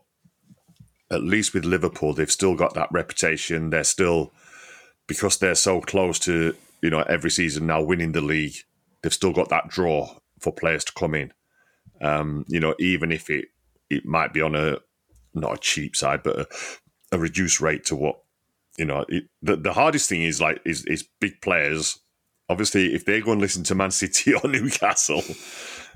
at 1.10 1.22
least 1.22 1.54
with 1.54 1.64
Liverpool, 1.64 2.12
they've 2.12 2.30
still 2.30 2.54
got 2.54 2.74
that 2.74 2.88
reputation. 2.92 3.70
They're 3.70 3.84
still 3.84 4.32
because 5.06 5.38
they're 5.38 5.54
so 5.54 5.80
close 5.80 6.18
to 6.20 6.54
you 6.82 6.90
know 6.90 7.02
every 7.02 7.30
season 7.30 7.66
now 7.66 7.82
winning 7.82 8.12
the 8.12 8.20
league. 8.20 8.56
They've 9.02 9.12
still 9.14 9.32
got 9.32 9.48
that 9.50 9.68
draw 9.68 10.16
for 10.40 10.52
players 10.52 10.84
to 10.84 10.92
come 10.92 11.14
in. 11.14 11.32
Um, 12.02 12.44
you 12.48 12.58
know, 12.60 12.74
even 12.80 13.12
if 13.12 13.30
it 13.30 13.46
it 13.88 14.04
might 14.04 14.32
be 14.32 14.40
on 14.40 14.54
a 14.56 14.78
not 15.34 15.54
a 15.54 15.58
cheap 15.58 15.94
side, 15.94 16.22
but 16.24 16.38
a, 16.40 16.46
a 17.12 17.18
reduced 17.18 17.60
rate 17.60 17.84
to 17.86 17.96
what 17.96 18.20
you 18.78 18.84
know. 18.84 19.04
It, 19.08 19.24
the 19.42 19.56
the 19.56 19.72
hardest 19.72 20.08
thing 20.08 20.22
is 20.22 20.40
like 20.40 20.60
is 20.64 20.84
is 20.86 21.08
big 21.20 21.40
players. 21.40 21.98
Obviously, 22.48 22.94
if 22.94 23.04
they 23.04 23.20
go 23.20 23.32
and 23.32 23.40
listen 23.40 23.64
to 23.64 23.74
Man 23.74 23.90
City 24.02 24.34
or 24.34 24.48
Newcastle, 24.48 25.22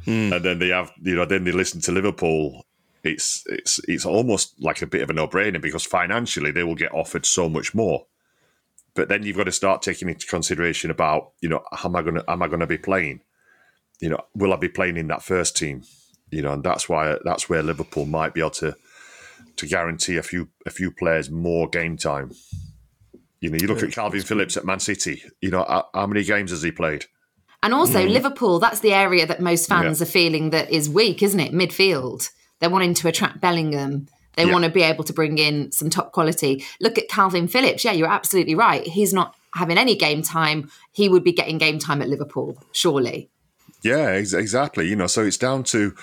hmm. 0.05 0.33
and 0.33 0.45
then 0.45 0.59
they 0.59 0.69
have 0.69 0.93
you 1.03 1.17
know 1.17 1.25
then 1.25 1.45
they 1.45 1.53
listen 1.53 1.81
to 1.83 1.93
Liverpool, 1.93 2.65
it's 3.03 3.45
it's 3.47 3.81
it's 3.89 4.07
almost 4.07 4.55
like 4.61 4.83
a 4.83 4.87
bit 4.87 5.03
of 5.03 5.11
a 5.11 5.13
no 5.13 5.27
brainer 5.27 5.61
because 5.61 5.85
financially 5.85 6.51
they 6.51 6.65
will 6.65 6.75
get 6.75 6.93
offered 6.93 7.27
so 7.27 7.49
much 7.49 7.75
more. 7.75 8.07
But 8.95 9.09
then 9.09 9.23
you've 9.23 9.37
got 9.37 9.45
to 9.45 9.53
start 9.53 9.83
taking 9.83 10.09
into 10.09 10.27
consideration 10.27 10.91
about 10.91 11.33
you 11.41 11.49
know 11.49 11.63
how 11.73 11.89
am 11.89 11.97
I 11.97 12.03
gonna 12.03 12.25
am 12.29 12.43
I 12.43 12.49
gonna 12.49 12.67
be 12.67 12.79
playing? 12.79 13.21
You 14.01 14.11
know, 14.11 14.21
will 14.35 14.53
I 14.53 14.57
be 14.57 14.69
playing 14.69 14.97
in 14.97 15.09
that 15.09 15.23
first 15.23 15.57
team? 15.57 15.83
You 16.31 16.43
know, 16.43 16.53
and 16.53 16.63
that's 16.63 16.89
why 16.89 17.17
that's 17.25 17.49
where 17.49 17.63
Liverpool 17.63 18.07
might 18.07 18.35
be 18.35 18.41
able 18.41 18.51
to 18.51 18.77
to 19.57 19.67
guarantee 19.67 20.17
a 20.17 20.23
few 20.23 20.49
a 20.67 20.71
few 20.71 20.91
players 20.91 21.31
more 21.31 21.69
game 21.69 21.97
time. 21.97 22.33
You 23.41 23.51
know, 23.51 23.59
you 23.61 23.67
look 23.69 23.83
at 23.83 23.91
Kalvin 23.91 24.25
Phillips 24.25 24.57
at 24.57 24.65
Man 24.65 24.81
City. 24.81 25.23
You 25.41 25.51
know, 25.51 25.65
how, 25.67 25.89
how 25.95 26.07
many 26.07 26.25
games 26.25 26.51
has 26.51 26.63
he 26.63 26.71
played? 26.73 27.07
And 27.63 27.73
also, 27.75 27.99
Mm. 28.07 28.11
Liverpool, 28.13 28.59
that's 28.59 28.81
the 28.81 28.93
area 28.93 29.27
that 29.27 29.41
most 29.41 29.69
fans 29.69 30.01
Yeah. 30.01 30.05
are 30.05 30.11
feeling 30.11 30.51
that 30.51 30.71
is 30.71 30.89
weak, 30.89 31.23
isn't 31.23 31.41
it? 31.41 31.53
Midfield. 31.53 32.31
They're 32.61 32.71
wanting 32.71 32.95
to 32.95 33.09
attract 33.09 33.41
Bellingham. 33.41 34.07
They 34.37 34.45
Yeah. 34.47 34.53
want 34.53 34.65
to 34.65 34.71
be 34.71 34.83
able 34.83 35.05
to 35.05 35.13
bring 35.13 35.39
in 35.39 35.73
some 35.73 35.91
top 35.91 36.13
quality. 36.13 36.65
Look 36.81 36.99
at 36.99 37.09
Kalvin 37.09 37.51
Phillips. 37.51 37.85
Yeah, 37.85 37.93
you're 37.93 38.09
absolutely 38.09 38.55
right. 38.55 38.87
He's 38.87 39.13
not 39.13 39.35
having 39.55 39.77
any 39.79 39.97
game 39.97 40.23
time. 40.23 40.71
He 40.93 41.09
would 41.09 41.25
be 41.25 41.33
getting 41.33 41.59
game 41.59 41.79
time 41.79 42.01
at 42.01 42.09
Liverpool, 42.09 42.63
surely. 42.73 43.29
Yeah, 43.83 44.11
ex- 44.11 44.33
exactly. 44.35 44.87
You 44.89 44.97
know, 44.97 45.07
so 45.07 45.25
it's 45.25 45.39
down 45.39 45.65
to 45.65 45.95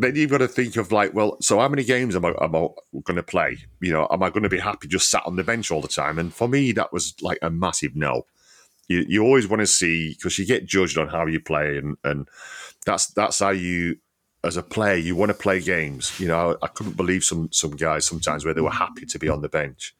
then 0.00 0.16
you've 0.16 0.30
got 0.30 0.38
to 0.38 0.48
think 0.48 0.76
of 0.76 0.92
like, 0.92 1.12
well, 1.12 1.36
so 1.40 1.58
how 1.58 1.68
many 1.68 1.84
games 1.84 2.16
am 2.16 2.24
I, 2.24 2.32
am 2.40 2.56
I 2.56 2.68
going 3.02 3.16
to 3.16 3.22
play? 3.22 3.58
You 3.80 3.92
know, 3.92 4.08
am 4.10 4.22
I 4.22 4.30
going 4.30 4.44
to 4.44 4.48
be 4.48 4.58
happy 4.58 4.88
just 4.88 5.10
sat 5.10 5.22
on 5.26 5.36
the 5.36 5.44
bench 5.44 5.70
all 5.70 5.82
the 5.82 5.88
time? 5.88 6.18
And 6.18 6.32
for 6.32 6.48
me, 6.48 6.72
that 6.72 6.92
was 6.92 7.14
like 7.20 7.38
a 7.42 7.50
massive 7.50 7.94
no. 7.94 8.26
You, 8.88 9.04
you 9.06 9.22
always 9.22 9.46
want 9.46 9.60
to 9.60 9.66
see 9.66 10.14
because 10.14 10.38
you 10.38 10.46
get 10.46 10.66
judged 10.66 10.96
on 10.96 11.08
how 11.08 11.26
you 11.26 11.38
play, 11.38 11.76
and 11.76 11.96
and 12.02 12.28
that's 12.86 13.08
that's 13.08 13.38
how 13.38 13.50
you 13.50 13.98
as 14.42 14.56
a 14.56 14.62
player 14.62 14.96
you 14.96 15.14
want 15.14 15.30
to 15.30 15.34
play 15.34 15.60
games. 15.60 16.18
You 16.18 16.28
know, 16.28 16.56
I 16.62 16.66
couldn't 16.66 16.96
believe 16.96 17.22
some 17.22 17.50
some 17.52 17.72
guys 17.72 18.06
sometimes 18.06 18.44
where 18.44 18.54
they 18.54 18.62
were 18.62 18.70
happy 18.70 19.04
to 19.06 19.18
be 19.18 19.28
on 19.28 19.42
the 19.42 19.48
bench, 19.48 19.94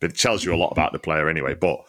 but 0.00 0.10
it 0.10 0.18
tells 0.18 0.42
you 0.44 0.54
a 0.54 0.56
lot 0.56 0.70
about 0.70 0.92
the 0.92 0.98
player 0.98 1.28
anyway. 1.28 1.54
But 1.54 1.84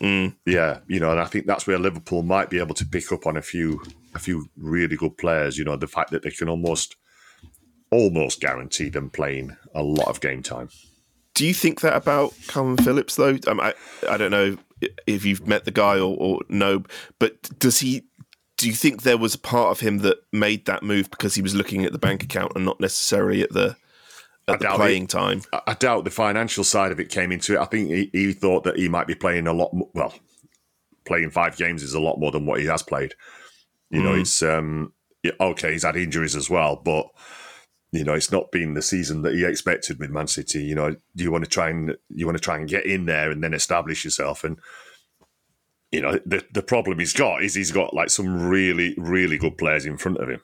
mm. 0.00 0.34
yeah, 0.46 0.78
you 0.86 1.00
know, 1.00 1.10
and 1.10 1.20
I 1.20 1.26
think 1.26 1.46
that's 1.46 1.66
where 1.66 1.78
Liverpool 1.78 2.22
might 2.22 2.48
be 2.48 2.58
able 2.58 2.76
to 2.76 2.86
pick 2.86 3.10
up 3.12 3.26
on 3.26 3.36
a 3.36 3.42
few 3.42 3.82
a 4.16 4.18
few 4.18 4.50
really 4.56 4.96
good 4.96 5.16
players. 5.16 5.56
You 5.56 5.64
know, 5.64 5.76
the 5.76 5.86
fact 5.86 6.10
that 6.10 6.22
they 6.22 6.30
can 6.30 6.48
almost 6.48 6.96
almost 7.90 8.40
guarantee 8.40 8.88
them 8.88 9.10
playing 9.10 9.56
a 9.74 9.82
lot 9.82 10.08
of 10.08 10.20
game 10.20 10.42
time. 10.42 10.68
Do 11.34 11.46
you 11.46 11.54
think 11.54 11.82
that 11.82 11.94
about 11.94 12.32
Kalvin 12.48 12.82
Phillips 12.82 13.14
though? 13.16 13.38
Um, 13.46 13.60
I 13.60 13.74
I 14.08 14.16
don't 14.16 14.30
know 14.30 14.56
if 15.06 15.24
you've 15.24 15.46
met 15.46 15.64
the 15.64 15.70
guy 15.70 15.98
or, 15.98 16.16
or 16.18 16.40
no, 16.48 16.82
but 17.18 17.58
does 17.58 17.80
he? 17.80 18.04
Do 18.56 18.66
you 18.66 18.72
think 18.72 19.02
there 19.02 19.18
was 19.18 19.34
a 19.34 19.38
part 19.38 19.70
of 19.70 19.80
him 19.80 19.98
that 19.98 20.16
made 20.32 20.64
that 20.64 20.82
move 20.82 21.10
because 21.10 21.34
he 21.34 21.42
was 21.42 21.54
looking 21.54 21.84
at 21.84 21.92
the 21.92 21.98
bank 21.98 22.22
account 22.22 22.52
and 22.56 22.64
not 22.64 22.80
necessarily 22.80 23.42
at 23.42 23.52
the 23.52 23.76
at 24.48 24.60
the 24.60 24.68
playing 24.68 25.04
it, 25.04 25.10
time? 25.10 25.42
I, 25.52 25.60
I 25.68 25.74
doubt 25.74 26.04
the 26.04 26.10
financial 26.10 26.64
side 26.64 26.90
of 26.90 26.98
it 26.98 27.10
came 27.10 27.32
into 27.32 27.54
it. 27.54 27.60
I 27.60 27.66
think 27.66 27.90
he, 27.90 28.10
he 28.12 28.32
thought 28.32 28.64
that 28.64 28.78
he 28.78 28.88
might 28.88 29.06
be 29.06 29.14
playing 29.14 29.46
a 29.46 29.52
lot. 29.52 29.74
More, 29.74 29.90
well, 29.92 30.14
playing 31.04 31.30
five 31.30 31.56
games 31.56 31.82
is 31.82 31.94
a 31.94 32.00
lot 32.00 32.18
more 32.18 32.32
than 32.32 32.46
what 32.46 32.60
he 32.60 32.66
has 32.66 32.82
played. 32.82 33.14
You 33.90 34.02
know, 34.02 34.12
Mm. 34.14 34.20
it's 34.20 34.42
um, 34.42 34.92
okay. 35.40 35.72
He's 35.72 35.84
had 35.84 35.96
injuries 35.96 36.34
as 36.36 36.50
well, 36.50 36.76
but 36.76 37.06
you 37.92 38.04
know, 38.04 38.14
it's 38.14 38.32
not 38.32 38.50
been 38.50 38.74
the 38.74 38.82
season 38.82 39.22
that 39.22 39.34
he 39.34 39.44
expected 39.44 39.98
with 39.98 40.10
Man 40.10 40.26
City. 40.26 40.62
You 40.64 40.74
know, 40.74 40.96
do 41.14 41.24
you 41.24 41.30
want 41.30 41.44
to 41.44 41.50
try 41.50 41.70
and 41.70 41.96
you 42.10 42.26
want 42.26 42.36
to 42.36 42.42
try 42.42 42.56
and 42.56 42.68
get 42.68 42.84
in 42.84 43.06
there 43.06 43.30
and 43.30 43.42
then 43.42 43.54
establish 43.54 44.04
yourself? 44.04 44.42
And 44.44 44.58
you 45.92 46.00
know, 46.00 46.18
the 46.26 46.44
the 46.52 46.62
problem 46.62 46.98
he's 46.98 47.12
got 47.12 47.42
is 47.42 47.54
he's 47.54 47.70
got 47.72 47.94
like 47.94 48.10
some 48.10 48.48
really 48.48 48.94
really 48.98 49.38
good 49.38 49.56
players 49.56 49.86
in 49.86 49.96
front 49.96 50.18
of 50.18 50.28
him. 50.28 50.40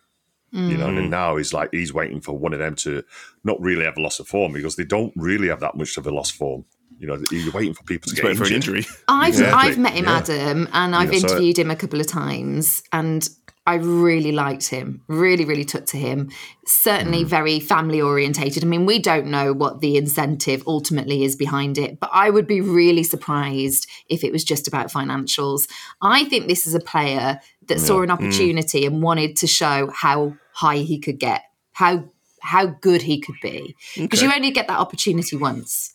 You 0.54 0.76
know, 0.76 0.88
Mm. 0.88 0.98
and 0.98 1.10
now 1.10 1.36
he's 1.36 1.54
like 1.54 1.70
he's 1.72 1.94
waiting 1.94 2.20
for 2.20 2.36
one 2.38 2.52
of 2.52 2.58
them 2.58 2.74
to 2.76 3.02
not 3.42 3.58
really 3.60 3.84
have 3.86 3.96
a 3.96 4.02
loss 4.02 4.20
of 4.20 4.28
form 4.28 4.52
because 4.52 4.76
they 4.76 4.84
don't 4.84 5.12
really 5.16 5.48
have 5.48 5.60
that 5.60 5.76
much 5.76 5.96
of 5.96 6.06
a 6.06 6.10
loss 6.10 6.30
of 6.30 6.36
form. 6.36 6.64
You 7.02 7.08
know, 7.08 7.18
you're 7.32 7.52
waiting 7.52 7.74
for 7.74 7.82
people 7.82 8.06
to 8.06 8.12
He's 8.12 8.20
get 8.20 8.24
waiting 8.24 8.38
for 8.38 8.44
an 8.48 8.52
injured. 8.54 8.76
injury. 8.76 8.96
I've 9.08 9.28
Exactly. 9.30 9.70
I've 9.70 9.78
met 9.78 9.92
him, 9.94 10.04
Yeah. 10.04 10.16
Adam, 10.18 10.68
and 10.72 10.94
I've 10.94 11.12
Yeah, 11.12 11.18
so- 11.18 11.26
interviewed 11.26 11.58
him 11.58 11.70
a 11.72 11.76
couple 11.76 12.00
of 12.00 12.06
times, 12.06 12.84
and 12.92 13.28
I 13.66 13.74
really 13.74 14.30
liked 14.30 14.68
him. 14.68 15.02
Really, 15.08 15.44
really 15.44 15.64
took 15.64 15.84
to 15.86 15.96
him. 15.96 16.26
Mm. 16.26 16.32
Certainly, 16.66 17.24
very 17.24 17.58
family 17.58 18.00
orientated. 18.00 18.62
I 18.62 18.66
mean, 18.68 18.86
we 18.86 19.00
don't 19.00 19.26
know 19.26 19.52
what 19.52 19.80
the 19.80 19.96
incentive 19.96 20.62
ultimately 20.66 21.24
is 21.24 21.34
behind 21.34 21.76
it, 21.76 21.98
but 21.98 22.10
I 22.12 22.30
would 22.30 22.46
be 22.46 22.60
really 22.60 23.02
surprised 23.02 23.88
if 24.08 24.22
it 24.22 24.30
was 24.32 24.44
just 24.44 24.68
about 24.68 24.92
financials. 24.92 25.68
I 26.00 26.24
think 26.24 26.46
this 26.46 26.66
is 26.66 26.74
a 26.74 26.80
player 26.80 27.40
that 27.66 27.80
saw 27.80 27.96
Yeah. 27.98 28.04
an 28.04 28.08
Mm. 28.10 28.12
opportunity 28.14 28.86
and 28.86 29.02
wanted 29.02 29.34
to 29.38 29.46
show 29.48 29.90
how 29.92 30.34
high 30.52 30.78
he 30.78 30.98
could 31.00 31.18
get, 31.18 31.42
how 31.72 32.04
how 32.44 32.66
good 32.66 33.02
he 33.02 33.20
could 33.20 33.36
be, 33.40 33.76
because 33.96 34.18
Okay. 34.18 34.26
you 34.28 34.34
only 34.34 34.50
get 34.50 34.66
that 34.66 34.80
opportunity 34.80 35.36
once. 35.36 35.92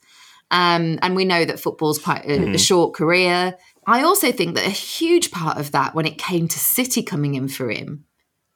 Um, 0.49 0.99
and 1.01 1.15
we 1.15 1.25
know 1.25 1.43
that 1.45 1.59
football's 1.59 1.99
quite 1.99 2.25
a, 2.25 2.33
a 2.35 2.39
Mhm. 2.39 2.59
short 2.59 2.93
career. 2.93 3.55
I 3.85 4.03
also 4.03 4.31
think 4.31 4.55
that 4.55 4.65
a 4.65 4.69
huge 4.71 5.31
part 5.31 5.57
of 5.57 5.71
that, 5.71 5.93
when 5.93 6.05
it 6.05 6.17
came 6.17 6.47
to 6.47 6.59
City 6.59 7.03
coming 7.03 7.35
in 7.35 7.47
for 7.47 7.69
him, 7.69 8.05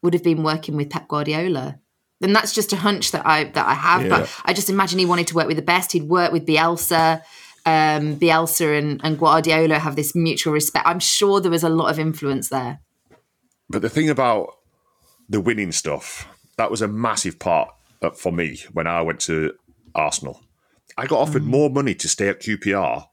would 0.02 0.14
have 0.14 0.24
been 0.24 0.44
working 0.44 0.76
with 0.76 0.90
Pep 0.90 1.08
Guardiola. 1.08 1.80
And 2.22 2.36
that's 2.36 2.54
just 2.54 2.72
a 2.72 2.78
hunch 2.78 3.12
that 3.12 3.26
I 3.26 3.46
that 3.46 3.68
I 3.68 3.74
have. 3.74 4.04
Yeah. 4.04 4.10
But 4.10 4.30
I 4.46 4.54
just 4.54 4.70
imagine 4.70 5.00
he 5.00 5.06
wanted 5.06 5.28
to 5.28 5.36
work 5.36 5.48
with 5.48 5.58
the 5.58 5.64
best. 5.64 5.92
He'd 5.92 6.08
work 6.08 6.32
with 6.32 6.46
Bielsa. 6.46 7.22
Um, 7.66 8.16
Bielsa 8.18 8.78
and, 8.78 9.00
and 9.04 9.20
Guardiola 9.20 9.80
have 9.80 9.96
this 9.96 10.16
mutual 10.16 10.54
respect. 10.54 10.88
I'm 10.88 11.00
sure 11.00 11.40
there 11.40 11.52
was 11.52 11.64
a 11.64 11.70
lot 11.70 11.90
of 11.92 12.00
influence 12.00 12.50
there. 12.50 12.80
But 13.70 13.82
the 13.82 13.90
thing 13.90 14.10
about 14.10 14.56
the 15.30 15.40
winning 15.40 15.72
stuff, 15.72 16.28
that 16.58 16.72
was 16.72 16.82
a 16.82 16.88
massive 16.88 17.38
part 17.40 17.70
uh, 18.02 18.10
for 18.12 18.32
me 18.32 18.62
when 18.74 18.88
I 18.88 19.02
went 19.02 19.20
to 19.22 19.54
Arsenal. 19.94 20.42
I 20.98 21.08
got 21.08 21.20
offered 21.20 21.44
mm. 21.44 21.48
more 21.48 21.70
money 21.70 21.96
to 21.96 22.08
stay 22.08 22.30
at 22.30 22.42
QPR 22.42 23.06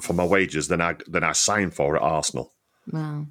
for 0.00 0.12
my 0.12 0.24
wages 0.24 0.68
than 0.68 0.80
I 0.80 0.96
than 1.06 1.24
I 1.24 1.32
signed 1.32 1.74
for 1.74 1.96
at 1.96 2.02
Arsenal. 2.02 2.52
Wow. 2.90 3.26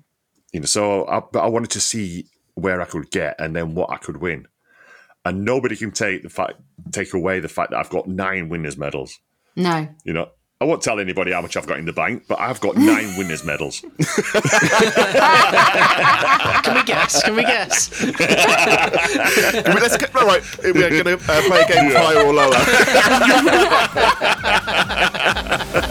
You 0.53 0.62
know, 0.62 0.66
so 0.66 1.07
I, 1.07 1.22
but 1.32 1.43
I 1.43 1.47
wanted 1.47 1.72
to 1.72 1.82
see 1.82 2.28
where 2.55 2.82
I 2.82 2.86
could 2.86 3.12
get 3.12 3.39
and 3.39 3.55
then 3.55 3.76
what 3.76 3.91
I 3.91 3.97
could 3.97 4.18
win. 4.18 4.47
And 5.24 5.45
nobody 5.45 5.76
can 5.76 5.91
take 5.91 6.24
the 6.24 6.30
fact 6.30 6.53
take 6.91 7.14
away 7.14 7.39
the 7.39 7.47
fact 7.47 7.72
that 7.72 7.78
I've 7.78 7.89
got 7.89 8.07
nine 8.07 8.49
winners 8.49 8.78
medals. 8.78 9.20
No. 9.55 9.88
You 10.03 10.14
know, 10.14 10.30
I 10.62 10.64
won't 10.64 10.84
tell 10.84 10.99
anybody 10.99 11.32
how 11.32 11.41
much 11.41 11.57
I've 11.57 11.66
got 11.66 11.80
in 11.80 11.86
the 11.86 11.91
bank, 11.91 12.26
but 12.28 12.39
I've 12.39 12.62
got 12.62 12.78
nine 12.78 13.07
winners 13.18 13.43
medals. 13.43 13.80
Can 13.82 13.89
we 16.76 16.84
guess? 16.84 17.24
Can 17.24 17.36
we 17.36 17.41
guess? 17.41 17.89
Let's 19.66 19.97
get, 19.97 20.16
all 20.16 20.28
right, 20.28 20.43
we're 20.64 20.74
going 20.74 21.05
to 21.05 21.14
uh, 21.14 21.41
play 21.47 21.62
a 21.62 21.68
game 21.68 21.88
of 21.88 21.93
higher 21.95 22.24
or 22.28 22.32
lower. 22.32 22.51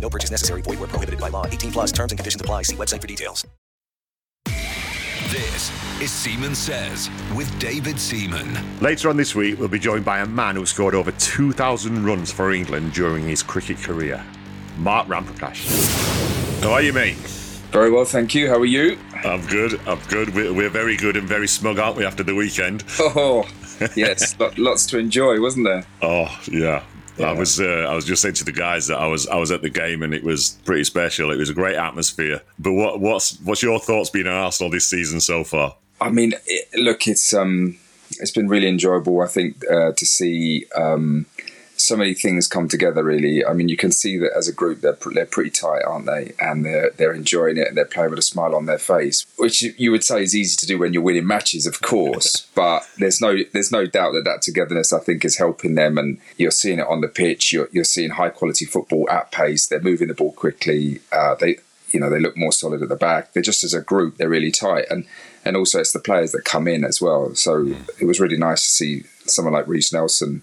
No 0.00 0.08
purchase 0.08 0.30
necessary. 0.30 0.62
Void 0.62 0.78
where 0.78 0.88
prohibited 0.88 1.20
by 1.20 1.28
law. 1.30 1.46
18 1.46 1.72
plus 1.72 1.92
terms 1.92 2.12
and 2.12 2.18
conditions 2.18 2.40
apply. 2.40 2.62
See 2.62 2.76
website 2.76 3.00
for 3.00 3.08
details. 3.08 3.44
This 5.28 5.72
is 6.00 6.12
Seaman 6.12 6.54
Says 6.54 7.10
with 7.34 7.58
David 7.58 7.98
Seaman. 7.98 8.56
Later 8.80 9.08
on 9.08 9.16
this 9.16 9.34
week, 9.34 9.58
we'll 9.58 9.66
be 9.68 9.78
joined 9.78 10.04
by 10.04 10.20
a 10.20 10.26
man 10.26 10.54
who 10.54 10.64
scored 10.64 10.94
over 10.94 11.10
2,000 11.10 12.04
runs 12.04 12.30
for 12.30 12.52
England 12.52 12.92
during 12.92 13.24
his 13.26 13.42
cricket 13.42 13.78
career, 13.78 14.24
Mark 14.78 15.08
Ramprakash. 15.08 16.62
How 16.62 16.72
are 16.74 16.82
you, 16.82 16.92
mate? 16.92 17.16
Very 17.72 17.90
well, 17.90 18.04
thank 18.04 18.36
you. 18.36 18.48
How 18.48 18.56
are 18.58 18.64
you? 18.64 18.98
I'm 19.24 19.44
good. 19.46 19.80
I'm 19.86 19.98
good. 20.08 20.32
We're, 20.32 20.54
we're 20.54 20.70
very 20.70 20.96
good 20.96 21.16
and 21.16 21.26
very 21.26 21.48
smug, 21.48 21.80
aren't 21.80 21.96
we, 21.96 22.04
after 22.06 22.22
the 22.22 22.34
weekend? 22.34 22.84
Oh, 23.00 23.48
yes, 23.96 24.36
lots 24.56 24.86
to 24.86 24.98
enjoy, 24.98 25.40
wasn't 25.40 25.66
there? 25.66 25.84
Oh, 26.02 26.28
yeah. 26.46 26.84
I 27.18 27.32
was 27.32 27.60
uh, 27.60 27.86
I 27.88 27.94
was 27.94 28.04
just 28.04 28.22
saying 28.22 28.34
to 28.36 28.44
the 28.44 28.52
guys 28.52 28.88
that 28.88 28.98
I 28.98 29.06
was 29.06 29.26
I 29.28 29.36
was 29.36 29.50
at 29.50 29.62
the 29.62 29.70
game 29.70 30.02
and 30.02 30.12
it 30.12 30.22
was 30.22 30.58
pretty 30.64 30.84
special. 30.84 31.30
It 31.30 31.38
was 31.38 31.50
a 31.50 31.54
great 31.54 31.76
atmosphere. 31.76 32.42
But 32.58 32.72
what 32.72 33.00
what's 33.00 33.38
what's 33.40 33.62
your 33.62 33.78
thoughts 33.78 34.10
being 34.10 34.26
at 34.26 34.32
Arsenal 34.32 34.70
this 34.70 34.86
season 34.86 35.20
so 35.20 35.44
far? 35.44 35.76
I 36.00 36.10
mean, 36.10 36.34
it, 36.46 36.68
look, 36.78 37.08
it's 37.08 37.32
um, 37.32 37.78
it's 38.20 38.30
been 38.30 38.48
really 38.48 38.68
enjoyable. 38.68 39.20
I 39.22 39.28
think 39.28 39.64
uh, 39.70 39.92
to 39.92 40.06
see 40.06 40.66
um, 40.74 41.26
so 41.76 41.96
many 41.96 42.14
things 42.14 42.48
come 42.48 42.68
together. 42.68 43.02
Really, 43.04 43.44
I 43.44 43.52
mean, 43.52 43.68
you 43.68 43.76
can 43.76 43.92
see 43.92 44.16
that 44.18 44.32
as 44.36 44.48
a 44.48 44.52
group, 44.52 44.80
they're 44.80 44.98
they're 45.12 45.26
pretty 45.26 45.50
tight, 45.50 45.82
aren't 45.82 46.06
they? 46.06 46.32
And 46.40 46.64
they're 46.64 46.90
they're 46.96 47.12
enjoying 47.12 47.56
it 47.56 47.68
and 47.68 47.76
they're 47.76 47.84
playing 47.84 48.10
with 48.10 48.18
a 48.18 48.22
smile 48.22 48.54
on 48.54 48.66
their 48.66 48.78
face, 48.78 49.26
which 49.36 49.62
you- 49.62 49.90
would 49.92 50.04
say 50.04 50.22
is 50.22 50.34
easy 50.34 50.56
to 50.56 50.66
do 50.66 50.78
when 50.78 50.92
you're 50.92 51.02
winning 51.02 51.26
matches, 51.26 51.66
of 51.66 51.80
course. 51.80 52.48
but 52.54 52.82
there's 52.98 53.20
no 53.20 53.36
there's 53.52 53.72
no 53.72 53.86
doubt 53.86 54.12
that 54.12 54.24
that 54.24 54.42
togetherness, 54.42 54.92
I 54.92 55.00
think, 55.00 55.24
is 55.24 55.38
helping 55.38 55.74
them. 55.74 55.98
And 55.98 56.18
you're 56.36 56.50
seeing 56.50 56.78
it 56.78 56.86
on 56.86 57.00
the 57.00 57.08
pitch. 57.08 57.52
You're 57.52 57.68
you're 57.72 57.84
seeing 57.84 58.10
high 58.10 58.30
quality 58.30 58.64
football 58.64 59.08
at 59.10 59.30
pace. 59.30 59.66
They're 59.66 59.80
moving 59.80 60.08
the 60.08 60.14
ball 60.14 60.32
quickly. 60.32 61.00
Uh, 61.12 61.34
they 61.36 61.58
you 61.90 62.00
know 62.00 62.10
they 62.10 62.20
look 62.20 62.36
more 62.36 62.52
solid 62.52 62.82
at 62.82 62.88
the 62.88 62.96
back. 62.96 63.32
They're 63.32 63.42
just 63.42 63.64
as 63.64 63.72
a 63.74 63.80
group, 63.80 64.16
they're 64.16 64.28
really 64.28 64.50
tight, 64.50 64.86
and 64.90 65.06
and 65.44 65.56
also 65.56 65.78
it's 65.80 65.92
the 65.92 66.00
players 66.00 66.32
that 66.32 66.44
come 66.44 66.66
in 66.66 66.84
as 66.84 67.00
well. 67.00 67.34
So 67.34 67.74
it 68.00 68.04
was 68.04 68.18
really 68.18 68.36
nice 68.36 68.62
to 68.64 68.70
see 68.70 69.04
someone 69.26 69.54
like 69.54 69.68
Reiss 69.68 69.92
Nelson 69.92 70.42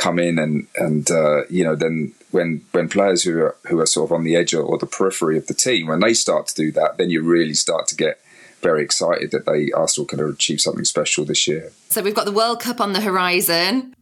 come 0.00 0.18
in 0.18 0.38
and 0.38 0.66
and 0.76 1.10
uh, 1.10 1.44
you 1.48 1.62
know 1.62 1.76
then 1.76 2.12
when 2.30 2.62
when 2.72 2.88
players 2.88 3.22
who 3.22 3.38
are 3.38 3.56
who 3.68 3.78
are 3.78 3.86
sort 3.86 4.08
of 4.08 4.12
on 4.12 4.24
the 4.24 4.34
edge 4.34 4.54
or, 4.54 4.62
or 4.62 4.78
the 4.78 4.86
periphery 4.86 5.36
of 5.36 5.46
the 5.46 5.54
team 5.54 5.86
when 5.86 6.00
they 6.00 6.14
start 6.14 6.48
to 6.48 6.54
do 6.54 6.72
that, 6.72 6.96
then 6.96 7.10
you 7.10 7.22
really 7.22 7.54
start 7.54 7.86
to 7.88 7.94
get 7.94 8.18
very 8.62 8.82
excited 8.82 9.30
that 9.30 9.46
they 9.46 9.70
Arsenal 9.72 10.06
can 10.06 10.20
achieve 10.20 10.60
something 10.60 10.84
special 10.84 11.24
this 11.24 11.46
year. 11.46 11.72
So 11.88 12.02
we've 12.02 12.14
got 12.14 12.26
the 12.26 12.32
World 12.32 12.60
Cup 12.60 12.80
on 12.80 12.92
the 12.92 13.00
horizon. 13.00 13.94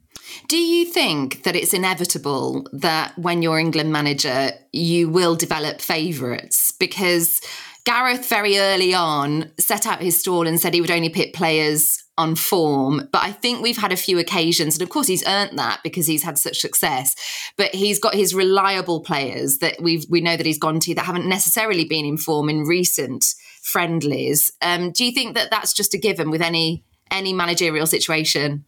Do 0.47 0.57
you 0.57 0.85
think 0.85 1.43
that 1.45 1.57
it's 1.57 1.75
inevitable 1.75 2.67
that 2.73 3.19
when 3.19 3.43
you're 3.43 3.59
England 3.59 3.93
manager, 3.93 4.51
you 4.73 5.09
will 5.09 5.37
develop 5.37 5.81
favourites? 5.81 6.73
Because 6.73 7.41
Gareth 7.85 8.29
very 8.29 8.59
early 8.59 8.93
on 8.95 9.51
set 9.59 9.87
out 9.87 10.03
his 10.03 10.21
stall 10.21 10.47
and 10.47 10.61
said 10.61 10.75
he 10.75 10.81
would 10.81 10.91
only 10.91 11.09
pick 11.09 11.33
players 11.33 12.05
on 12.19 12.35
form. 12.35 13.09
But 13.11 13.23
I 13.23 13.33
think 13.33 13.63
we've 13.63 13.79
had 13.79 13.93
a 13.93 13.97
few 13.97 14.19
occasions, 14.19 14.75
and 14.75 14.83
of 14.83 14.91
course 14.91 15.07
he's 15.07 15.27
earned 15.27 15.59
that 15.59 15.81
because 15.83 16.07
he's 16.07 16.23
had 16.23 16.37
such 16.37 16.59
success. 16.59 17.15
But 17.57 17.75
he's 17.75 17.99
got 17.99 18.15
his 18.15 18.35
reliable 18.35 19.01
players 19.01 19.59
that 19.59 19.81
we've 19.81 20.05
we 20.11 20.21
know 20.21 20.37
that 20.37 20.45
he's 20.45 20.59
gone 20.59 20.81
to 20.81 20.95
that 20.95 21.07
haven't 21.07 21.29
necessarily 21.29 21.85
been 21.85 22.05
in 22.05 22.19
form 22.19 22.51
in 22.51 22.65
recent 22.65 23.25
friendlies. 23.63 24.53
Um, 24.61 24.91
do 24.91 25.05
you 25.05 25.13
think 25.13 25.35
that 25.37 25.51
that's 25.51 25.73
just 25.73 25.95
a 25.95 25.99
given 25.99 26.31
with 26.31 26.43
any 26.43 26.85
any 27.11 27.33
managerial 27.33 27.87
situation? 27.87 28.65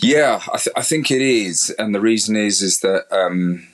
Yeah, 0.00 0.40
I, 0.52 0.58
th- 0.58 0.74
I 0.76 0.82
think 0.82 1.10
it 1.10 1.22
is, 1.22 1.74
and 1.78 1.94
the 1.94 2.00
reason 2.00 2.36
is 2.36 2.62
is 2.62 2.80
that 2.80 3.06
um, 3.10 3.66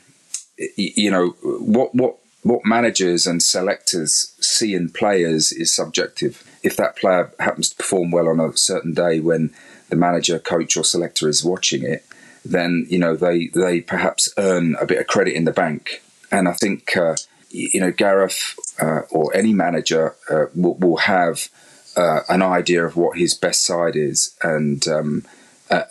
you 0.77 1.11
know 1.11 1.31
what 1.43 1.95
what 1.95 2.17
what 2.43 2.65
managers 2.65 3.27
and 3.27 3.43
selectors 3.43 4.35
see 4.41 4.75
in 4.75 4.91
players 4.91 5.53
is 5.53 5.75
subjective, 5.75 6.43
if 6.63 6.77
that 6.77 6.97
player 6.97 7.33
happens 7.39 7.71
to 7.71 7.77
perform 7.77 8.11
well 8.11 8.29
on 8.29 8.41
a 8.41 8.57
certain 8.57 8.95
day 8.95 9.21
when 9.21 9.53
the 9.89 9.97
manager, 9.97 10.39
coach, 10.39 10.77
or 10.77 10.85
selector 10.85 11.29
is 11.29 11.45
watching 11.45 11.83
it, 11.83 12.05
then 12.45 12.87
you 12.89 12.99
know 12.99 13.17
they 13.17 13.49
they 13.49 13.81
perhaps 13.81 14.33
earn 14.39 14.77
a 14.81 14.87
bit 14.87 14.99
of 14.99 15.07
credit 15.07 15.35
in 15.35 15.45
the 15.45 15.53
bank. 15.53 16.03
And 16.31 16.49
I 16.49 16.53
think 16.53 16.97
uh, 16.97 17.17
you 17.51 17.81
know 17.81 17.91
Gareth 17.91 18.55
uh, 18.81 19.03
or 19.11 19.35
any 19.37 19.53
manager 19.53 20.15
uh, 20.31 20.47
will, 20.55 20.75
will, 20.77 20.97
have 20.99 21.49
uh, 21.97 22.21
an 22.29 22.43
idea 22.43 22.85
of 22.85 22.97
what 22.97 23.19
his 23.19 23.35
best 23.35 23.65
side 23.65 23.97
is, 23.97 24.37
and 24.43 24.87
um, 24.89 25.25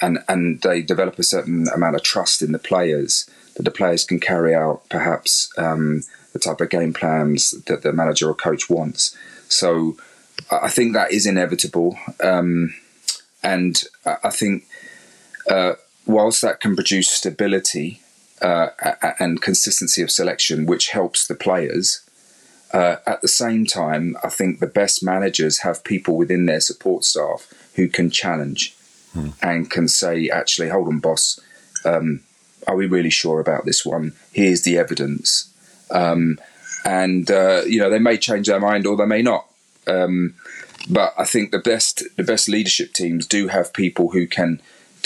and 0.02 0.20
and 0.28 0.62
they 0.62 0.82
develop 0.82 1.20
a 1.20 1.24
certain 1.24 1.68
amount 1.70 1.96
of 1.96 2.04
trust 2.04 2.42
in 2.42 2.52
the 2.52 2.60
players 2.60 3.30
that 3.56 3.64
the 3.64 3.72
players 3.72 4.06
can 4.06 4.20
carry 4.20 4.56
out 4.56 4.88
perhaps 4.90 5.52
um, 5.58 6.02
the 6.34 6.40
type 6.40 6.62
of 6.62 6.70
game 6.70 6.94
plans 6.94 7.52
that 7.66 7.82
the 7.82 7.92
manager 7.92 8.30
or 8.30 8.36
coach 8.36 8.70
wants. 8.70 9.16
So 9.50 9.98
I 10.52 10.70
think 10.70 10.94
that 10.94 11.12
is 11.12 11.26
inevitable, 11.26 11.98
um, 12.24 12.74
and 13.44 13.84
I 14.06 14.30
think 14.30 14.66
uh, 15.50 15.74
whilst 16.06 16.42
that 16.42 16.60
can 16.60 16.76
produce 16.76 17.10
stability 17.10 18.02
uh, 18.42 18.70
and 19.20 19.42
consistency 19.42 20.02
of 20.02 20.12
selection, 20.12 20.66
which 20.66 20.90
helps 20.90 21.28
the 21.28 21.36
players. 21.36 22.02
Uh, 22.72 22.98
at 23.08 23.22
the 23.22 23.28
same 23.28 23.66
time, 23.66 24.16
I 24.24 24.30
think 24.30 24.60
the 24.60 24.68
best 24.68 25.04
managers 25.04 25.60
have 25.60 25.84
people 25.84 26.16
within 26.16 26.46
their 26.46 26.62
support 26.62 27.04
staff 27.04 27.52
who 27.76 27.88
can 27.88 28.12
challenge 28.12 28.76
hmm. 29.14 29.30
and 29.42 29.70
can 29.70 29.88
say, 29.88 30.30
actually, 30.30 30.70
hold 30.70 30.88
on, 30.88 31.00
boss, 31.00 31.40
um, 31.84 32.22
are 32.68 32.76
we 32.76 32.86
really 32.86 33.10
sure 33.10 33.40
about 33.40 33.66
this 33.66 33.86
one? 33.86 34.14
Here's 34.32 34.62
the 34.62 34.78
evidence. 34.78 35.52
Um, 35.90 36.40
and, 36.86 37.30
uh, 37.32 37.64
you 37.66 37.80
know, 37.80 37.90
they 37.90 38.00
may 38.00 38.18
change 38.18 38.48
their 38.48 38.60
mind 38.60 38.86
or 38.86 38.96
they 38.96 39.06
may 39.06 39.24
not. 39.24 39.49
Um, 39.90 40.36
but 40.90 41.14
I 41.18 41.26
think 41.26 41.52
the 41.52 41.60
best 41.60 42.04
the 42.16 42.24
best 42.24 42.48
leadership 42.48 42.94
teams 42.94 43.28
do 43.28 43.48
have 43.48 43.74
people 43.74 44.12
who 44.12 44.28
can 44.28 44.62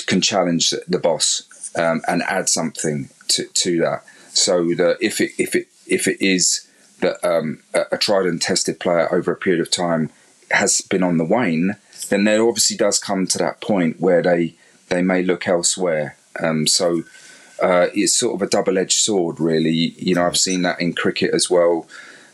can 0.07 0.21
challenge 0.21 0.73
the 0.87 0.99
boss 0.99 1.71
um, 1.75 2.01
and 2.07 2.21
add 2.23 2.49
something 2.49 3.09
to, 3.29 3.45
to 3.45 3.79
that. 3.79 4.03
So 4.29 4.73
that 4.75 4.97
if 5.01 5.21
it 5.21 5.31
if 5.37 5.55
it 5.55 5.67
if 5.87 6.07
it 6.07 6.21
is 6.21 6.67
that 7.01 7.23
um, 7.25 7.61
a, 7.73 7.97
tried 7.97 8.25
and 8.25 8.41
tested 8.41 8.79
player 8.79 9.13
over 9.13 9.31
a 9.31 9.35
period 9.35 9.61
of 9.61 9.69
time 9.69 10.09
has 10.51 10.81
been 10.81 11.03
on 11.03 11.17
the 11.17 11.25
wane, 11.25 11.75
then 12.09 12.23
there 12.23 12.47
obviously 12.47 12.77
does 12.77 12.99
come 12.99 13.27
to 13.27 13.37
that 13.37 13.61
point 13.61 13.99
where 13.99 14.21
they 14.21 14.55
they 14.89 15.01
may 15.01 15.23
look 15.23 15.47
elsewhere. 15.47 16.15
Um, 16.41 16.67
so 16.67 17.03
uh, 17.61 17.87
it's 17.93 18.13
sort 18.17 18.35
of 18.35 18.41
a 18.41 18.49
double 18.49 18.77
edged 18.77 18.99
sword, 18.99 19.39
really. 19.39 19.93
You 19.97 20.15
know, 20.15 20.25
I've 20.25 20.37
seen 20.37 20.61
that 20.63 20.79
in 20.79 20.93
cricket 20.93 21.33
as 21.33 21.49
well, 21.49 21.87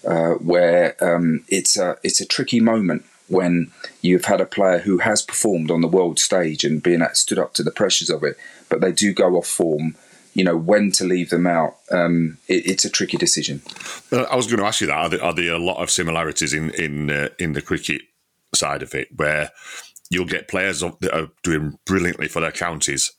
uh, 0.05 0.33
where 0.35 0.95
um, 1.03 1.43
it's 1.47 1.77
a 1.77 1.97
it's 2.03 2.21
a 2.21 2.25
tricky 2.25 2.59
moment 2.59 3.05
when 3.27 3.71
you've 4.01 4.25
had 4.25 4.41
a 4.41 4.45
player 4.45 4.79
who 4.79 4.97
has 4.99 5.21
performed 5.21 5.69
on 5.69 5.81
the 5.81 5.87
world 5.87 6.19
stage 6.19 6.63
and 6.63 6.81
been 6.81 7.01
at, 7.01 7.15
stood 7.15 7.37
up 7.37 7.53
to 7.53 7.63
the 7.63 7.71
pressures 7.71 8.09
of 8.09 8.23
it, 8.23 8.35
but 8.69 8.81
they 8.81 8.91
do 8.91 9.13
go 9.13 9.35
off 9.35 9.47
form. 9.47 9.95
You 10.33 10.43
know 10.43 10.57
when 10.57 10.91
to 10.91 11.03
leave 11.03 11.31
them 11.31 11.47
out. 11.47 11.77
Um, 11.91 12.37
it, 12.47 12.65
it's 12.65 12.85
a 12.85 12.89
tricky 12.89 13.17
decision. 13.17 13.61
I 14.11 14.35
was 14.35 14.47
going 14.47 14.59
to 14.59 14.65
ask 14.65 14.79
you 14.79 14.87
that. 14.87 14.93
Are 14.93 15.09
there, 15.09 15.23
are 15.23 15.33
there 15.33 15.53
a 15.53 15.59
lot 15.59 15.81
of 15.81 15.89
similarities 15.89 16.53
in 16.53 16.69
in 16.71 17.09
uh, 17.09 17.29
in 17.39 17.53
the 17.53 17.61
cricket 17.61 18.03
side 18.53 18.81
of 18.83 18.93
it, 18.95 19.09
where 19.15 19.51
you'll 20.09 20.25
get 20.25 20.47
players 20.47 20.79
that 20.79 21.13
are 21.13 21.29
doing 21.43 21.77
brilliantly 21.85 22.27
for 22.27 22.39
their 22.39 22.51
counties, 22.51 23.11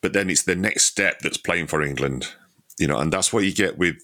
but 0.00 0.12
then 0.12 0.28
it's 0.28 0.42
the 0.42 0.56
next 0.56 0.84
step 0.84 1.20
that's 1.20 1.38
playing 1.38 1.66
for 1.66 1.82
England. 1.82 2.28
You 2.78 2.88
know, 2.88 2.98
and 2.98 3.12
that's 3.12 3.32
what 3.32 3.44
you 3.44 3.54
get 3.54 3.78
with 3.78 3.96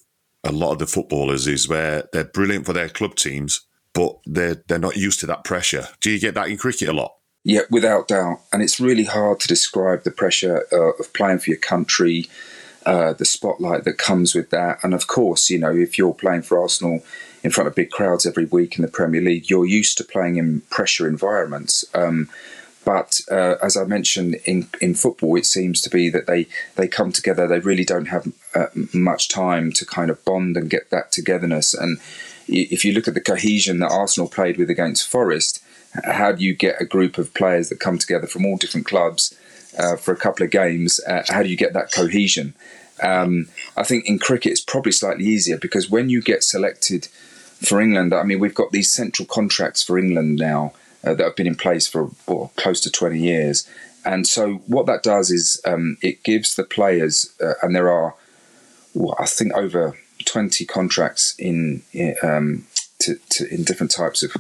a 0.45 0.53
lot 0.53 0.73
of 0.73 0.79
the 0.79 0.87
footballers 0.87 1.47
is 1.47 1.69
where 1.69 2.09
they're 2.13 2.25
brilliant 2.25 2.67
for 2.67 2.73
their 2.73 2.89
club 2.89 3.15
teams, 3.15 3.63
but 3.93 4.19
they're 4.27 4.63
they're 4.69 4.79
not 4.79 4.97
used 4.97 5.21
to 5.21 5.27
that 5.27 5.45
pressure. 5.45 5.89
Do 6.01 6.11
you 6.11 6.19
get 6.19 6.35
that 6.35 6.49
in 6.49 6.57
cricket 6.57 6.89
a 6.89 6.93
lot? 6.93 7.15
Yeah, 7.45 7.63
without 7.71 8.09
doubt. 8.09 8.41
And 8.53 8.63
it's 8.63 8.81
really 8.81 9.05
hard 9.05 9.41
to 9.41 9.49
describe 9.49 10.05
the 10.05 10.11
pressure 10.11 10.67
uh, 10.73 10.93
of 10.99 11.13
playing 11.13 11.39
for 11.39 11.51
your 11.51 11.59
country, 11.59 12.27
uh, 12.85 13.15
the 13.15 13.25
spotlight 13.25 13.85
that 13.85 13.99
comes 13.99 14.35
with 14.35 14.51
that. 14.51 14.79
And 14.83 14.93
of 14.93 15.07
course, 15.07 15.49
you 15.49 15.59
know, 15.59 15.75
if 15.75 15.97
you're 15.97 16.15
playing 16.15 16.43
for 16.43 16.61
Arsenal 16.61 17.03
in 17.43 17.51
front 17.51 17.69
of 17.69 17.75
big 17.75 17.91
crowds 17.91 18.27
every 18.27 18.45
week 18.45 18.77
in 18.77 18.83
the 18.83 18.91
Premier 18.91 19.23
League, 19.23 19.49
you're 19.49 19.65
used 19.65 19.97
to 19.99 20.05
playing 20.05 20.37
in 20.37 20.61
pressure 20.71 21.09
environments. 21.09 21.85
Um, 21.95 22.29
but 22.85 23.21
uh, 23.31 23.57
as 23.63 23.77
I 23.77 23.85
mentioned 23.85 24.37
in, 24.47 24.69
in 24.81 24.95
football, 24.95 25.37
it 25.37 25.47
seems 25.47 25.81
to 25.83 25.91
be 25.91 26.09
that 26.11 26.27
they, 26.27 26.47
they 26.77 26.89
come 26.89 27.13
together. 27.13 27.47
They 27.47 27.61
really 27.61 27.85
don't 27.85 28.07
have 28.07 28.33
uh, 28.55 28.67
much 28.95 29.29
time 29.29 29.71
to 29.73 29.85
kind 29.85 30.11
of 30.11 30.25
bond 30.25 30.57
and 30.57 30.71
get 30.71 30.91
that 30.91 31.13
togetherness. 31.13 31.75
And 31.75 31.99
if 32.49 32.85
you 32.85 32.93
look 32.93 33.07
at 33.07 33.15
the 33.15 33.21
cohesion 33.21 33.81
that 33.81 33.93
Arsenal 33.93 34.29
played 34.29 34.57
with 34.57 34.71
against 34.71 35.09
Forest, 35.09 35.63
how 36.05 36.33
do 36.33 36.43
you 36.43 36.55
get 36.55 36.81
a 36.81 36.87
group 36.87 37.19
of 37.19 37.35
players 37.35 37.69
that 37.69 37.81
come 37.81 37.99
together 37.99 38.27
from 38.27 38.47
all 38.47 38.57
different 38.57 38.87
clubs 38.87 39.37
uh, 39.79 39.97
for 39.97 40.13
a 40.13 40.17
couple 40.17 40.45
of 40.45 40.51
games? 40.51 41.01
Uh, 41.07 41.23
how 41.29 41.43
do 41.43 41.49
you 41.49 41.57
get 41.57 41.75
that 41.75 41.93
cohesion? 41.93 42.55
Um, 43.03 43.49
I 43.77 43.83
think 43.83 44.07
in 44.07 44.19
cricket 44.19 44.53
it's 44.53 44.61
probably 44.61 44.93
slightly 44.93 45.25
easier 45.25 45.57
because 45.57 45.91
when 45.91 46.09
you 46.09 46.23
get 46.23 46.45
selected 46.45 47.07
for 47.07 47.81
England, 47.81 48.15
I 48.15 48.23
mean 48.23 48.39
we've 48.39 48.55
got 48.55 48.73
these 48.73 48.93
central 48.93 49.27
contracts 49.27 49.83
for 49.83 49.99
England 49.99 50.37
now 50.37 50.73
uh, 51.05 51.15
that 51.15 51.25
have 51.25 51.37
been 51.37 51.47
in 51.47 51.55
place 51.55 51.87
for 51.87 52.11
well, 52.27 52.53
close 52.57 52.81
to 52.83 52.91
20 52.91 53.19
years. 53.19 53.69
And 54.05 54.27
so 54.27 54.55
what 54.67 54.87
that 54.87 55.03
does 55.03 55.31
is 55.31 55.61
um, 55.67 55.99
it 56.03 56.23
gives 56.23 56.55
the 56.55 56.65
players, 56.65 57.35
uh, 57.43 57.55
and 57.63 57.75
there 57.75 57.91
are, 57.91 58.15
well, 58.95 59.15
I 59.19 59.27
think 59.27 59.53
over 59.53 59.99
20 60.25 60.65
contracts 60.65 61.35
in 61.39 61.83
um, 62.23 62.67
to, 63.01 63.17
to, 63.31 63.53
in 63.53 63.65
different 63.65 63.91
types 63.91 64.23
of 64.23 64.33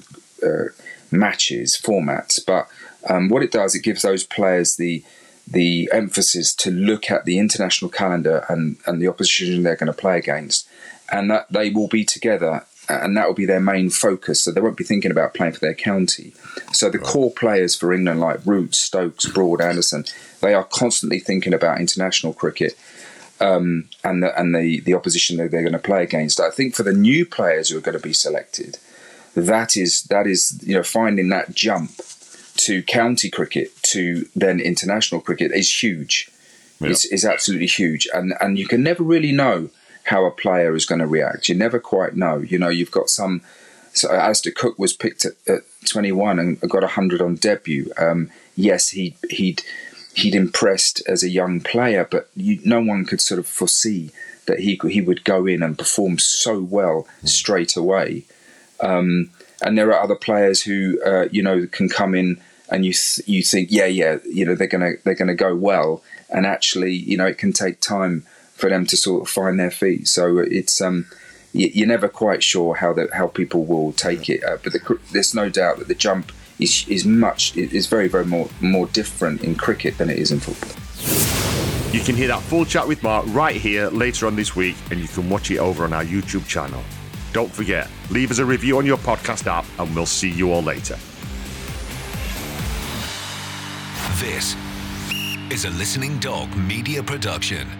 uh, 0.42 0.72
matches 1.10 1.80
formats. 1.82 2.40
But 2.44 2.68
um, 3.08 3.28
what 3.28 3.42
it 3.42 3.52
does, 3.52 3.74
it 3.74 3.82
gives 3.82 4.02
those 4.02 4.24
players 4.24 4.76
the 4.76 5.04
the 5.46 5.90
emphasis 5.92 6.54
to 6.54 6.70
look 6.70 7.10
at 7.10 7.24
the 7.24 7.36
international 7.38 7.90
calendar 7.90 8.44
and, 8.48 8.76
and 8.86 9.02
the 9.02 9.08
opposition 9.08 9.64
they're 9.64 9.74
going 9.74 9.88
to 9.88 9.92
play 9.92 10.16
against, 10.16 10.68
and 11.10 11.28
that 11.28 11.50
they 11.50 11.70
will 11.70 11.88
be 11.88 12.04
together 12.04 12.64
and 12.90 13.16
that 13.16 13.26
will 13.26 13.34
be 13.34 13.46
their 13.46 13.60
main 13.60 13.90
focus. 13.90 14.42
So 14.42 14.50
they 14.50 14.60
won't 14.60 14.76
be 14.76 14.84
thinking 14.84 15.10
about 15.10 15.34
playing 15.34 15.52
for 15.52 15.60
their 15.60 15.74
county. 15.74 16.32
So 16.72 16.90
the 16.90 16.98
right. 16.98 17.06
core 17.06 17.30
players 17.30 17.76
for 17.76 17.92
England, 17.92 18.20
like 18.20 18.44
Root, 18.44 18.74
Stokes, 18.74 19.26
Broad, 19.26 19.60
Anderson, 19.60 20.04
they 20.40 20.54
are 20.54 20.64
constantly 20.64 21.20
thinking 21.20 21.54
about 21.54 21.80
international 21.80 22.32
cricket 22.32 22.76
um, 23.40 23.88
and 24.04 24.22
the, 24.22 24.38
and 24.38 24.54
the 24.54 24.80
the 24.80 24.94
opposition 24.94 25.38
that 25.38 25.50
they're 25.50 25.62
going 25.62 25.72
to 25.72 25.78
play 25.78 26.02
against. 26.02 26.40
I 26.40 26.50
think 26.50 26.74
for 26.74 26.82
the 26.82 26.92
new 26.92 27.24
players 27.24 27.68
who 27.68 27.78
are 27.78 27.82
going 27.82 27.96
to 27.96 28.02
be 28.02 28.12
selected, 28.12 28.78
that 29.34 29.76
is 29.76 30.02
that 30.04 30.26
is 30.26 30.60
you 30.62 30.74
know 30.74 30.82
finding 30.82 31.30
that 31.30 31.54
jump 31.54 31.92
to 32.56 32.82
county 32.82 33.30
cricket 33.30 33.70
to 33.82 34.28
then 34.36 34.60
international 34.60 35.20
cricket 35.20 35.52
is 35.52 35.82
huge. 35.82 36.30
Yeah. 36.80 36.90
It's, 36.90 37.04
it's 37.06 37.24
absolutely 37.24 37.66
huge, 37.66 38.06
and 38.12 38.34
and 38.40 38.58
you 38.58 38.66
can 38.66 38.82
never 38.82 39.02
really 39.02 39.32
know 39.32 39.70
how 40.10 40.24
a 40.24 40.30
player 40.32 40.74
is 40.74 40.86
going 40.86 40.98
to 40.98 41.06
react. 41.06 41.48
You 41.48 41.54
never 41.54 41.78
quite 41.78 42.16
know. 42.16 42.38
You 42.38 42.58
know, 42.58 42.68
you've 42.68 42.90
got 42.90 43.08
some. 43.08 43.42
So 43.92 44.12
Alastair 44.12 44.52
Cook 44.52 44.76
was 44.76 44.92
picked 44.92 45.24
at, 45.24 45.34
at 45.46 45.60
21 45.88 46.40
and 46.40 46.60
got 46.60 46.82
100 46.82 47.22
on 47.22 47.36
debut. 47.36 47.92
Um, 47.96 48.28
yes, 48.56 48.88
he 48.88 49.14
he'd 49.30 49.62
he'd 50.14 50.34
impressed 50.34 51.00
as 51.06 51.22
a 51.22 51.28
young 51.28 51.60
player, 51.60 52.08
but 52.10 52.28
you, 52.34 52.58
no 52.64 52.80
one 52.80 53.04
could 53.04 53.20
sort 53.20 53.38
of 53.38 53.46
foresee 53.46 54.10
that 54.46 54.58
he 54.58 54.80
he 54.88 55.00
would 55.00 55.22
go 55.22 55.46
in 55.46 55.62
and 55.62 55.78
perform 55.78 56.18
so 56.18 56.58
well 56.58 57.06
straight 57.24 57.76
away. 57.76 58.24
Um, 58.80 59.30
and 59.62 59.78
there 59.78 59.92
are 59.92 60.02
other 60.02 60.16
players 60.16 60.64
who 60.64 61.00
uh, 61.06 61.28
you 61.30 61.40
know 61.40 61.68
can 61.68 61.88
come 61.88 62.16
in 62.16 62.40
and 62.68 62.84
you 62.84 62.92
th- 62.92 63.28
you 63.28 63.44
think 63.44 63.68
yeah 63.70 63.86
yeah 63.86 64.18
you 64.24 64.44
know 64.44 64.56
they're 64.56 64.66
gonna 64.66 64.94
they're 65.04 65.14
gonna 65.14 65.36
go 65.36 65.54
well, 65.54 66.02
and 66.30 66.46
actually 66.46 66.94
you 66.94 67.16
know 67.16 67.26
it 67.26 67.38
can 67.38 67.52
take 67.52 67.80
time 67.80 68.26
for 68.60 68.68
them 68.68 68.86
to 68.86 68.96
sort 68.96 69.22
of 69.22 69.28
find 69.28 69.58
their 69.58 69.70
feet. 69.70 70.06
So 70.06 70.38
it's 70.38 70.80
um 70.80 71.06
you're 71.52 71.88
never 71.88 72.08
quite 72.08 72.42
sure 72.42 72.76
how 72.76 72.92
that 72.92 73.12
how 73.12 73.26
people 73.26 73.64
will 73.64 73.92
take 73.92 74.28
it, 74.28 74.44
uh, 74.44 74.58
but 74.62 74.72
the, 74.72 74.98
there's 75.12 75.34
no 75.34 75.48
doubt 75.48 75.78
that 75.78 75.88
the 75.88 75.94
jump 75.94 76.32
is 76.60 76.86
is 76.88 77.04
much 77.04 77.56
is 77.56 77.86
very 77.86 78.06
very 78.06 78.24
more 78.24 78.48
more 78.60 78.86
different 78.86 79.42
in 79.42 79.54
cricket 79.56 79.98
than 79.98 80.10
it 80.10 80.18
is 80.18 80.30
in 80.30 80.38
football. 80.38 80.76
You 81.92 82.00
can 82.00 82.14
hear 82.14 82.28
that 82.28 82.42
full 82.42 82.64
chat 82.64 82.86
with 82.86 83.02
Mark 83.02 83.24
right 83.30 83.56
here 83.56 83.88
later 83.88 84.28
on 84.28 84.36
this 84.36 84.54
week, 84.54 84.76
and 84.92 85.00
you 85.00 85.08
can 85.08 85.28
watch 85.28 85.50
it 85.50 85.58
over 85.58 85.82
on 85.82 85.92
our 85.92 86.04
YouTube 86.04 86.46
channel. 86.46 86.84
Don't 87.32 87.50
forget, 87.52 87.90
leave 88.10 88.30
us 88.30 88.38
a 88.38 88.44
review 88.44 88.78
on 88.78 88.86
your 88.86 88.98
podcast 88.98 89.48
app, 89.48 89.64
and 89.78 89.92
we'll 89.94 90.06
see 90.06 90.30
you 90.30 90.52
all 90.52 90.62
later. 90.62 90.96
This 94.20 94.54
is 95.50 95.64
a 95.64 95.70
Listening 95.70 96.20
Dog 96.20 96.54
media 96.56 97.02
production. 97.02 97.79